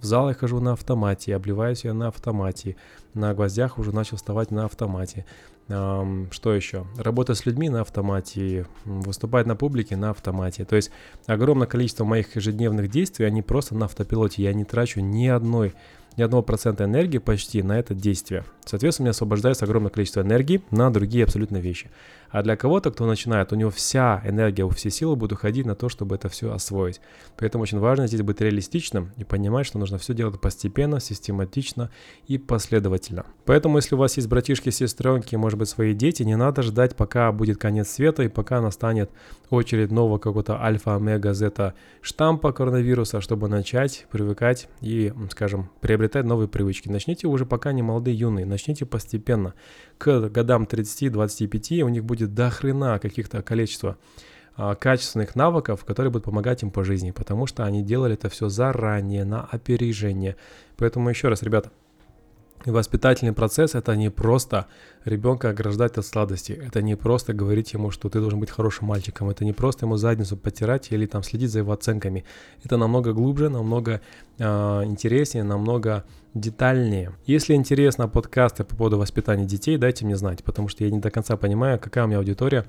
В 0.00 0.04
зал 0.04 0.28
я 0.28 0.34
хожу 0.34 0.60
на 0.60 0.72
автомате, 0.72 1.34
обливаюсь 1.34 1.84
я 1.84 1.92
на 1.92 2.08
автомате, 2.08 2.76
на 3.14 3.34
гвоздях 3.34 3.78
уже 3.78 3.92
начал 3.92 4.16
вставать 4.16 4.50
на 4.50 4.64
автомате. 4.64 5.26
Что 5.66 6.54
еще? 6.54 6.86
Работа 6.96 7.34
с 7.34 7.44
людьми 7.44 7.68
на 7.68 7.80
автомате, 7.80 8.66
выступать 8.84 9.46
на 9.46 9.56
публике 9.56 9.96
на 9.96 10.10
автомате. 10.10 10.64
То 10.64 10.76
есть 10.76 10.90
огромное 11.26 11.66
количество 11.66 12.04
моих 12.04 12.36
ежедневных 12.36 12.90
действий, 12.90 13.26
они 13.26 13.42
просто 13.42 13.74
на 13.74 13.86
автопилоте. 13.86 14.42
Я 14.42 14.54
не 14.54 14.64
трачу 14.64 15.00
ни 15.00 15.26
одной 15.26 15.74
ни 16.16 16.22
одного 16.22 16.42
процента 16.42 16.84
энергии 16.84 17.18
почти 17.18 17.62
на 17.62 17.78
это 17.78 17.94
действие. 17.94 18.44
Соответственно, 18.64 19.04
у 19.04 19.06
меня 19.06 19.10
освобождается 19.12 19.66
огромное 19.66 19.90
количество 19.90 20.20
энергии 20.20 20.62
на 20.72 20.92
другие 20.92 21.22
абсолютно 21.22 21.58
вещи. 21.58 21.90
А 22.30 22.42
для 22.42 22.56
кого-то, 22.56 22.90
кто 22.90 23.06
начинает, 23.06 23.52
у 23.52 23.56
него 23.56 23.70
вся 23.70 24.22
энергия, 24.24 24.68
все 24.68 24.90
силы 24.90 25.16
будут 25.16 25.38
уходить 25.38 25.66
на 25.66 25.74
то, 25.74 25.88
чтобы 25.88 26.14
это 26.14 26.28
все 26.28 26.52
освоить. 26.52 27.00
Поэтому 27.36 27.62
очень 27.62 27.78
важно 27.78 28.06
здесь 28.06 28.22
быть 28.22 28.40
реалистичным 28.40 29.12
и 29.16 29.24
понимать, 29.24 29.66
что 29.66 29.78
нужно 29.78 29.98
все 29.98 30.14
делать 30.14 30.40
постепенно, 30.40 31.00
систематично 31.00 31.90
и 32.26 32.38
последовательно. 32.38 33.24
Поэтому, 33.44 33.78
если 33.78 33.94
у 33.94 33.98
вас 33.98 34.16
есть 34.16 34.28
братишки, 34.28 34.70
сестренки, 34.70 35.36
может 35.36 35.58
быть, 35.58 35.68
свои 35.68 35.94
дети, 35.94 36.22
не 36.22 36.36
надо 36.36 36.62
ждать, 36.62 36.96
пока 36.96 37.32
будет 37.32 37.58
конец 37.58 37.88
света 37.88 38.22
и 38.22 38.28
пока 38.28 38.60
настанет 38.60 39.10
очередь 39.50 39.90
нового 39.90 40.18
какого-то 40.18 40.62
альфа, 40.62 40.96
омега, 40.96 41.32
зета 41.32 41.74
штампа 42.02 42.52
коронавируса, 42.52 43.20
чтобы 43.20 43.48
начать 43.48 44.06
привыкать 44.10 44.68
и, 44.80 45.12
скажем, 45.30 45.70
приобретать 45.80 46.26
новые 46.26 46.48
привычки. 46.48 46.88
Начните 46.88 47.26
уже 47.26 47.46
пока 47.46 47.72
не 47.72 47.82
молодые, 47.82 48.18
юные, 48.18 48.44
начните 48.44 48.84
постепенно. 48.84 49.54
К 49.96 50.28
годам 50.28 50.64
30-25 50.64 51.82
у 51.82 51.88
них 51.88 52.04
будет 52.04 52.17
до 52.26 52.50
хрена 52.50 52.98
каких-то 52.98 53.42
количества 53.42 53.96
а, 54.56 54.74
качественных 54.74 55.36
навыков, 55.36 55.84
которые 55.84 56.10
будут 56.10 56.24
помогать 56.24 56.62
им 56.62 56.70
по 56.70 56.84
жизни, 56.84 57.12
потому 57.12 57.46
что 57.46 57.64
они 57.64 57.82
делали 57.82 58.14
это 58.14 58.28
все 58.28 58.48
заранее, 58.48 59.24
на 59.24 59.42
опережение. 59.44 60.36
Поэтому 60.76 61.08
еще 61.08 61.28
раз, 61.28 61.42
ребята, 61.42 61.70
и 62.64 62.70
воспитательный 62.70 63.32
процесс 63.32 63.74
это 63.74 63.94
не 63.96 64.10
просто 64.10 64.66
ребенка 65.04 65.50
ограждать 65.50 65.96
от 65.96 66.06
сладости, 66.06 66.52
это 66.52 66.82
не 66.82 66.96
просто 66.96 67.32
говорить 67.32 67.72
ему, 67.72 67.90
что 67.90 68.08
ты 68.08 68.20
должен 68.20 68.40
быть 68.40 68.50
хорошим 68.50 68.88
мальчиком, 68.88 69.30
это 69.30 69.44
не 69.44 69.52
просто 69.52 69.86
ему 69.86 69.96
задницу 69.96 70.36
потирать 70.36 70.90
или 70.90 71.06
там 71.06 71.22
следить 71.22 71.50
за 71.50 71.60
его 71.60 71.72
оценками. 71.72 72.24
Это 72.64 72.76
намного 72.76 73.12
глубже, 73.12 73.48
намного 73.48 74.00
э, 74.38 74.44
интереснее, 74.84 75.44
намного 75.44 76.04
детальнее. 76.34 77.12
Если 77.26 77.54
интересно 77.54 78.08
подкасты 78.08 78.64
по 78.64 78.76
поводу 78.76 78.98
воспитания 78.98 79.44
детей, 79.44 79.76
дайте 79.78 80.04
мне 80.04 80.16
знать, 80.16 80.44
потому 80.44 80.68
что 80.68 80.84
я 80.84 80.90
не 80.90 80.98
до 80.98 81.10
конца 81.10 81.36
понимаю, 81.36 81.78
какая 81.78 82.04
у 82.04 82.06
меня 82.08 82.18
аудитория 82.18 82.66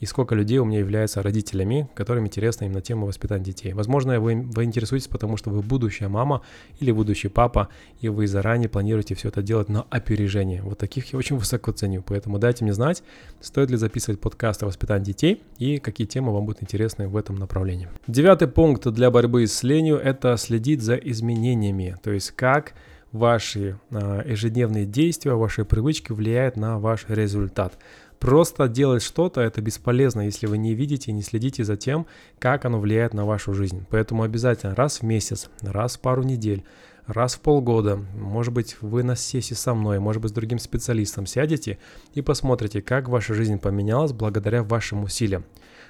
и 0.00 0.06
сколько 0.06 0.34
людей 0.34 0.58
у 0.58 0.64
меня 0.64 0.78
являются 0.78 1.22
родителями, 1.22 1.88
которым 1.94 2.26
интересна 2.26 2.64
именно 2.64 2.80
тема 2.80 3.06
воспитания 3.06 3.44
детей. 3.44 3.72
Возможно, 3.72 4.20
вы, 4.20 4.34
вы 4.34 4.64
интересуетесь, 4.64 5.08
потому 5.08 5.36
что 5.36 5.50
вы 5.50 5.62
будущая 5.62 6.08
мама 6.08 6.42
или 6.80 6.92
будущий 6.92 7.28
папа, 7.28 7.68
и 8.00 8.08
вы 8.08 8.26
заранее 8.26 8.68
планируете 8.68 9.14
все 9.14 9.28
это 9.28 9.42
делать 9.42 9.68
на 9.68 9.82
опережение. 9.90 10.62
Вот 10.62 10.78
таких 10.78 11.12
я 11.12 11.18
очень 11.18 11.36
высоко 11.38 11.72
ценю, 11.72 12.02
поэтому 12.06 12.38
дайте 12.38 12.64
мне 12.64 12.72
знать, 12.72 13.02
стоит 13.40 13.70
ли 13.70 13.76
записывать 13.76 14.20
подкаст 14.20 14.62
о 14.62 14.66
воспитании 14.66 15.04
детей 15.04 15.42
и 15.58 15.78
какие 15.78 16.06
темы 16.06 16.32
вам 16.32 16.46
будут 16.46 16.62
интересны 16.62 17.08
в 17.08 17.16
этом 17.16 17.36
направлении. 17.36 17.88
Девятый 18.06 18.48
пункт 18.48 18.86
для 18.86 19.10
борьбы 19.10 19.46
с 19.46 19.62
ленью– 19.62 19.96
это 20.02 20.36
следить 20.36 20.82
за 20.82 20.96
изменениями, 20.96 21.96
то 22.02 22.10
есть 22.10 22.32
как 22.32 22.74
ваши 23.12 23.78
э, 23.90 24.22
ежедневные 24.26 24.84
действия, 24.84 25.32
ваши 25.32 25.64
привычки 25.64 26.12
влияют 26.12 26.56
на 26.56 26.78
ваш 26.78 27.06
результат. 27.08 27.78
Просто 28.18 28.68
делать 28.68 29.02
что-то 29.02 29.40
это 29.40 29.60
бесполезно, 29.60 30.22
если 30.22 30.46
вы 30.46 30.58
не 30.58 30.74
видите 30.74 31.10
и 31.10 31.14
не 31.14 31.22
следите 31.22 31.64
за 31.64 31.76
тем, 31.76 32.06
как 32.38 32.64
оно 32.64 32.80
влияет 32.80 33.14
на 33.14 33.26
вашу 33.26 33.52
жизнь. 33.52 33.86
Поэтому 33.90 34.22
обязательно 34.22 34.74
раз 34.74 35.00
в 35.00 35.02
месяц, 35.02 35.50
раз 35.60 35.96
в 35.96 36.00
пару 36.00 36.22
недель, 36.22 36.64
раз 37.06 37.34
в 37.34 37.40
полгода, 37.40 37.96
может 37.96 38.52
быть, 38.52 38.76
вы 38.80 39.02
на 39.02 39.16
сессии 39.16 39.54
со 39.54 39.74
мной, 39.74 39.98
может 39.98 40.22
быть, 40.22 40.30
с 40.30 40.34
другим 40.34 40.58
специалистом 40.58 41.26
сядете 41.26 41.78
и 42.14 42.22
посмотрите, 42.22 42.82
как 42.82 43.08
ваша 43.08 43.34
жизнь 43.34 43.58
поменялась 43.58 44.12
благодаря 44.12 44.62
вашим 44.62 45.04
усилиям. 45.04 45.44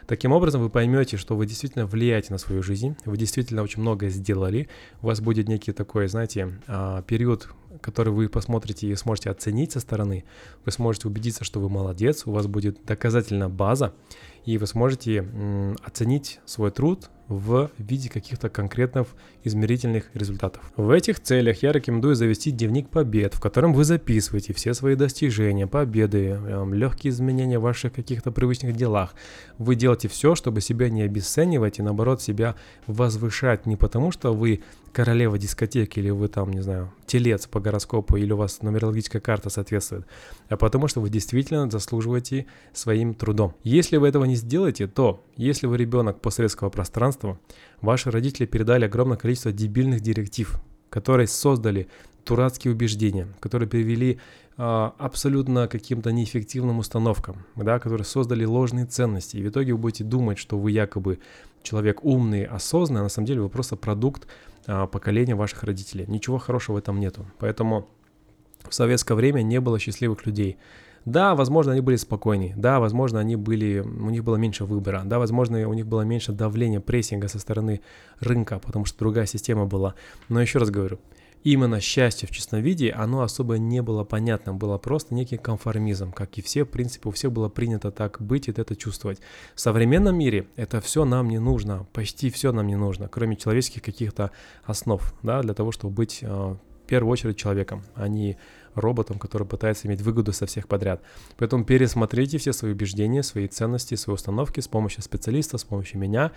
Таким 0.06 0.32
образом, 0.32 0.62
вы 0.62 0.70
поймете, 0.70 1.16
что 1.16 1.36
вы 1.36 1.46
действительно 1.46 1.84
влияете 1.84 2.32
на 2.32 2.38
свою 2.38 2.62
жизнь, 2.62 2.96
вы 3.04 3.16
действительно 3.16 3.62
очень 3.62 3.80
многое 3.80 4.10
сделали, 4.10 4.68
у 5.02 5.06
вас 5.06 5.20
будет 5.20 5.48
некий 5.48 5.72
такой, 5.72 6.06
знаете, 6.06 6.60
а, 6.68 7.02
период, 7.02 7.48
который 7.80 8.12
вы 8.12 8.28
посмотрите 8.28 8.88
и 8.88 8.94
сможете 8.96 9.30
оценить 9.30 9.72
со 9.72 9.80
стороны, 9.80 10.24
вы 10.64 10.72
сможете 10.72 11.08
убедиться, 11.08 11.44
что 11.44 11.60
вы 11.60 11.68
молодец, 11.68 12.22
у 12.26 12.32
вас 12.32 12.46
будет 12.46 12.84
доказательная 12.84 13.48
база, 13.48 13.92
и 14.44 14.58
вы 14.58 14.66
сможете 14.66 15.26
оценить 15.84 16.40
свой 16.44 16.70
труд 16.70 17.10
в 17.28 17.70
виде 17.78 18.08
каких-то 18.08 18.48
конкретных 18.48 19.08
измерительных 19.42 20.10
результатов. 20.14 20.72
В 20.76 20.90
этих 20.90 21.20
целях 21.20 21.62
я 21.62 21.72
рекомендую 21.72 22.14
завести 22.14 22.52
дневник 22.52 22.88
побед, 22.88 23.34
в 23.34 23.40
котором 23.40 23.72
вы 23.72 23.84
записываете 23.84 24.52
все 24.54 24.74
свои 24.74 24.94
достижения, 24.94 25.66
победы, 25.66 26.28
эм, 26.28 26.72
легкие 26.72 27.10
изменения 27.10 27.58
в 27.58 27.62
ваших 27.62 27.92
каких-то 27.92 28.30
привычных 28.30 28.76
делах. 28.76 29.14
Вы 29.58 29.74
делаете 29.74 30.08
все, 30.08 30.36
чтобы 30.36 30.60
себя 30.60 30.88
не 30.88 31.02
обесценивать 31.02 31.80
и 31.80 31.82
наоборот 31.82 32.22
себя 32.22 32.54
возвышать 32.86 33.66
не 33.66 33.76
потому, 33.76 34.12
что 34.12 34.32
вы 34.32 34.62
королева 34.96 35.36
дискотеки, 35.36 35.98
или 35.98 36.08
вы 36.08 36.28
там, 36.28 36.50
не 36.50 36.62
знаю, 36.62 36.90
телец 37.04 37.46
по 37.46 37.60
гороскопу, 37.60 38.16
или 38.16 38.32
у 38.32 38.38
вас 38.38 38.62
нумерологическая 38.62 39.20
карта 39.20 39.50
соответствует, 39.50 40.06
а 40.48 40.56
потому 40.56 40.88
что 40.88 41.02
вы 41.02 41.10
действительно 41.10 41.70
заслуживаете 41.70 42.46
своим 42.72 43.12
трудом. 43.12 43.54
Если 43.62 43.98
вы 43.98 44.08
этого 44.08 44.24
не 44.24 44.36
сделаете, 44.36 44.86
то 44.86 45.22
если 45.36 45.66
вы 45.66 45.76
ребенок 45.76 46.22
постсоветского 46.22 46.70
пространства, 46.70 47.38
ваши 47.82 48.10
родители 48.10 48.46
передали 48.46 48.86
огромное 48.86 49.18
количество 49.18 49.52
дебильных 49.52 50.00
директив, 50.00 50.58
которые 50.88 51.26
создали 51.26 51.88
дурацкие 52.24 52.72
убеждения, 52.72 53.28
которые 53.40 53.68
привели 53.68 54.18
а, 54.56 54.94
абсолютно 54.96 55.68
каким-то 55.68 56.10
неэффективным 56.10 56.78
установкам, 56.78 57.44
да, 57.54 57.78
которые 57.78 58.06
создали 58.06 58.46
ложные 58.46 58.86
ценности. 58.86 59.36
И 59.36 59.42
в 59.42 59.48
итоге 59.50 59.74
вы 59.74 59.78
будете 59.78 60.04
думать, 60.04 60.38
что 60.38 60.58
вы 60.58 60.70
якобы 60.70 61.18
человек 61.62 62.02
умный, 62.02 62.44
осознанный, 62.44 63.00
а 63.00 63.04
на 63.04 63.08
самом 63.10 63.26
деле 63.26 63.42
вы 63.42 63.50
просто 63.50 63.76
продукт 63.76 64.26
поколения 64.66 65.34
ваших 65.34 65.62
родителей. 65.64 66.04
Ничего 66.08 66.38
хорошего 66.38 66.76
в 66.76 66.78
этом 66.78 67.00
нету. 67.00 67.26
Поэтому 67.38 67.88
в 68.68 68.74
советское 68.74 69.14
время 69.14 69.42
не 69.42 69.60
было 69.60 69.78
счастливых 69.78 70.26
людей. 70.26 70.58
Да, 71.04 71.36
возможно, 71.36 71.72
они 71.72 71.80
были 71.80 71.94
спокойнее. 71.94 72.54
Да, 72.56 72.80
возможно, 72.80 73.20
они 73.20 73.36
были, 73.36 73.78
у 73.78 74.10
них 74.10 74.24
было 74.24 74.36
меньше 74.36 74.64
выбора. 74.64 75.02
Да, 75.04 75.20
возможно, 75.20 75.68
у 75.68 75.72
них 75.72 75.86
было 75.86 76.02
меньше 76.02 76.32
давления, 76.32 76.80
прессинга 76.80 77.28
со 77.28 77.38
стороны 77.38 77.80
рынка, 78.18 78.58
потому 78.58 78.86
что 78.86 78.98
другая 78.98 79.26
система 79.26 79.66
была. 79.66 79.94
Но 80.28 80.40
еще 80.40 80.58
раз 80.58 80.70
говорю, 80.70 80.98
именно 81.46 81.80
счастье 81.80 82.26
в 82.26 82.32
чистом 82.32 82.60
виде, 82.60 82.90
оно 82.90 83.22
особо 83.22 83.56
не 83.56 83.80
было 83.80 84.02
понятно, 84.02 84.52
было 84.52 84.78
просто 84.78 85.14
некий 85.14 85.36
конформизм, 85.36 86.10
как 86.10 86.38
и 86.38 86.42
все, 86.42 86.64
в 86.64 86.68
принципе, 86.68 87.08
у 87.08 87.12
всех 87.12 87.30
было 87.30 87.48
принято 87.48 87.92
так 87.92 88.20
быть 88.20 88.48
и 88.48 88.50
это 88.50 88.74
чувствовать. 88.74 89.20
В 89.54 89.60
современном 89.60 90.18
мире 90.18 90.48
это 90.56 90.80
все 90.80 91.04
нам 91.04 91.28
не 91.28 91.38
нужно, 91.38 91.86
почти 91.92 92.30
все 92.30 92.50
нам 92.50 92.66
не 92.66 92.74
нужно, 92.74 93.06
кроме 93.08 93.36
человеческих 93.36 93.82
каких-то 93.82 94.32
основ, 94.64 95.00
да, 95.22 95.40
для 95.42 95.54
того, 95.54 95.70
чтобы 95.70 95.94
быть 95.94 96.18
э, 96.22 96.26
в 96.26 96.58
первую 96.88 97.12
очередь 97.12 97.36
человеком, 97.36 97.84
а 97.94 98.08
не 98.08 98.36
роботом, 98.74 99.20
который 99.20 99.46
пытается 99.46 99.86
иметь 99.86 100.00
выгоду 100.00 100.32
со 100.32 100.46
всех 100.46 100.66
подряд. 100.66 101.00
Поэтому 101.36 101.64
пересмотрите 101.64 102.38
все 102.38 102.52
свои 102.52 102.72
убеждения, 102.72 103.22
свои 103.22 103.46
ценности, 103.46 103.94
свои 103.94 104.14
установки 104.14 104.58
с 104.58 104.66
помощью 104.66 105.02
специалиста, 105.02 105.58
с 105.58 105.64
помощью 105.64 106.00
меня, 106.00 106.32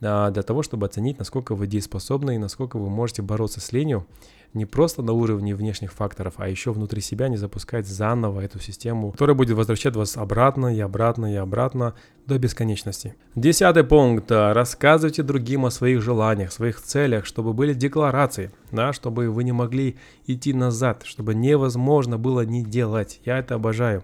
а, 0.00 0.30
для 0.30 0.42
того, 0.42 0.62
чтобы 0.62 0.86
оценить, 0.86 1.18
насколько 1.18 1.56
вы 1.56 1.66
дееспособны 1.66 2.36
и 2.36 2.38
насколько 2.38 2.78
вы 2.78 2.88
можете 2.88 3.22
бороться 3.22 3.60
с 3.60 3.72
ленью 3.72 4.06
не 4.54 4.66
просто 4.66 5.02
на 5.02 5.12
уровне 5.12 5.54
внешних 5.54 5.92
факторов, 5.92 6.34
а 6.38 6.48
еще 6.48 6.72
внутри 6.72 7.00
себя 7.00 7.28
не 7.28 7.36
запускать 7.36 7.86
заново 7.86 8.40
эту 8.40 8.60
систему, 8.60 9.12
которая 9.12 9.36
будет 9.36 9.56
возвращать 9.56 9.96
вас 9.96 10.16
обратно 10.16 10.74
и 10.74 10.80
обратно 10.80 11.32
и 11.32 11.36
обратно 11.36 11.94
до 12.26 12.38
бесконечности. 12.38 13.16
Десятый 13.34 13.84
пункт. 13.84 14.30
Рассказывайте 14.30 15.22
другим 15.22 15.66
о 15.66 15.70
своих 15.70 16.00
желаниях, 16.00 16.52
своих 16.52 16.80
целях, 16.80 17.26
чтобы 17.26 17.52
были 17.52 17.74
декларации, 17.74 18.50
да, 18.70 18.92
чтобы 18.92 19.28
вы 19.30 19.44
не 19.44 19.52
могли 19.52 19.96
идти 20.26 20.54
назад, 20.54 21.02
чтобы 21.04 21.34
невозможно 21.34 22.16
было 22.16 22.42
не 22.42 22.64
делать. 22.64 23.20
Я 23.24 23.38
это 23.38 23.56
обожаю 23.56 24.02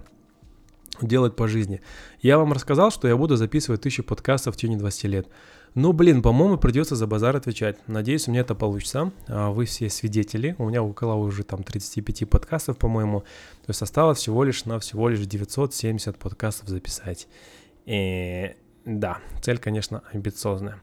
делать 1.01 1.37
по 1.37 1.49
жизни. 1.49 1.81
Я 2.21 2.39
вам 2.39 2.53
рассказал, 2.53 2.91
что 2.91 3.09
я 3.09 3.17
буду 3.17 3.37
записывать 3.37 3.81
тысячи 3.81 4.03
подкастов 4.03 4.55
в 4.55 4.57
течение 4.59 4.79
20 4.79 5.05
лет. 5.05 5.29
Ну, 5.75 5.93
блин, 5.93 6.21
по-моему, 6.21 6.57
придется 6.59 6.97
за 6.97 7.07
базар 7.07 7.37
отвечать. 7.37 7.77
Надеюсь, 7.87 8.27
у 8.27 8.33
меня 8.33 8.41
это 8.41 8.55
получится. 8.55 9.13
А, 9.29 9.51
вы 9.51 9.67
все 9.67 9.89
свидетели. 9.89 10.57
У 10.59 10.69
меня 10.69 10.83
около 10.83 11.15
уже 11.15 11.45
там 11.45 11.63
35 11.63 12.29
подкастов, 12.29 12.77
по-моему. 12.77 13.21
То 13.21 13.69
есть 13.69 13.83
осталось 13.83 14.19
всего 14.19 14.43
лишь 14.43 14.65
на 14.65 14.81
всего 14.81 15.09
лишь 15.09 15.21
970 15.21 16.19
подкастов 16.19 16.69
записать. 16.69 17.29
И 17.87 18.55
да, 18.85 19.19
цель, 19.43 19.59
конечно, 19.59 20.03
амбициозная. 20.13 20.81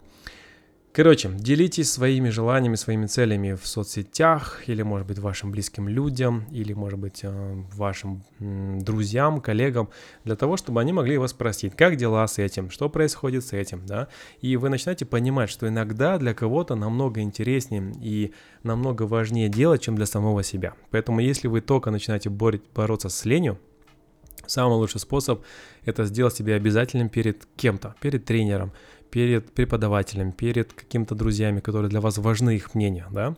Короче, 0.97 1.29
делитесь 1.29 1.91
своими 1.91 2.29
желаниями, 2.29 2.73
своими 2.73 3.05
целями 3.05 3.53
в 3.53 3.67
соцсетях, 3.67 4.63
или, 4.65 4.81
может 4.81 5.05
быть, 5.05 5.19
вашим 5.19 5.51
близким 5.51 5.87
людям, 5.87 6.45
или, 6.49 6.73
может 6.73 6.97
быть, 6.97 7.19
э, 7.21 7.53
вашим 7.75 8.23
друзьям, 8.39 9.39
коллегам, 9.39 9.89
для 10.23 10.35
того, 10.35 10.57
чтобы 10.57 10.81
они 10.81 10.93
могли 10.93 11.19
вас 11.19 11.31
спросить, 11.31 11.75
как 11.75 11.97
дела 11.97 12.25
с 12.25 12.39
этим, 12.39 12.71
что 12.71 12.89
происходит 12.89 13.45
с 13.45 13.53
этим, 13.53 13.85
да, 13.85 14.07
и 14.41 14.57
вы 14.57 14.69
начинаете 14.69 15.05
понимать, 15.05 15.51
что 15.51 15.67
иногда 15.67 16.17
для 16.17 16.33
кого-то 16.33 16.73
намного 16.73 17.21
интереснее 17.21 17.93
и 18.01 18.33
намного 18.63 19.03
важнее 19.03 19.49
делать, 19.49 19.83
чем 19.83 19.97
для 19.97 20.07
самого 20.07 20.41
себя. 20.41 20.73
Поэтому, 20.89 21.19
если 21.19 21.47
вы 21.47 21.61
только 21.61 21.91
начинаете 21.91 22.31
бороться 22.31 23.09
с 23.09 23.23
ленью, 23.23 23.59
Самый 24.47 24.75
лучший 24.75 25.01
способ 25.01 25.43
это 25.83 26.05
сделать 26.05 26.35
себе 26.35 26.55
обязательным 26.55 27.09
перед 27.09 27.45
кем-то, 27.57 27.95
перед 28.01 28.25
тренером, 28.25 28.71
перед 29.09 29.51
преподавателем, 29.51 30.31
перед 30.31 30.73
какими-то 30.73 31.15
друзьями, 31.15 31.59
которые 31.59 31.89
для 31.89 32.01
вас 32.01 32.17
важны 32.17 32.55
их 32.55 32.75
мнение, 32.75 33.05
да, 33.11 33.35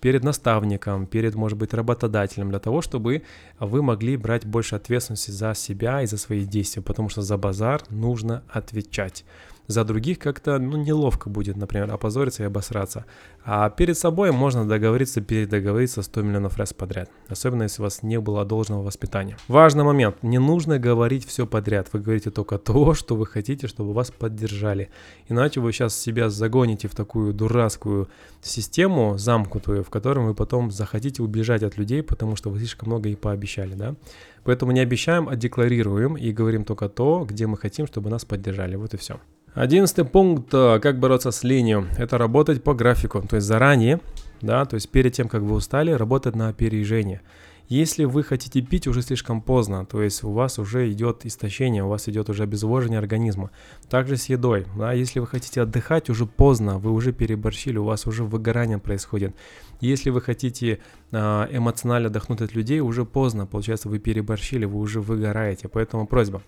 перед 0.00 0.24
наставником, 0.24 1.06
перед, 1.06 1.34
может 1.36 1.56
быть, 1.56 1.72
работодателем, 1.72 2.50
для 2.50 2.58
того, 2.58 2.82
чтобы 2.82 3.22
вы 3.60 3.82
могли 3.82 4.16
брать 4.16 4.44
больше 4.44 4.74
ответственности 4.74 5.30
за 5.30 5.54
себя 5.54 6.02
и 6.02 6.06
за 6.06 6.18
свои 6.18 6.44
действия, 6.44 6.82
потому 6.82 7.08
что 7.08 7.22
за 7.22 7.38
базар 7.38 7.82
нужно 7.88 8.42
отвечать 8.48 9.24
за 9.72 9.84
других 9.84 10.18
как-то 10.18 10.58
ну, 10.58 10.76
неловко 10.76 11.28
будет, 11.28 11.56
например, 11.56 11.92
опозориться 11.92 12.44
и 12.44 12.46
обосраться. 12.46 13.04
А 13.44 13.68
перед 13.70 13.98
собой 13.98 14.30
можно 14.30 14.68
договориться, 14.68 15.20
передоговориться 15.20 16.02
100 16.02 16.22
миллионов 16.22 16.56
раз 16.56 16.72
подряд, 16.72 17.10
особенно 17.28 17.64
если 17.64 17.82
у 17.82 17.84
вас 17.84 18.02
не 18.02 18.20
было 18.20 18.44
должного 18.44 18.82
воспитания. 18.82 19.36
Важный 19.48 19.82
момент, 19.82 20.22
не 20.22 20.38
нужно 20.38 20.78
говорить 20.78 21.26
все 21.26 21.46
подряд, 21.46 21.88
вы 21.92 22.00
говорите 22.00 22.30
только 22.30 22.58
то, 22.58 22.94
что 22.94 23.16
вы 23.16 23.26
хотите, 23.26 23.66
чтобы 23.66 23.92
вас 23.92 24.10
поддержали. 24.10 24.90
Иначе 25.28 25.60
вы 25.60 25.72
сейчас 25.72 25.96
себя 25.98 26.30
загоните 26.30 26.86
в 26.86 26.94
такую 26.94 27.32
дурацкую 27.34 28.08
систему 28.40 29.18
замкнутую, 29.18 29.82
в 29.82 29.90
которой 29.90 30.24
вы 30.24 30.34
потом 30.34 30.70
захотите 30.70 31.22
убежать 31.22 31.62
от 31.62 31.76
людей, 31.76 32.02
потому 32.02 32.36
что 32.36 32.50
вы 32.50 32.58
слишком 32.58 32.88
много 32.88 33.08
и 33.08 33.16
пообещали, 33.16 33.74
да? 33.74 33.96
Поэтому 34.44 34.72
не 34.72 34.80
обещаем, 34.80 35.28
а 35.28 35.36
декларируем 35.36 36.16
и 36.16 36.32
говорим 36.32 36.64
только 36.64 36.88
то, 36.88 37.24
где 37.24 37.46
мы 37.46 37.56
хотим, 37.56 37.86
чтобы 37.86 38.10
нас 38.10 38.24
поддержали. 38.24 38.76
Вот 38.76 38.94
и 38.94 38.96
все. 38.96 39.20
Одиннадцатый 39.54 40.06
пункт, 40.06 40.48
э, 40.54 40.80
как 40.80 40.98
бороться 40.98 41.30
с 41.30 41.44
ленью, 41.44 41.86
это 41.98 42.16
работать 42.16 42.64
по 42.64 42.72
графику, 42.72 43.20
то 43.20 43.36
есть 43.36 43.46
заранее, 43.46 44.00
да, 44.40 44.64
то 44.64 44.76
есть 44.76 44.88
перед 44.88 45.12
тем, 45.12 45.28
как 45.28 45.42
вы 45.42 45.54
устали, 45.54 45.90
работать 45.90 46.34
на 46.34 46.48
опережение. 46.48 47.20
Если 47.68 48.04
вы 48.04 48.22
хотите 48.22 48.62
пить 48.62 48.86
уже 48.86 49.02
слишком 49.02 49.42
поздно, 49.42 49.84
то 49.84 50.02
есть 50.02 50.24
у 50.24 50.32
вас 50.32 50.58
уже 50.58 50.90
идет 50.90 51.26
истощение, 51.26 51.84
у 51.84 51.88
вас 51.88 52.08
идет 52.08 52.30
уже 52.30 52.44
обезвоживание 52.44 52.98
организма. 52.98 53.50
Также 53.90 54.16
с 54.16 54.30
едой, 54.30 54.66
да, 54.76 54.92
если 54.92 55.20
вы 55.20 55.26
хотите 55.26 55.60
отдыхать 55.60 56.08
уже 56.08 56.24
поздно, 56.24 56.78
вы 56.78 56.90
уже 56.90 57.12
переборщили, 57.12 57.76
у 57.76 57.84
вас 57.84 58.06
уже 58.06 58.24
выгорание 58.24 58.78
происходит. 58.78 59.34
Если 59.80 60.10
вы 60.10 60.22
хотите 60.22 60.80
а, 61.12 61.48
эмоционально 61.50 62.08
отдохнуть 62.08 62.40
от 62.40 62.54
людей, 62.54 62.80
уже 62.80 63.04
поздно, 63.04 63.46
получается, 63.46 63.88
вы 63.88 63.98
переборщили, 63.98 64.64
вы 64.64 64.78
уже 64.78 65.00
выгораете. 65.00 65.68
Поэтому 65.68 66.06
просьба, 66.06 66.42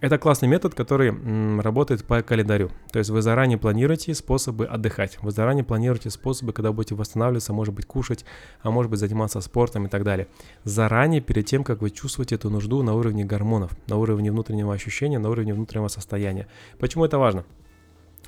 это 0.00 0.18
классный 0.18 0.48
метод, 0.48 0.74
который 0.74 1.14
работает 1.60 2.04
по 2.04 2.22
календарю. 2.22 2.70
То 2.90 2.98
есть 2.98 3.10
вы 3.10 3.22
заранее 3.22 3.58
планируете 3.58 4.14
способы 4.14 4.64
отдыхать, 4.66 5.18
вы 5.22 5.30
заранее 5.30 5.64
планируете 5.64 6.10
способы, 6.10 6.52
когда 6.52 6.72
будете 6.72 6.94
восстанавливаться, 6.94 7.52
может 7.52 7.74
быть 7.74 7.86
кушать, 7.86 8.24
а 8.62 8.70
может 8.70 8.90
быть 8.90 9.00
заниматься 9.00 9.40
спортом 9.40 9.86
и 9.86 9.88
так 9.88 10.02
далее. 10.02 10.26
Заранее, 10.64 11.20
перед 11.20 11.46
тем, 11.46 11.64
как 11.64 11.82
вы 11.82 11.90
чувствуете 11.90 12.36
эту 12.36 12.50
нужду 12.50 12.82
на 12.82 12.94
уровне 12.94 13.24
гормонов, 13.24 13.72
на 13.86 13.96
уровне 13.96 14.32
внутреннего 14.32 14.72
ощущения, 14.72 15.18
на 15.18 15.28
уровне 15.28 15.54
внутреннего 15.54 15.88
состояния. 15.88 16.46
Почему 16.78 17.04
это 17.04 17.18
важно? 17.18 17.44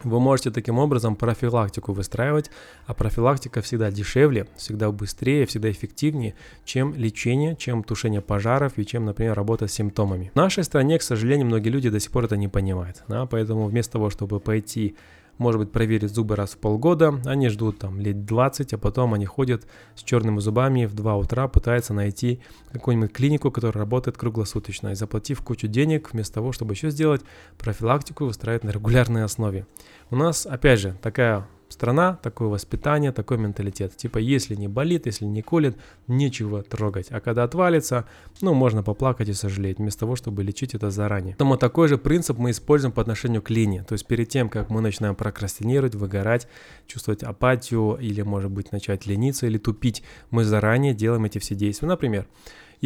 Вы 0.05 0.21
можете 0.21 0.51
таким 0.51 0.79
образом 0.79 1.17
профилактику 1.17 1.93
выстраивать, 1.93 2.51
а 2.87 2.95
профилактика 2.95 3.63
всегда 3.63 3.91
дешевле, 3.91 4.49
всегда 4.57 4.91
быстрее, 4.91 5.47
всегда 5.47 5.71
эффективнее, 5.71 6.35
чем 6.65 6.95
лечение, 6.95 7.57
чем 7.57 7.85
тушение 7.85 8.21
пожаров 8.21 8.73
и 8.77 8.87
чем, 8.87 9.05
например, 9.05 9.35
работа 9.35 9.69
с 9.69 9.73
симптомами. 9.73 10.31
В 10.35 10.37
нашей 10.37 10.65
стране, 10.65 10.99
к 10.99 11.03
сожалению, 11.03 11.47
многие 11.47 11.69
люди 11.69 11.91
до 11.91 12.01
сих 12.01 12.11
пор 12.11 12.25
это 12.25 12.37
не 12.37 12.49
понимают, 12.49 13.03
да, 13.09 13.27
поэтому 13.27 13.67
вместо 13.67 13.93
того, 13.93 14.11
чтобы 14.11 14.41
пойти 14.41 14.97
может 15.43 15.61
быть, 15.61 15.73
проверить 15.73 16.15
зубы 16.15 16.37
раз 16.37 16.53
в 16.53 16.59
полгода, 16.59 17.21
они 17.27 17.49
ждут 17.49 17.79
там 17.81 18.01
лет 18.01 18.25
20, 18.25 18.73
а 18.73 18.79
потом 18.79 19.13
они 19.13 19.27
ходят 19.27 19.67
с 19.97 20.03
черными 20.03 20.39
зубами 20.39 20.87
в 20.87 20.95
2 20.95 21.17
утра, 21.17 21.49
пытаются 21.49 21.93
найти 21.93 22.41
какую-нибудь 22.73 23.13
клинику, 23.13 23.51
которая 23.51 23.85
работает 23.85 24.17
круглосуточно, 24.17 24.89
и 24.89 24.95
заплатив 24.95 25.43
кучу 25.43 25.67
денег, 25.67 26.13
вместо 26.13 26.35
того, 26.35 26.53
чтобы 26.53 26.75
еще 26.75 26.91
сделать 26.91 27.23
профилактику, 27.59 28.25
выстраивать 28.25 28.65
на 28.65 28.71
регулярной 28.71 29.25
основе. 29.25 29.67
У 30.11 30.17
нас, 30.17 30.47
опять 30.47 30.79
же, 30.79 30.97
такая 31.03 31.47
страна, 31.73 32.19
такое 32.23 32.49
воспитание, 32.49 33.13
такой 33.13 33.39
менталитет. 33.39 33.97
Типа, 33.97 34.19
если 34.19 34.55
не 34.55 34.69
болит, 34.69 35.07
если 35.07 35.25
не 35.25 35.43
колет, 35.43 35.77
нечего 36.07 36.63
трогать. 36.63 37.09
А 37.11 37.21
когда 37.21 37.45
отвалится, 37.45 38.07
ну, 38.41 38.55
можно 38.55 38.83
поплакать 38.83 39.29
и 39.29 39.33
сожалеть, 39.33 39.79
вместо 39.79 40.01
того, 40.01 40.17
чтобы 40.17 40.45
лечить 40.45 40.75
это 40.75 40.91
заранее. 40.91 41.35
Поэтому 41.35 41.57
такой 41.57 41.89
же 41.89 41.99
принцип 41.99 42.39
мы 42.39 42.51
используем 42.51 42.93
по 42.93 43.03
отношению 43.03 43.43
к 43.43 43.51
линии. 43.51 43.81
То 43.81 43.95
есть 43.95 44.07
перед 44.07 44.29
тем, 44.29 44.49
как 44.49 44.71
мы 44.71 44.81
начинаем 44.81 45.15
прокрастинировать, 45.15 45.95
выгорать, 45.95 46.47
чувствовать 46.87 47.23
апатию 47.23 47.97
или, 48.01 48.23
может 48.23 48.51
быть, 48.51 48.73
начать 48.73 49.07
лениться 49.07 49.47
или 49.47 49.59
тупить, 49.59 50.03
мы 50.31 50.45
заранее 50.45 50.95
делаем 50.95 51.25
эти 51.25 51.39
все 51.39 51.55
действия. 51.55 51.89
Например, 51.89 52.27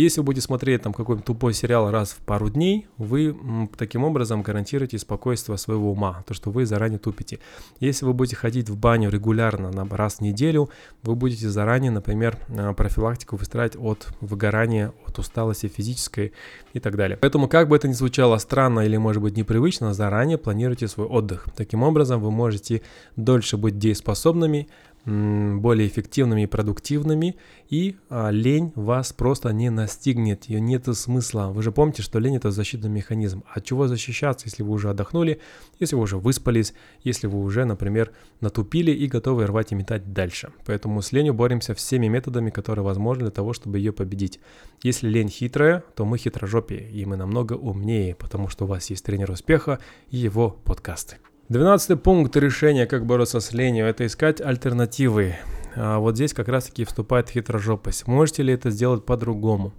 если 0.03 0.21
вы 0.21 0.27
будете 0.27 0.45
смотреть 0.45 0.83
там 0.83 0.93
какой-нибудь 0.93 1.25
тупой 1.25 1.55
сериал 1.55 1.91
раз 1.91 2.11
в 2.11 2.19
пару 2.19 2.51
дней, 2.51 2.87
вы 2.99 3.37
таким 3.79 4.05
образом 4.05 4.43
гарантируете 4.43 4.99
спокойствие 4.99 5.57
своего 5.57 5.91
ума, 5.93 6.23
то, 6.27 6.35
что 6.35 6.51
вы 6.51 6.67
заранее 6.67 6.99
тупите. 6.99 7.39
Если 7.81 8.05
вы 8.05 8.13
будете 8.13 8.37
ходить 8.37 8.69
в 8.69 8.77
баню 8.77 9.11
регулярно 9.11 9.71
на 9.71 9.85
раз 9.97 10.17
в 10.17 10.21
неделю, 10.21 10.69
вы 11.03 11.15
будете 11.15 11.49
заранее, 11.49 11.91
например, 11.91 12.39
э, 12.49 12.75
профилактику 12.75 13.37
выстраивать 13.37 13.77
от 13.77 14.09
выгорания, 14.21 14.93
от 15.07 15.19
усталости 15.19 15.69
физической 15.69 16.33
и 16.75 16.81
так 16.81 16.97
далее. 16.97 17.17
Поэтому, 17.17 17.49
как 17.49 17.69
бы 17.69 17.77
это 17.77 17.89
ни 17.89 17.93
звучало 17.93 18.37
странно 18.39 18.81
или, 18.81 18.99
может 18.99 19.23
быть, 19.23 19.37
непривычно, 19.37 19.95
заранее 19.95 20.37
планируйте 20.37 20.89
свой 20.89 21.07
отдых. 21.07 21.47
Таким 21.57 21.83
образом, 21.83 22.21
вы 22.21 22.31
можете 22.31 22.83
дольше 23.17 23.57
быть 23.57 23.79
дееспособными, 23.79 24.69
более 25.07 25.87
эффективными 25.87 26.43
и 26.43 26.47
продуктивными, 26.47 27.37
и 27.69 27.97
а, 28.09 28.31
лень 28.31 28.73
вас 28.75 29.13
просто 29.13 29.53
не 29.53 29.71
настигнет, 29.71 30.47
ее 30.47 30.61
нет 30.61 30.87
смысла. 30.97 31.51
Вы 31.53 31.63
же 31.63 31.71
помните, 31.71 32.03
что 32.03 32.19
лень 32.19 32.37
это 32.37 32.51
защитный 32.51 32.91
механизм. 32.91 33.45
От 33.53 33.65
чего 33.65 33.87
защищаться, 33.87 34.47
если 34.47 34.65
вы 34.65 34.73
уже 34.73 34.91
отдохнули, 34.91 35.41
если 35.79 35.95
вы 35.95 36.03
уже 36.03 36.17
выспались, 36.17 36.75
если 37.05 37.29
вы 37.29 37.39
уже, 37.39 37.65
например, 37.65 38.13
натупили 38.41 38.91
и 38.91 39.07
готовы 39.07 39.47
рвать 39.47 39.71
и 39.71 39.77
метать 39.77 40.13
дальше. 40.13 40.51
Поэтому 40.65 41.01
с 41.03 41.13
ленью 41.13 41.35
боремся 41.35 41.75
всеми 41.75 42.09
методами, 42.09 42.51
которые 42.51 42.85
возможны 42.85 43.25
для 43.25 43.31
того, 43.31 43.53
чтобы 43.53 43.79
ее 43.79 43.93
победить. 43.93 44.41
Если 44.83 45.09
лень 45.09 45.29
хитрая, 45.29 45.85
то 45.95 46.05
мы 46.05 46.19
хитрожопие, 46.19 46.91
и 46.91 47.05
мы 47.05 47.17
намного 47.17 47.53
умнее, 47.53 48.17
потому 48.17 48.49
что 48.49 48.65
у 48.65 48.69
вас 48.69 48.91
есть 48.91 49.05
тренер 49.05 49.31
успеха 49.31 49.79
и 50.11 50.17
его 50.17 50.51
подкасты. 50.51 51.19
Двенадцатый 51.49 51.97
пункт 51.97 52.37
решения, 52.37 52.87
как 52.87 53.07
бороться 53.07 53.39
с 53.39 53.53
ленью, 53.53 53.87
это 53.87 54.05
искать 54.05 54.41
альтернативы. 54.41 55.37
А 55.77 56.01
вот 56.01 56.17
здесь 56.17 56.35
как 56.35 56.49
раз-таки 56.49 56.85
вступает 56.85 57.31
хитрожопость. 57.31 58.09
Можете 58.09 58.43
ли 58.43 58.53
это 58.53 58.71
сделать 58.71 59.05
по-другому? 59.05 59.73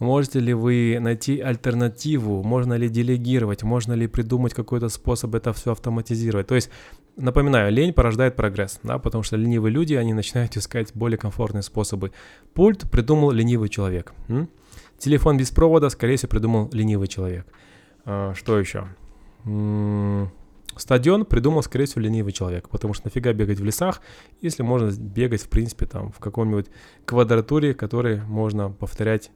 Можете 0.00 0.38
ли 0.40 0.52
вы 0.52 0.98
найти 1.00 1.40
альтернативу? 1.40 2.42
Можно 2.42 2.74
ли 2.74 2.90
делегировать? 2.90 3.62
Можно 3.62 3.94
ли 3.94 4.06
придумать 4.06 4.52
какой-то 4.52 4.90
способ 4.90 5.34
это 5.34 5.54
все 5.54 5.72
автоматизировать? 5.72 6.46
То 6.46 6.56
есть, 6.56 6.68
напоминаю, 7.16 7.72
лень 7.72 7.94
порождает 7.94 8.36
прогресс, 8.36 8.78
да, 8.82 8.98
потому 8.98 9.22
что 9.22 9.36
ленивые 9.36 9.72
люди, 9.72 9.94
они 9.94 10.12
начинают 10.12 10.58
искать 10.58 10.90
более 10.92 11.16
комфортные 11.16 11.62
способы. 11.62 12.12
Пульт 12.52 12.82
придумал 12.90 13.30
ленивый 13.30 13.70
человек. 13.70 14.12
М? 14.28 14.50
Телефон 14.98 15.38
без 15.38 15.50
провода, 15.52 15.88
скорее 15.88 16.16
всего, 16.16 16.28
придумал 16.28 16.68
ленивый 16.70 17.08
человек. 17.08 17.46
А, 18.04 18.34
что 18.34 18.58
еще? 18.58 18.88
М- 19.46 20.30
Стадион 20.78 21.24
придумал, 21.24 21.62
скорее 21.62 21.86
всего, 21.86 22.02
ленивый 22.02 22.32
человек, 22.32 22.68
потому 22.68 22.94
что 22.94 23.06
нафига 23.06 23.32
бегать 23.32 23.60
в 23.60 23.64
лесах, 23.64 24.00
если 24.40 24.62
можно 24.62 24.90
бегать, 24.98 25.42
в 25.42 25.48
принципе, 25.48 25.86
там, 25.86 26.12
в 26.12 26.18
каком-нибудь 26.18 26.66
квадратуре, 27.04 27.74
который 27.74 28.22
можно 28.22 28.70
повторять 28.70 29.30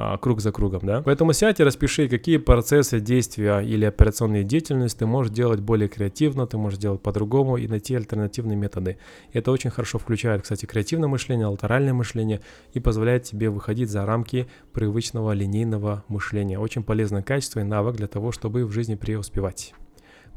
а, 0.00 0.16
круг 0.16 0.40
за 0.40 0.52
кругом, 0.52 0.80
да. 0.84 1.02
Поэтому 1.02 1.32
сядь 1.32 1.58
и 1.58 1.64
распиши, 1.64 2.08
какие 2.08 2.36
процессы, 2.36 3.00
действия 3.00 3.58
или 3.60 3.84
операционные 3.84 4.44
деятельности 4.44 5.00
ты 5.00 5.06
можешь 5.06 5.32
делать 5.32 5.60
более 5.60 5.88
креативно, 5.88 6.46
ты 6.46 6.56
можешь 6.56 6.78
делать 6.78 7.02
по-другому 7.02 7.56
и 7.56 7.66
найти 7.66 7.96
альтернативные 7.96 8.56
методы. 8.56 8.98
Это 9.32 9.50
очень 9.50 9.70
хорошо 9.70 9.98
включает, 9.98 10.42
кстати, 10.42 10.66
креативное 10.66 11.08
мышление, 11.08 11.46
латеральное 11.46 11.94
мышление 11.94 12.40
и 12.74 12.80
позволяет 12.80 13.24
тебе 13.24 13.50
выходить 13.50 13.90
за 13.90 14.06
рамки 14.06 14.46
привычного 14.72 15.32
линейного 15.32 16.04
мышления. 16.06 16.60
Очень 16.60 16.84
полезное 16.84 17.22
качество 17.22 17.58
и 17.58 17.64
навык 17.64 17.96
для 17.96 18.06
того, 18.06 18.30
чтобы 18.30 18.64
в 18.66 18.70
жизни 18.70 18.94
преуспевать. 18.94 19.74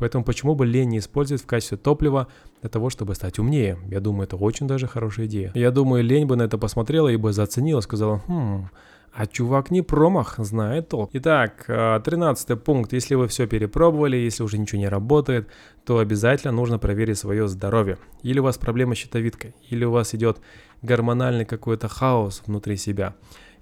Поэтому 0.01 0.23
почему 0.23 0.55
бы 0.55 0.65
лень 0.65 0.89
не 0.89 0.97
использовать 0.97 1.43
в 1.43 1.45
качестве 1.45 1.77
топлива 1.77 2.27
для 2.61 2.71
того, 2.71 2.89
чтобы 2.89 3.13
стать 3.13 3.37
умнее? 3.37 3.77
Я 3.87 3.99
думаю, 3.99 4.23
это 4.23 4.35
очень 4.35 4.67
даже 4.67 4.87
хорошая 4.87 5.27
идея. 5.27 5.51
Я 5.53 5.69
думаю, 5.69 6.03
лень 6.03 6.25
бы 6.25 6.35
на 6.35 6.41
это 6.41 6.57
посмотрела 6.57 7.07
и 7.07 7.17
бы 7.17 7.33
заценила, 7.33 7.81
сказала, 7.81 8.19
хм, 8.25 8.67
а 9.13 9.27
чувак 9.27 9.69
не 9.69 9.83
промах, 9.83 10.39
знает 10.39 10.89
толк. 10.89 11.11
Итак, 11.13 11.65
13 11.67 12.49
а, 12.49 12.55
пункт. 12.55 12.93
Если 12.93 13.13
вы 13.13 13.27
все 13.27 13.45
перепробовали, 13.45 14.17
если 14.17 14.41
уже 14.41 14.57
ничего 14.57 14.79
не 14.79 14.89
работает, 14.89 15.47
то 15.85 15.99
обязательно 15.99 16.51
нужно 16.51 16.79
проверить 16.79 17.19
свое 17.19 17.47
здоровье. 17.47 17.99
Или 18.23 18.39
у 18.39 18.43
вас 18.43 18.57
проблема 18.57 18.95
с 18.95 18.97
щитовидкой, 18.97 19.53
или 19.69 19.85
у 19.85 19.91
вас 19.91 20.15
идет 20.15 20.39
гормональный 20.81 21.45
какой-то 21.45 21.87
хаос 21.87 22.41
внутри 22.47 22.75
себя 22.75 23.13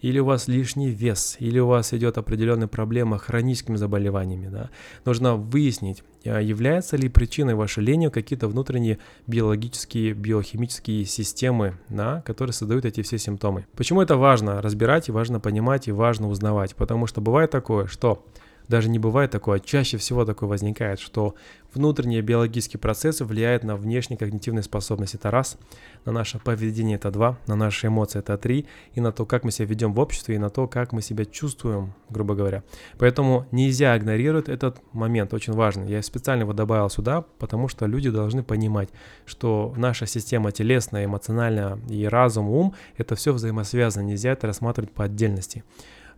или 0.01 0.19
у 0.19 0.25
вас 0.25 0.47
лишний 0.47 0.89
вес, 0.89 1.35
или 1.39 1.59
у 1.59 1.67
вас 1.67 1.93
идет 1.93 2.17
определенная 2.17 2.67
проблема 2.67 3.17
с 3.17 3.21
хроническими 3.21 3.75
заболеваниями, 3.75 4.47
да, 4.47 4.69
нужно 5.05 5.35
выяснить, 5.35 6.03
является 6.23 6.97
ли 6.97 7.09
причиной 7.09 7.55
вашей 7.55 7.83
лени 7.83 8.09
какие-то 8.09 8.47
внутренние 8.47 8.99
биологические, 9.27 10.13
биохимические 10.13 11.05
системы, 11.05 11.77
да, 11.89 12.21
которые 12.25 12.53
создают 12.53 12.85
эти 12.85 13.01
все 13.01 13.17
симптомы. 13.17 13.65
Почему 13.75 14.01
это 14.01 14.17
важно 14.17 14.61
разбирать 14.61 15.09
и 15.09 15.11
важно 15.11 15.39
понимать 15.39 15.87
и 15.87 15.91
важно 15.91 16.29
узнавать? 16.29 16.75
Потому 16.75 17.07
что 17.07 17.21
бывает 17.21 17.51
такое, 17.51 17.87
что 17.87 18.25
даже 18.69 18.87
не 18.87 18.99
бывает 18.99 19.31
такое, 19.31 19.59
чаще 19.59 19.97
всего 19.97 20.23
такое 20.23 20.47
возникает, 20.47 20.99
что 20.99 21.35
внутренние 21.73 22.21
биологические 22.21 22.79
процессы 22.79 23.25
влияют 23.25 23.63
на 23.63 23.75
внешние 23.75 24.17
когнитивные 24.17 24.63
способности, 24.63 25.17
это 25.17 25.31
раз, 25.31 25.57
на 26.05 26.11
наше 26.11 26.39
поведение, 26.39 26.95
это 26.95 27.11
два, 27.11 27.37
на 27.47 27.55
наши 27.55 27.87
эмоции, 27.87 28.19
это 28.19 28.37
три, 28.37 28.67
и 28.93 29.01
на 29.01 29.11
то, 29.11 29.25
как 29.25 29.43
мы 29.43 29.51
себя 29.51 29.67
ведем 29.67 29.93
в 29.93 29.99
обществе, 29.99 30.35
и 30.35 30.37
на 30.37 30.49
то, 30.49 30.67
как 30.67 30.93
мы 30.93 31.01
себя 31.01 31.25
чувствуем, 31.25 31.93
грубо 32.09 32.35
говоря. 32.35 32.63
Поэтому 32.99 33.47
нельзя 33.51 33.97
игнорировать 33.97 34.49
этот 34.49 34.81
момент, 34.93 35.33
очень 35.33 35.53
важный. 35.53 35.89
Я 35.89 36.01
специально 36.03 36.43
его 36.43 36.53
добавил 36.53 36.89
сюда, 36.89 37.23
потому 37.39 37.67
что 37.67 37.87
люди 37.87 38.09
должны 38.11 38.43
понимать, 38.43 38.89
что 39.25 39.73
наша 39.77 40.05
система 40.05 40.51
телесная, 40.51 41.05
эмоциональная 41.05 41.79
и 41.89 42.05
разум, 42.05 42.49
ум, 42.49 42.75
это 42.97 43.15
все 43.15 43.33
взаимосвязано, 43.33 44.03
нельзя 44.03 44.31
это 44.31 44.45
рассматривать 44.47 44.91
по 44.91 45.05
отдельности. 45.05 45.63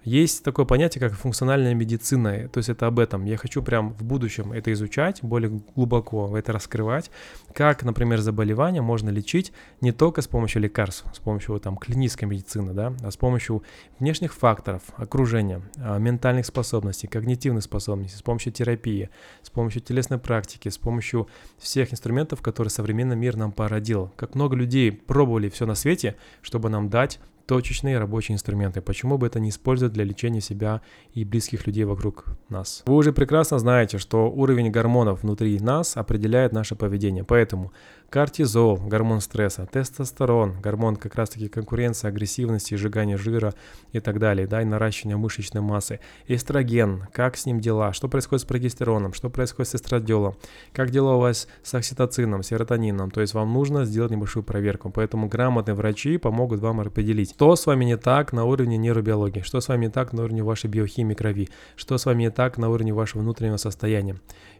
Есть 0.03 0.43
такое 0.43 0.65
понятие, 0.65 0.99
как 0.99 1.13
функциональная 1.13 1.75
медицина, 1.75 2.49
то 2.49 2.57
есть 2.57 2.69
это 2.69 2.87
об 2.87 2.97
этом. 2.97 3.25
Я 3.25 3.37
хочу 3.37 3.61
прям 3.61 3.93
в 3.93 4.03
будущем 4.03 4.51
это 4.51 4.73
изучать, 4.73 5.19
более 5.21 5.61
глубоко 5.75 6.35
это 6.35 6.51
раскрывать, 6.51 7.11
как, 7.53 7.83
например, 7.83 8.19
заболевания 8.19 8.81
можно 8.81 9.09
лечить 9.09 9.53
не 9.79 9.91
только 9.91 10.23
с 10.23 10.27
помощью 10.27 10.63
лекарств, 10.63 11.05
с 11.13 11.19
помощью 11.19 11.59
там 11.59 11.77
клинической 11.77 12.27
медицины, 12.27 12.73
да, 12.73 12.95
а 13.03 13.11
с 13.11 13.17
помощью 13.17 13.63
внешних 13.99 14.33
факторов, 14.33 14.81
окружения, 14.97 15.61
а, 15.77 15.99
ментальных 15.99 16.47
способностей, 16.47 17.05
когнитивных 17.05 17.63
способностей, 17.63 18.17
с 18.17 18.23
помощью 18.23 18.53
терапии, 18.53 19.11
с 19.43 19.51
помощью 19.51 19.81
телесной 19.81 20.17
практики, 20.17 20.69
с 20.69 20.79
помощью 20.79 21.27
всех 21.59 21.93
инструментов, 21.93 22.41
которые 22.41 22.71
современный 22.71 23.15
мир 23.15 23.37
нам 23.37 23.51
породил. 23.51 24.11
Как 24.15 24.33
много 24.33 24.55
людей 24.55 24.91
пробовали 24.91 25.49
все 25.49 25.67
на 25.67 25.75
свете, 25.75 26.15
чтобы 26.41 26.69
нам 26.69 26.89
дать 26.89 27.19
точечные 27.51 27.97
рабочие 27.97 28.35
инструменты. 28.35 28.79
Почему 28.79 29.17
бы 29.17 29.27
это 29.27 29.41
не 29.41 29.49
использовать 29.49 29.93
для 29.93 30.05
лечения 30.05 30.39
себя 30.39 30.79
и 31.13 31.25
близких 31.25 31.67
людей 31.67 31.83
вокруг 31.83 32.23
нас? 32.47 32.81
Вы 32.85 32.95
уже 32.95 33.11
прекрасно 33.11 33.59
знаете, 33.59 33.97
что 33.97 34.31
уровень 34.31 34.71
гормонов 34.71 35.23
внутри 35.23 35.59
нас 35.59 35.97
определяет 35.97 36.53
наше 36.53 36.75
поведение. 36.75 37.25
Поэтому 37.25 37.73
Кортизол, 38.11 38.75
гормон 38.75 39.21
стресса, 39.21 39.65
тестостерон, 39.71 40.59
гормон 40.59 40.97
как 40.97 41.15
раз-таки 41.15 41.47
конкуренции, 41.47 42.09
агрессивности, 42.09 42.75
сжигания 42.75 43.17
жира 43.17 43.53
и 43.93 44.01
так 44.01 44.19
далее, 44.19 44.47
да, 44.47 44.61
и 44.61 44.65
наращивания 44.65 45.15
мышечной 45.15 45.61
массы. 45.61 46.01
Эстроген, 46.27 47.07
как 47.13 47.37
с 47.37 47.45
ним 47.45 47.61
дела, 47.61 47.93
что 47.93 48.09
происходит 48.09 48.41
с 48.41 48.45
прогестероном, 48.45 49.13
что 49.13 49.29
происходит 49.29 49.71
с 49.71 49.75
эстрадиолом, 49.75 50.35
как 50.73 50.89
дела 50.89 51.15
у 51.15 51.21
вас 51.21 51.47
с 51.63 51.73
окситоцином, 51.73 52.43
серотонином. 52.43 53.11
То 53.11 53.21
есть 53.21 53.33
вам 53.33 53.53
нужно 53.53 53.85
сделать 53.85 54.11
небольшую 54.11 54.43
проверку. 54.43 54.91
Поэтому 54.91 55.29
грамотные 55.29 55.75
врачи 55.75 56.17
помогут 56.17 56.59
вам 56.59 56.81
определить, 56.81 57.31
что 57.31 57.55
с 57.55 57.65
вами 57.65 57.85
не 57.85 57.95
так 57.95 58.33
на 58.33 58.43
уровне 58.43 58.75
нейробиологии, 58.75 59.39
что 59.39 59.61
с 59.61 59.69
вами 59.69 59.85
не 59.85 59.89
так 59.89 60.11
на 60.11 60.23
уровне 60.23 60.43
вашей 60.43 60.69
биохимии 60.69 61.15
крови, 61.15 61.47
что 61.77 61.97
с 61.97 62.05
вами 62.05 62.23
не 62.23 62.29
так 62.29 62.57
на 62.57 62.71
уровне 62.71 62.93
вашего 62.93 63.21
внутреннего 63.21 63.55
состояния. 63.55 64.17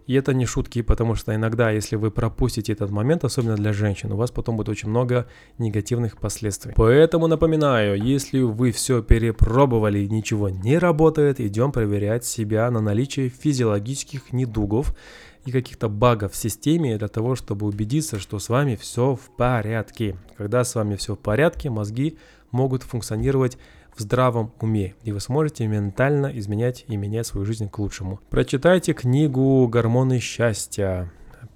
И 0.08 0.14
это 0.14 0.34
не 0.34 0.45
шутки, 0.45 0.82
потому 0.82 1.16
что 1.16 1.36
иногда, 1.36 1.70
если 1.70 1.95
вы 1.95 2.12
пропустите 2.12 2.72
этот 2.74 2.89
момент, 2.89 3.24
особенно 3.24 3.41
для 3.42 3.74
женщин, 3.74 4.12
у 4.12 4.16
вас 4.16 4.32
потом 4.32 4.58
будет 4.58 4.70
очень 4.70 4.89
много 4.89 5.28
негативных 5.58 6.18
последствий. 6.18 6.74
Поэтому 6.76 7.28
напоминаю, 7.28 8.02
если 8.02 8.42
вы 8.42 8.72
все 8.72 9.02
перепробовали 9.02 10.00
и 10.00 10.10
ничего 10.10 10.50
не 10.50 10.78
работает, 10.78 11.39
идем 11.39 11.72
проверять 11.72 12.26
себя 12.26 12.70
на 12.72 12.82
наличие 12.82 13.30
физиологических 13.30 14.34
недугов 14.34 14.96
и 15.46 15.52
каких-то 15.52 15.89
багов 15.89 16.34
в 16.34 16.36
системе 16.36 16.98
для 16.98 17.08
того, 17.08 17.36
чтобы 17.36 17.66
убедиться, 17.66 18.20
что 18.20 18.39
с 18.39 18.50
вами 18.50 18.76
все 18.76 19.16
в 19.16 19.36
порядке. 19.36 20.18
Когда 20.38 20.64
с 20.64 20.76
вами 20.76 20.96
все 20.96 21.16
в 21.16 21.20
порядке, 21.20 21.70
мозги 21.70 22.18
могут 22.52 22.84
функционировать 22.84 23.58
в 23.96 24.02
здравом 24.02 24.54
уме, 24.60 24.96
и 25.04 25.12
вы 25.12 25.20
сможете 25.20 25.68
ментально 25.68 26.32
изменять 26.36 26.86
и 26.88 26.96
менять 26.96 27.28
свою 27.28 27.46
жизнь 27.46 27.70
к 27.70 27.78
лучшему. 27.80 28.20
Прочитайте 28.30 28.94
книгу 28.94 29.68
«Гормоны 29.68 30.20
счастья» 30.20 31.12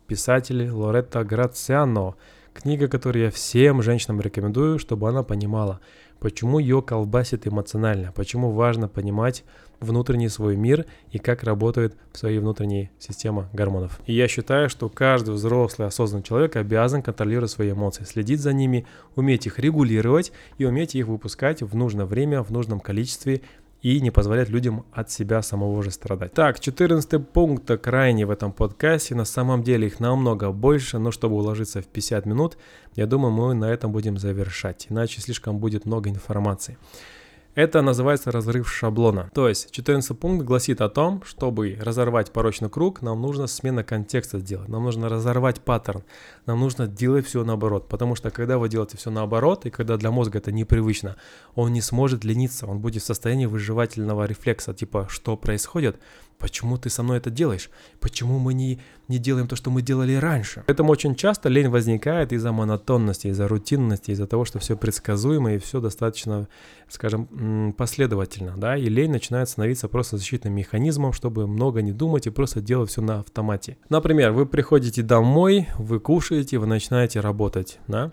писатель 0.08 0.70
Лоретта 0.70 1.24
Грациано. 1.24 2.16
Книга, 2.54 2.88
которую 2.88 3.26
я 3.26 3.32
всем 3.32 3.82
женщинам 3.82 4.22
рекомендую, 4.22 4.80
чтобы 4.80 5.10
она 5.10 5.24
понимала, 5.24 5.82
почему 6.20 6.60
ее 6.60 6.82
колбасит 6.82 7.46
эмоционально, 7.48 8.14
почему 8.14 8.52
важно 8.52 8.88
понимать 8.88 9.44
внутренний 9.82 10.30
свой 10.30 10.56
мир 10.56 10.86
и 11.12 11.20
как 11.20 11.44
работает 11.44 11.98
своя 12.14 12.40
внутренняя 12.40 12.92
система 12.98 13.50
гормонов. 13.52 14.00
И 14.06 14.14
я 14.14 14.30
считаю, 14.30 14.70
что 14.70 14.88
каждый 14.88 15.34
взрослый 15.34 15.88
осознанный 15.88 16.24
человек 16.24 16.56
обязан 16.56 17.02
контролировать 17.02 17.52
свои 17.52 17.72
эмоции, 17.72 18.06
следить 18.06 18.40
за 18.40 18.54
ними, 18.54 18.88
уметь 19.16 19.46
их 19.48 19.60
регулировать 19.60 20.32
и 20.58 20.66
уметь 20.66 20.96
их 20.96 21.08
выпускать 21.08 21.62
в 21.62 21.76
нужное 21.76 22.06
время, 22.06 22.42
в 22.42 22.52
нужном 22.52 22.80
количестве 22.80 23.42
и 23.86 24.02
не 24.02 24.10
позволять 24.10 24.50
людям 24.50 24.84
от 24.92 25.12
себя 25.12 25.44
самого 25.44 25.84
же 25.84 25.92
страдать. 25.92 26.34
Так, 26.34 26.60
14 26.60 27.30
пункт 27.30 27.70
крайний 27.80 28.24
в 28.24 28.32
этом 28.32 28.52
подкасте. 28.52 29.14
На 29.14 29.26
самом 29.26 29.62
деле 29.62 29.86
их 29.86 30.00
намного 30.00 30.52
больше, 30.52 30.98
но 30.98 31.12
чтобы 31.12 31.36
уложиться 31.36 31.84
в 31.84 31.86
50 31.86 32.26
минут, 32.26 32.58
я 32.96 33.06
думаю, 33.06 33.32
мы 33.32 33.54
на 33.54 33.66
этом 33.66 33.92
будем 33.92 34.18
завершать, 34.18 34.88
иначе 34.90 35.22
слишком 35.22 35.60
будет 35.60 35.86
много 35.86 36.10
информации. 36.10 36.80
Это 37.54 37.84
называется 37.84 38.32
разрыв 38.32 38.68
шаблона. 38.70 39.30
То 39.34 39.48
есть 39.48 39.70
14 39.70 40.20
пункт 40.20 40.44
гласит 40.44 40.82
о 40.82 40.90
том, 40.90 41.22
чтобы 41.24 41.78
разорвать 41.80 42.32
порочный 42.32 42.70
круг, 42.70 43.04
нам 43.04 43.22
нужно 43.22 43.46
смена 43.46 43.84
контекста 43.84 44.40
сделать, 44.40 44.68
нам 44.68 44.84
нужно 44.84 45.10
разорвать 45.10 45.62
паттерн, 45.62 46.04
нам 46.46 46.60
нужно 46.60 46.88
делать 46.88 47.26
все 47.26 47.44
наоборот. 47.44 47.88
Потому 47.88 48.16
что 48.16 48.32
когда 48.32 48.58
вы 48.58 48.70
делаете 48.70 48.98
все 48.98 49.10
наоборот, 49.10 49.66
и 49.66 49.70
когда 49.70 49.98
для 49.98 50.12
мозга 50.12 50.38
это 50.40 50.52
непривычно, 50.52 51.16
он 51.56 51.74
не 51.74 51.82
сможет 51.82 52.24
лениться, 52.24 52.68
он 52.68 52.80
будет 52.80 53.04
в 53.04 53.06
состоянии 53.06 53.46
выживательного 53.46 54.26
рефлекса, 54.26 54.74
типа 54.74 55.08
что 55.10 55.38
происходит, 55.38 55.98
Почему 56.38 56.78
ты 56.78 56.90
со 56.90 57.02
мной 57.02 57.18
это 57.18 57.30
делаешь? 57.30 57.70
Почему 58.00 58.40
мы 58.40 58.54
не, 58.54 58.80
не 59.08 59.20
делаем 59.20 59.48
то, 59.48 59.56
что 59.56 59.72
мы 59.72 59.82
делали 59.82 60.16
раньше? 60.16 60.64
Поэтому 60.68 60.92
очень 60.92 61.16
часто 61.16 61.48
лень 61.48 61.70
возникает 61.70 62.34
из-за 62.34 62.52
монотонности, 62.52 63.28
из-за 63.28 63.48
рутинности, 63.48 64.12
из-за 64.12 64.28
того, 64.28 64.44
что 64.44 64.60
все 64.60 64.76
предсказуемо 64.76 65.54
и 65.54 65.60
все 65.60 65.80
достаточно, 65.80 66.48
скажем, 66.90 67.74
последовательно, 67.78 68.56
да, 68.58 68.76
и 68.78 68.90
лень 68.90 69.12
начинает 69.12 69.48
становиться 69.48 69.88
просто 69.88 70.18
защитным 70.18 70.54
механизмом, 70.54 71.14
чтобы 71.14 71.48
много 71.48 71.82
не 71.82 71.94
думать 71.94 72.28
и 72.28 72.32
просто 72.32 72.60
делать 72.60 72.90
все 72.90 73.02
на 73.02 73.20
автомате. 73.20 73.78
Например, 73.90 74.32
вы 74.32 74.46
приходите 74.46 75.02
домой, 75.04 75.68
вы 75.78 76.00
кушаете, 76.00 76.35
вы 76.58 76.66
начинаете 76.66 77.20
работать, 77.20 77.80
да, 77.88 78.12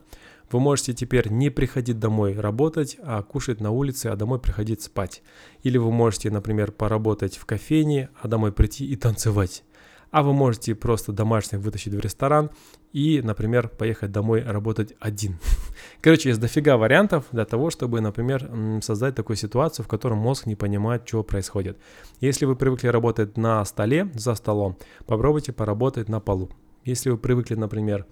вы 0.51 0.61
можете 0.61 0.93
теперь 0.93 1.31
не 1.31 1.51
приходить 1.51 1.99
домой 1.99 2.39
работать, 2.39 2.99
а 3.03 3.23
кушать 3.23 3.61
на 3.61 3.71
улице, 3.71 4.09
а 4.09 4.17
домой 4.17 4.39
приходить 4.39 4.83
спать. 4.83 5.23
Или 5.63 5.79
вы 5.79 5.91
можете, 5.91 6.31
например, 6.31 6.73
поработать 6.73 7.37
в 7.37 7.47
кофейне, 7.47 8.11
а 8.21 8.29
домой 8.29 8.53
прийти 8.53 8.85
и 8.87 8.97
танцевать. 8.97 9.65
А 10.11 10.23
вы 10.23 10.35
можете 10.35 10.75
просто 10.75 11.11
домашних 11.11 11.61
вытащить 11.61 11.95
в 11.95 12.01
ресторан 12.01 12.51
и, 12.93 13.23
например, 13.23 13.69
поехать 13.69 14.13
домой 14.13 14.43
работать 14.43 14.93
один. 15.01 15.39
Короче, 16.03 16.29
есть 16.29 16.41
дофига 16.41 16.77
вариантов 16.77 17.25
для 17.33 17.47
того, 17.47 17.71
чтобы, 17.71 18.03
например, 18.03 18.51
создать 18.83 19.15
такую 19.15 19.39
ситуацию, 19.39 19.87
в 19.87 19.89
которой 19.89 20.19
мозг 20.19 20.45
не 20.45 20.55
понимает, 20.55 21.09
что 21.09 21.23
происходит. 21.23 21.79
Если 22.21 22.45
вы 22.45 22.57
привыкли 22.57 22.89
работать 22.89 23.39
на 23.39 23.65
столе, 23.65 24.11
за 24.13 24.35
столом, 24.35 24.77
попробуйте 25.07 25.53
поработать 25.53 26.11
на 26.11 26.21
полу. 26.21 26.51
Если 26.85 27.11
вы 27.11 27.19
привыкли, 27.19 27.55
например, 27.55 28.07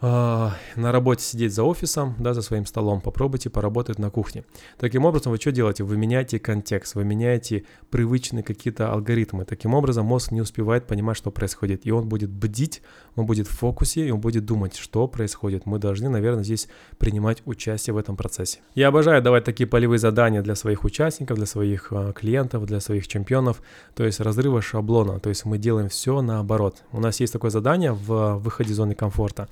на 0.00 0.56
работе 0.76 1.22
сидеть 1.22 1.52
за 1.52 1.62
офисом, 1.62 2.14
да, 2.18 2.32
за 2.32 2.40
своим 2.40 2.64
столом, 2.64 3.00
попробуйте 3.00 3.50
поработать 3.50 3.98
на 3.98 4.10
кухне. 4.10 4.44
Таким 4.78 5.04
образом, 5.04 5.32
вы 5.32 5.38
что 5.38 5.52
делаете? 5.52 5.84
Вы 5.84 5.98
меняете 5.98 6.38
контекст, 6.38 6.94
вы 6.94 7.04
меняете 7.04 7.64
привычные 7.90 8.42
какие-то 8.42 8.92
алгоритмы. 8.92 9.44
Таким 9.44 9.74
образом, 9.74 10.06
мозг 10.06 10.32
не 10.32 10.40
успевает 10.40 10.86
понимать, 10.86 11.16
что 11.16 11.30
происходит. 11.30 11.84
И 11.84 11.90
он 11.90 12.08
будет 12.08 12.30
бдить, 12.30 12.82
он 13.14 13.26
будет 13.26 13.46
в 13.46 13.50
фокусе, 13.50 14.06
и 14.06 14.10
он 14.10 14.20
будет 14.20 14.46
думать, 14.46 14.76
что 14.76 15.06
происходит. 15.06 15.66
Мы 15.66 15.78
должны, 15.78 16.08
наверное, 16.08 16.44
здесь 16.44 16.68
принимать 16.98 17.42
участие 17.44 17.92
в 17.92 17.98
этом 17.98 18.16
процессе. 18.16 18.60
Я 18.74 18.88
обожаю 18.88 19.22
давать 19.22 19.44
такие 19.44 19.66
полевые 19.66 19.98
задания 19.98 20.40
для 20.40 20.54
своих 20.54 20.84
участников, 20.84 21.36
для 21.36 21.46
своих 21.46 21.88
э, 21.90 22.12
клиентов, 22.14 22.64
для 22.64 22.80
своих 22.80 23.06
чемпионов, 23.06 23.60
то 23.94 24.04
есть 24.04 24.20
разрыва 24.20 24.62
шаблона. 24.62 25.20
То 25.20 25.28
есть 25.28 25.44
мы 25.44 25.58
делаем 25.58 25.90
все 25.90 26.22
наоборот. 26.22 26.82
У 26.92 27.00
нас 27.00 27.20
есть 27.20 27.32
такое 27.32 27.50
задание 27.50 27.92
в 27.92 28.36
выходе 28.38 28.72
зоны 28.72 28.94
комфорта 28.94 29.48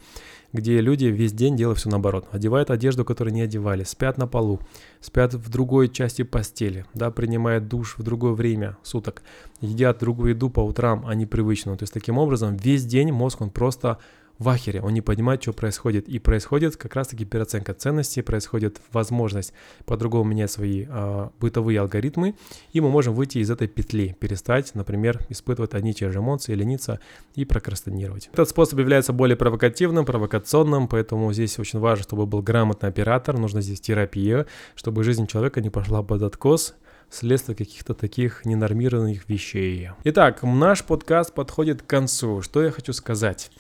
где 0.53 0.81
люди 0.81 1.07
весь 1.07 1.33
день 1.33 1.57
делают 1.57 1.79
все 1.79 1.91
наоборот. 1.91 2.27
Одевают 2.33 2.71
одежду, 2.71 3.05
которую 3.05 3.35
не 3.35 3.43
одевали, 3.43 3.85
спят 3.85 4.19
на 4.19 4.27
полу, 4.27 4.61
спят 5.01 5.35
в 5.35 5.51
другой 5.51 5.89
части 5.89 6.23
постели, 6.23 6.87
да, 6.95 7.11
принимают 7.11 7.69
душ 7.69 7.97
в 7.99 8.03
другое 8.03 8.33
время 8.33 8.77
суток, 8.83 9.23
едят 9.61 9.99
другую 9.99 10.31
еду 10.31 10.51
по 10.51 10.61
утрам, 10.61 11.05
а 11.07 11.15
не 11.15 11.27
привычную. 11.27 11.77
То 11.77 11.83
есть 11.83 11.93
таким 11.93 12.19
образом 12.19 12.57
весь 12.57 12.85
день 12.85 13.13
мозг, 13.13 13.41
он 13.41 13.51
просто 13.51 13.99
в 14.39 14.49
ахере, 14.49 14.81
он 14.81 14.95
не 14.95 15.01
понимает, 15.01 15.43
что 15.43 15.53
происходит. 15.53 16.09
И 16.09 16.19
происходит 16.19 16.77
как 16.77 16.95
раз-таки 16.95 17.25
переоценка 17.25 17.75
ценностей, 17.75 18.23
происходит 18.23 18.81
возможность 18.93 19.53
по-другому 19.85 20.31
менять 20.31 20.51
свои 20.51 20.87
э, 20.89 21.29
бытовые 21.41 21.81
алгоритмы, 21.81 22.35
и 22.73 22.81
мы 22.81 22.89
можем 22.89 23.15
выйти 23.15 23.39
из 23.39 23.51
этой 23.51 23.69
петли, 23.69 24.17
перестать, 24.21 24.75
например, 24.75 25.21
испытывать 25.29 25.75
одни 25.75 25.91
и 25.91 25.95
те 25.95 26.11
же 26.11 26.21
эмоции, 26.21 26.55
лениться 26.55 27.01
и 27.35 27.45
прокрастинировать. 27.45 28.31
Этот 28.33 28.49
способ 28.49 28.79
является 28.79 29.13
более 29.13 29.37
провокативным, 29.37 30.05
провокационным, 30.05 30.89
поэтому 30.89 31.33
здесь 31.33 31.59
очень 31.59 31.81
важно, 31.81 32.05
чтобы 32.05 32.27
был 32.27 32.43
грамотный 32.43 32.89
оператор, 32.89 33.37
нужна 33.39 33.61
здесь 33.61 33.81
терапия, 33.81 34.47
чтобы 34.77 35.03
жизнь 35.03 35.27
человека 35.27 35.61
не 35.61 35.71
пошла 35.71 36.03
под 36.03 36.23
откос, 36.23 36.75
следствие 37.11 37.57
каких-то 37.57 37.95
таких 37.95 38.45
ненормированных 38.45 39.29
вещей. 39.29 39.91
Итак, 40.05 40.43
наш 40.43 40.85
подкаст 40.85 41.35
подходит 41.35 41.83
к 41.83 41.87
концу. 41.87 42.43
Что 42.43 42.63
я 42.63 42.71
хочу 42.71 42.93
сказать? 42.93 43.51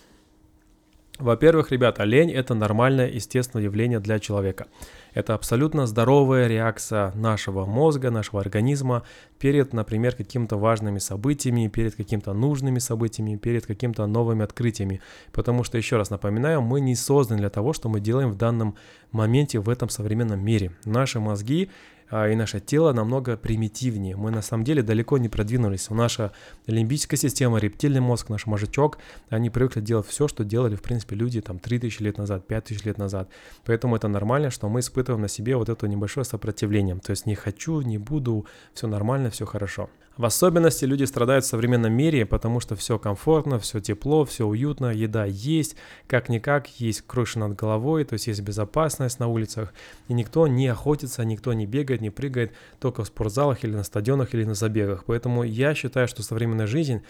Во-первых, 1.18 1.72
ребята, 1.72 2.04
лень– 2.04 2.30
это 2.32 2.54
нормальное, 2.54 3.08
естественное 3.08 3.64
явление 3.64 3.98
для 3.98 4.20
человека. 4.20 4.68
Это 5.14 5.34
абсолютно 5.34 5.86
здоровая 5.88 6.46
реакция 6.46 7.10
нашего 7.16 7.66
мозга, 7.66 8.10
нашего 8.12 8.40
организма 8.40 9.02
перед, 9.40 9.72
например, 9.72 10.14
какими-то 10.14 10.56
важными 10.56 10.98
событиями, 10.98 11.66
перед 11.66 11.96
какими-то 11.96 12.34
нужными 12.34 12.78
событиями, 12.78 13.34
перед 13.34 13.66
какими-то 13.66 14.06
новыми 14.06 14.44
открытиями. 14.44 15.00
Потому 15.32 15.64
что, 15.64 15.76
еще 15.76 15.96
раз 15.96 16.10
напоминаю, 16.10 16.62
мы 16.62 16.80
не 16.80 16.94
созданы 16.94 17.40
для 17.40 17.50
того, 17.50 17.72
что 17.72 17.88
мы 17.88 17.98
делаем 17.98 18.30
в 18.30 18.36
данном 18.36 18.76
моменте 19.10 19.58
в 19.58 19.68
этом 19.68 19.88
современном 19.88 20.38
мире. 20.38 20.70
Наши 20.84 21.18
мозги 21.18 21.68
и 22.10 22.34
наше 22.34 22.60
тело 22.60 22.92
намного 22.92 23.36
примитивнее. 23.36 24.16
Мы 24.16 24.30
на 24.30 24.42
самом 24.42 24.64
деле 24.64 24.82
далеко 24.82 25.18
не 25.18 25.28
продвинулись. 25.28 25.90
Наша 25.90 26.32
лимбическая 26.66 27.18
система, 27.18 27.58
рептильный 27.58 28.00
мозг, 28.00 28.30
наш 28.30 28.46
мозжечок, 28.46 28.98
они 29.28 29.50
привыкли 29.50 29.80
делать 29.80 30.06
все, 30.06 30.26
что 30.26 30.44
делали, 30.44 30.74
в 30.74 30.82
принципе, 30.82 31.16
люди 31.16 31.40
там 31.40 31.58
3000 31.58 32.02
лет 32.02 32.18
назад, 32.18 32.46
5000 32.46 32.84
лет 32.84 32.98
назад. 32.98 33.28
Поэтому 33.64 33.96
это 33.96 34.08
нормально, 34.08 34.50
что 34.50 34.68
мы 34.68 34.80
испытываем 34.80 35.22
на 35.22 35.28
себе 35.28 35.56
вот 35.56 35.68
это 35.68 35.86
небольшое 35.86 36.24
сопротивление. 36.24 36.96
То 36.96 37.10
есть 37.10 37.26
не 37.26 37.34
хочу, 37.34 37.80
не 37.82 37.98
буду, 37.98 38.46
все 38.72 38.86
нормально, 38.86 39.30
все 39.30 39.44
хорошо. 39.44 39.90
В 40.18 40.24
особенности 40.24 40.84
люди 40.84 41.04
страдают 41.04 41.44
в 41.44 41.48
современном 41.48 41.92
мире, 41.92 42.26
потому 42.26 42.58
что 42.58 42.74
все 42.74 42.98
комфортно, 42.98 43.60
все 43.60 43.78
тепло, 43.78 44.24
все 44.24 44.46
уютно, 44.46 44.86
еда 44.92 45.24
есть, 45.24 45.76
как-никак 46.08 46.66
есть 46.80 47.02
крыша 47.02 47.38
над 47.38 47.54
головой, 47.54 48.02
то 48.02 48.14
есть 48.14 48.26
есть 48.26 48.40
безопасность 48.40 49.20
на 49.20 49.28
улицах, 49.28 49.72
и 50.08 50.12
никто 50.12 50.48
не 50.48 50.66
охотится, 50.66 51.24
никто 51.24 51.52
не 51.52 51.66
бегает, 51.66 52.00
не 52.00 52.10
прыгает 52.10 52.52
только 52.80 53.04
в 53.04 53.06
спортзалах 53.06 53.62
или 53.62 53.76
на 53.76 53.84
стадионах 53.84 54.34
или 54.34 54.42
на 54.42 54.54
забегах. 54.54 55.04
Поэтому 55.04 55.44
я 55.44 55.72
считаю, 55.76 56.08
что 56.08 56.24
современная 56.24 56.66
жизнь, 56.66 57.00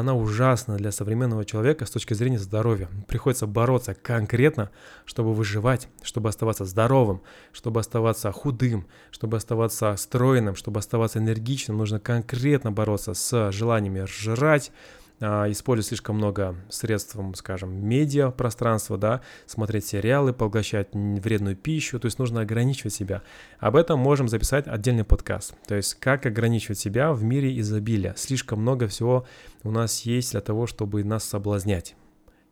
она 0.00 0.14
ужасна 0.14 0.76
для 0.76 0.92
современного 0.92 1.44
человека 1.44 1.86
с 1.86 1.90
точки 1.90 2.14
зрения 2.14 2.38
здоровья. 2.38 2.88
Приходится 3.08 3.46
бороться 3.46 3.94
конкретно, 3.94 4.70
чтобы 5.04 5.34
выживать, 5.34 5.88
чтобы 6.02 6.28
оставаться 6.28 6.64
здоровым, 6.64 7.22
чтобы 7.52 7.80
оставаться 7.80 8.32
худым, 8.32 8.86
чтобы 9.10 9.36
оставаться 9.36 9.94
стройным, 9.96 10.54
чтобы 10.56 10.80
оставаться 10.80 11.18
энергичным. 11.18 11.78
Нужно 11.78 12.00
конкретно 12.00 12.72
бороться 12.72 13.14
с 13.14 13.52
желаниями 13.52 14.06
жрать, 14.06 14.72
использовать 15.20 15.88
слишком 15.88 16.16
много 16.16 16.56
средств, 16.68 17.16
скажем, 17.34 17.86
медиа 17.88 18.30
пространства, 18.30 18.98
да, 18.98 19.22
смотреть 19.46 19.86
сериалы, 19.86 20.32
поглощать 20.32 20.88
вредную 20.92 21.56
пищу, 21.56 21.98
то 21.98 22.06
есть 22.06 22.18
нужно 22.18 22.42
ограничивать 22.42 22.92
себя. 22.92 23.22
Об 23.58 23.76
этом 23.76 23.98
можем 23.98 24.28
записать 24.28 24.66
отдельный 24.66 25.04
подкаст, 25.04 25.54
то 25.66 25.74
есть 25.74 25.94
как 25.94 26.26
ограничивать 26.26 26.78
себя 26.78 27.12
в 27.12 27.22
мире 27.22 27.58
изобилия. 27.58 28.14
Слишком 28.16 28.60
много 28.60 28.88
всего 28.88 29.26
у 29.62 29.70
нас 29.70 30.02
есть 30.02 30.32
для 30.32 30.40
того, 30.40 30.66
чтобы 30.66 31.02
нас 31.02 31.24
соблазнять. 31.24 31.94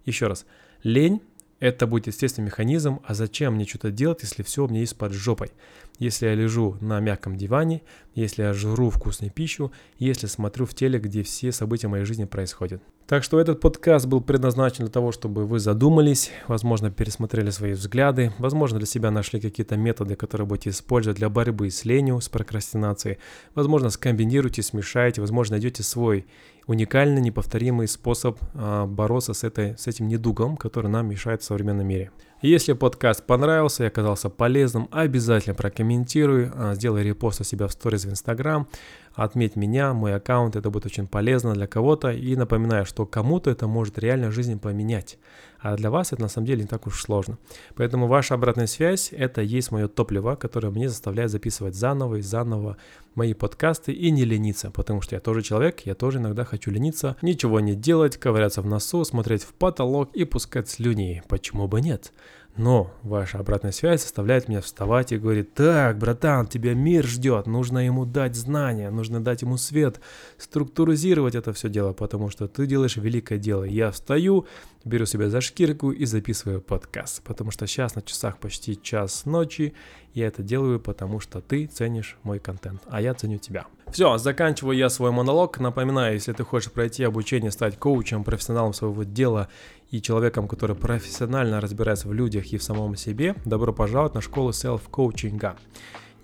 Еще 0.07 0.27
раз, 0.27 0.47
лень 0.83 1.23
это 1.65 1.87
будет 1.87 2.09
естественный 2.09 2.47
механизм, 2.47 3.01
а 3.07 3.15
зачем 3.15 3.55
мне 3.55 3.65
что-то 3.65 3.91
делать, 3.91 4.19
если 4.21 4.43
все 4.43 4.67
у 4.67 4.69
меня 4.69 4.81
есть 4.81 4.99
под 4.99 5.13
жопой? 5.13 5.51
Если 5.99 6.27
я 6.27 6.35
лежу 6.35 6.77
на 6.83 7.01
мягком 7.01 7.37
диване, 7.37 7.81
если 8.15 8.43
я 8.43 8.53
жру 8.53 8.91
вкусную 8.91 9.33
пищу, 9.33 9.73
если 9.99 10.27
смотрю 10.27 10.67
в 10.67 10.75
теле, 10.75 10.99
где 10.99 11.23
все 11.23 11.53
события 11.53 11.89
моей 11.89 12.05
жизни 12.05 12.25
происходят. 12.25 12.83
Так 13.07 13.23
что 13.23 13.41
этот 13.41 13.61
подкаст 13.61 14.05
был 14.07 14.21
предназначен 14.21 14.85
для 14.85 14.93
того, 14.93 15.11
чтобы 15.11 15.47
вы 15.47 15.59
задумались, 15.59 16.31
возможно, 16.49 16.91
пересмотрели 16.91 17.49
свои 17.49 17.73
взгляды, 17.73 18.33
возможно, 18.39 18.79
для 18.79 18.87
себя 18.87 19.11
нашли 19.11 19.41
какие-то 19.41 19.77
методы, 19.77 20.17
которые 20.17 20.47
будете 20.47 20.71
использовать 20.71 21.19
для 21.19 21.31
борьбы 21.31 21.71
с 21.71 21.87
ленью, 21.87 22.21
с 22.21 22.29
прокрастинацией, 22.29 23.19
возможно, 23.55 23.89
скомбинируйте, 23.89 24.63
смешайте, 24.63 25.23
возможно, 25.23 25.55
найдете 25.55 25.83
свой 25.83 26.27
уникальный, 26.67 27.21
неповторимый 27.21 27.89
способ 27.89 28.39
а, 28.55 28.87
бороться 28.87 29.35
с, 29.35 29.45
этой, 29.45 29.77
с 29.79 29.87
этим 29.87 30.09
недугом, 30.09 30.57
который 30.57 30.91
нам 30.91 31.09
мешает 31.09 31.43
в 31.43 31.45
современном 31.45 31.87
мире. 31.87 32.11
Если 32.43 32.75
подкаст 32.75 33.25
понравился 33.25 33.85
и 33.85 33.87
оказался 33.87 34.29
полезным, 34.29 34.89
обязательно 34.91 35.55
прокомментируй, 35.55 36.51
а, 36.55 36.75
сделай 36.75 37.03
репост 37.03 37.41
у 37.41 37.45
себя 37.45 37.69
в 37.69 37.73
сторис 37.73 38.05
в 38.05 38.11
Инстаграм, 38.11 38.69
отметь 39.15 39.57
меня, 39.57 39.95
мой 39.95 40.15
аккаунт, 40.15 40.57
это 40.57 40.71
будет 40.71 40.87
очень 40.87 41.07
полезно 41.07 41.55
для 41.55 41.67
кого-то. 41.67 42.11
И 42.11 42.37
напоминаю, 42.37 42.85
что 42.85 43.07
кому-то 43.07 43.51
это 43.51 43.67
может 43.67 43.99
реально 43.99 44.31
жизнь 44.31 44.59
поменять. 44.59 45.19
А 45.65 45.77
для 45.77 45.91
вас 45.91 46.13
это 46.13 46.21
на 46.21 46.29
самом 46.29 46.47
деле 46.47 46.61
не 46.61 46.67
так 46.67 46.87
уж 46.87 47.03
сложно. 47.03 47.39
Поэтому 47.75 48.07
ваша 48.07 48.35
обратная 48.35 48.67
связь– 48.67 49.09
это 49.13 49.41
есть 49.41 49.71
мое 49.71 49.89
топливо, 49.89 50.37
которое 50.37 50.69
мне 50.69 50.91
заставляет 50.91 51.31
записывать 51.31 51.75
заново 51.75 52.17
и 52.17 52.21
заново 52.21 52.77
мои 53.15 53.33
подкасты 53.33 53.91
и 53.93 54.11
не 54.11 54.27
лениться, 54.27 54.71
потому 54.71 55.01
что 55.01 55.15
я 55.15 55.21
тоже 55.21 55.41
человек, 55.41 55.81
я 55.87 55.95
тоже 55.95 56.19
иногда 56.19 56.45
хочу 56.45 56.71
лениться, 56.71 57.17
ничего 57.23 57.61
не 57.61 57.75
делать, 57.75 58.19
ковыряться 58.19 58.61
в 58.61 58.67
носу, 58.67 59.07
смотреть 59.07 59.43
в 59.43 59.55
потолок 59.55 60.11
и 60.13 60.25
пускать 60.25 60.69
слюни. 60.69 61.23
Почему 61.29 61.67
бы 61.67 61.81
нет? 61.81 62.13
Но 62.57 62.93
ваша 63.03 63.39
обратная 63.39 63.73
связь 63.73 64.03
заставляет 64.03 64.49
меня 64.49 64.61
вставать 64.61 65.11
и 65.11 65.19
говорит, 65.19 65.55
так, 65.55 65.99
братан, 65.99 66.47
тебя 66.47 66.75
мир 66.75 67.05
ждет, 67.05 67.47
нужно 67.47 67.85
ему 67.85 68.07
дать 68.07 68.37
знания, 68.37 68.91
нужно 68.91 69.23
дать 69.23 69.43
ему 69.43 69.57
свет, 69.57 70.01
структуризировать 70.39 71.35
это 71.35 71.53
все 71.53 71.69
дело, 71.69 71.93
потому 71.93 72.31
что 72.31 72.47
ты 72.47 72.67
делаешь 72.67 72.97
великое 72.97 73.39
дело. 73.39 73.65
Я 73.65 73.91
встаю, 73.91 74.47
беру 74.85 75.05
себя 75.05 75.31
за 75.31 75.41
шкирку 75.41 75.91
и 75.91 76.05
записываю 76.05 76.61
подкаст, 76.61 77.23
потому 77.25 77.51
что 77.51 77.67
сейчас 77.67 77.97
на 77.97 78.03
часах 78.03 78.39
почти 78.39 78.81
час 78.81 79.25
ночи, 79.25 79.75
я 80.13 80.29
это 80.29 80.45
делаю, 80.45 80.79
потому 80.79 81.19
что 81.19 81.41
ты 81.41 81.67
ценишь 81.67 82.17
мой 82.23 82.39
контент, 82.39 82.83
а 82.87 83.01
я 83.01 83.15
ценю 83.15 83.39
тебя. 83.39 83.67
Все, 83.91 84.17
заканчиваю 84.17 84.77
я 84.77 84.89
свой 84.89 85.11
монолог. 85.11 85.59
Напоминаю, 85.59 86.15
если 86.15 86.33
ты 86.33 86.43
хочешь 86.43 86.73
пройти 86.73 87.05
обучение, 87.05 87.51
стать 87.51 87.79
коучем, 87.79 88.25
профессионалом 88.25 88.73
своего 88.73 89.03
дела 89.05 89.49
и 89.95 90.03
человеком, 90.03 90.49
который 90.49 90.75
профессионально 90.75 91.61
разбирается 91.61 92.09
в 92.09 92.13
людях 92.13 92.47
и 92.47 92.59
в 92.59 92.65
самом 92.65 92.97
себе, 92.97 93.37
добро 93.45 93.73
пожаловать 93.73 94.15
на 94.15 94.21
школу 94.21 94.51
селф-коучинга. 94.53 95.55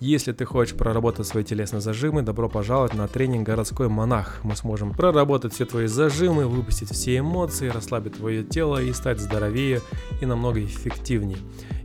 Если 0.01 0.33
ты 0.33 0.45
хочешь 0.45 0.75
проработать 0.75 1.29
свои 1.29 1.45
телесные 1.45 1.81
зажимы, 1.81 2.23
добро 2.23 2.49
пожаловать 2.49 2.95
на 2.95 3.07
тренинг 3.07 3.47
«Городской 3.47 3.89
монах». 3.89 4.41
Мы 4.43 4.57
сможем 4.57 4.93
проработать 4.93 5.53
все 5.53 5.67
твои 5.67 5.87
зажимы, 5.87 6.49
выпустить 6.49 6.91
все 6.91 7.19
эмоции, 7.19 7.69
расслабить 7.69 8.17
твое 8.17 8.43
тело 8.43 8.83
и 8.83 8.93
стать 8.93 9.21
здоровее 9.21 9.83
и 10.21 10.27
намного 10.27 10.65
эффективнее. 10.65 11.39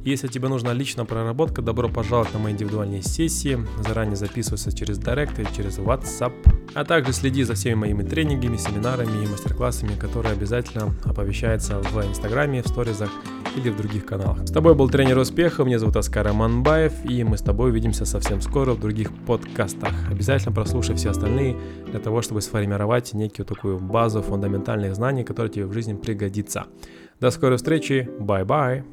Если 0.06 0.28
тебе 0.28 0.50
нужна 0.50 0.72
личная 0.72 1.04
проработка, 1.04 1.64
добро 1.64 1.90
пожаловать 1.90 2.32
на 2.32 2.38
мои 2.38 2.54
индивидуальные 2.54 3.02
сессии. 3.02 3.58
Заранее 3.80 4.16
записывайся 4.16 4.72
через 4.72 5.00
Директ 5.00 5.40
или 5.40 5.48
через 5.58 5.80
WhatsApp. 5.80 6.32
А 6.76 6.86
также 6.86 7.12
следи 7.12 7.42
за 7.42 7.56
всеми 7.56 7.74
моими 7.74 8.04
тренингами, 8.04 8.56
семинарами 8.56 9.24
и 9.24 9.28
мастер-классами, 9.28 9.98
которые 9.98 10.34
обязательно 10.34 10.94
оповещаются 11.06 11.80
в 11.80 12.06
Инстаграме, 12.06 12.62
в 12.62 12.68
сторизах 12.68 13.10
или 13.56 13.72
в 13.72 13.78
других 13.78 14.06
каналах. 14.06 14.48
С 14.48 14.52
тобой 14.52 14.76
был 14.76 14.92
тренер 14.92 15.18
успеха, 15.18 15.64
меня 15.64 15.80
зовут 15.80 15.96
Аскар 15.96 16.32
Манбаев, 16.32 16.94
и 17.04 17.24
мы 17.24 17.36
с 17.36 17.42
тобой 17.42 17.72
увидимся 17.72 18.06
совсем 18.06 18.42
скоро 18.42 18.74
в 18.74 18.80
других 18.80 19.12
подкастах. 19.26 19.92
Обязательно 20.12 20.54
прослушай 20.54 20.96
все 20.96 21.10
остальные 21.10 21.58
для 21.88 22.00
того, 22.00 22.22
чтобы 22.22 22.42
сформировать 22.42 23.16
некую 23.16 23.48
такую 23.48 23.80
базу 23.80 24.22
фундаментальных 24.22 24.94
знаний, 24.94 25.24
которые 25.24 25.52
тебе 25.52 25.66
в 25.66 25.74
жизни 25.74 25.96
пригодится. 25.96 26.68
До 27.20 27.32
скорой 27.32 27.58
встречи, 27.58 28.08
бай-бай! 28.20 28.84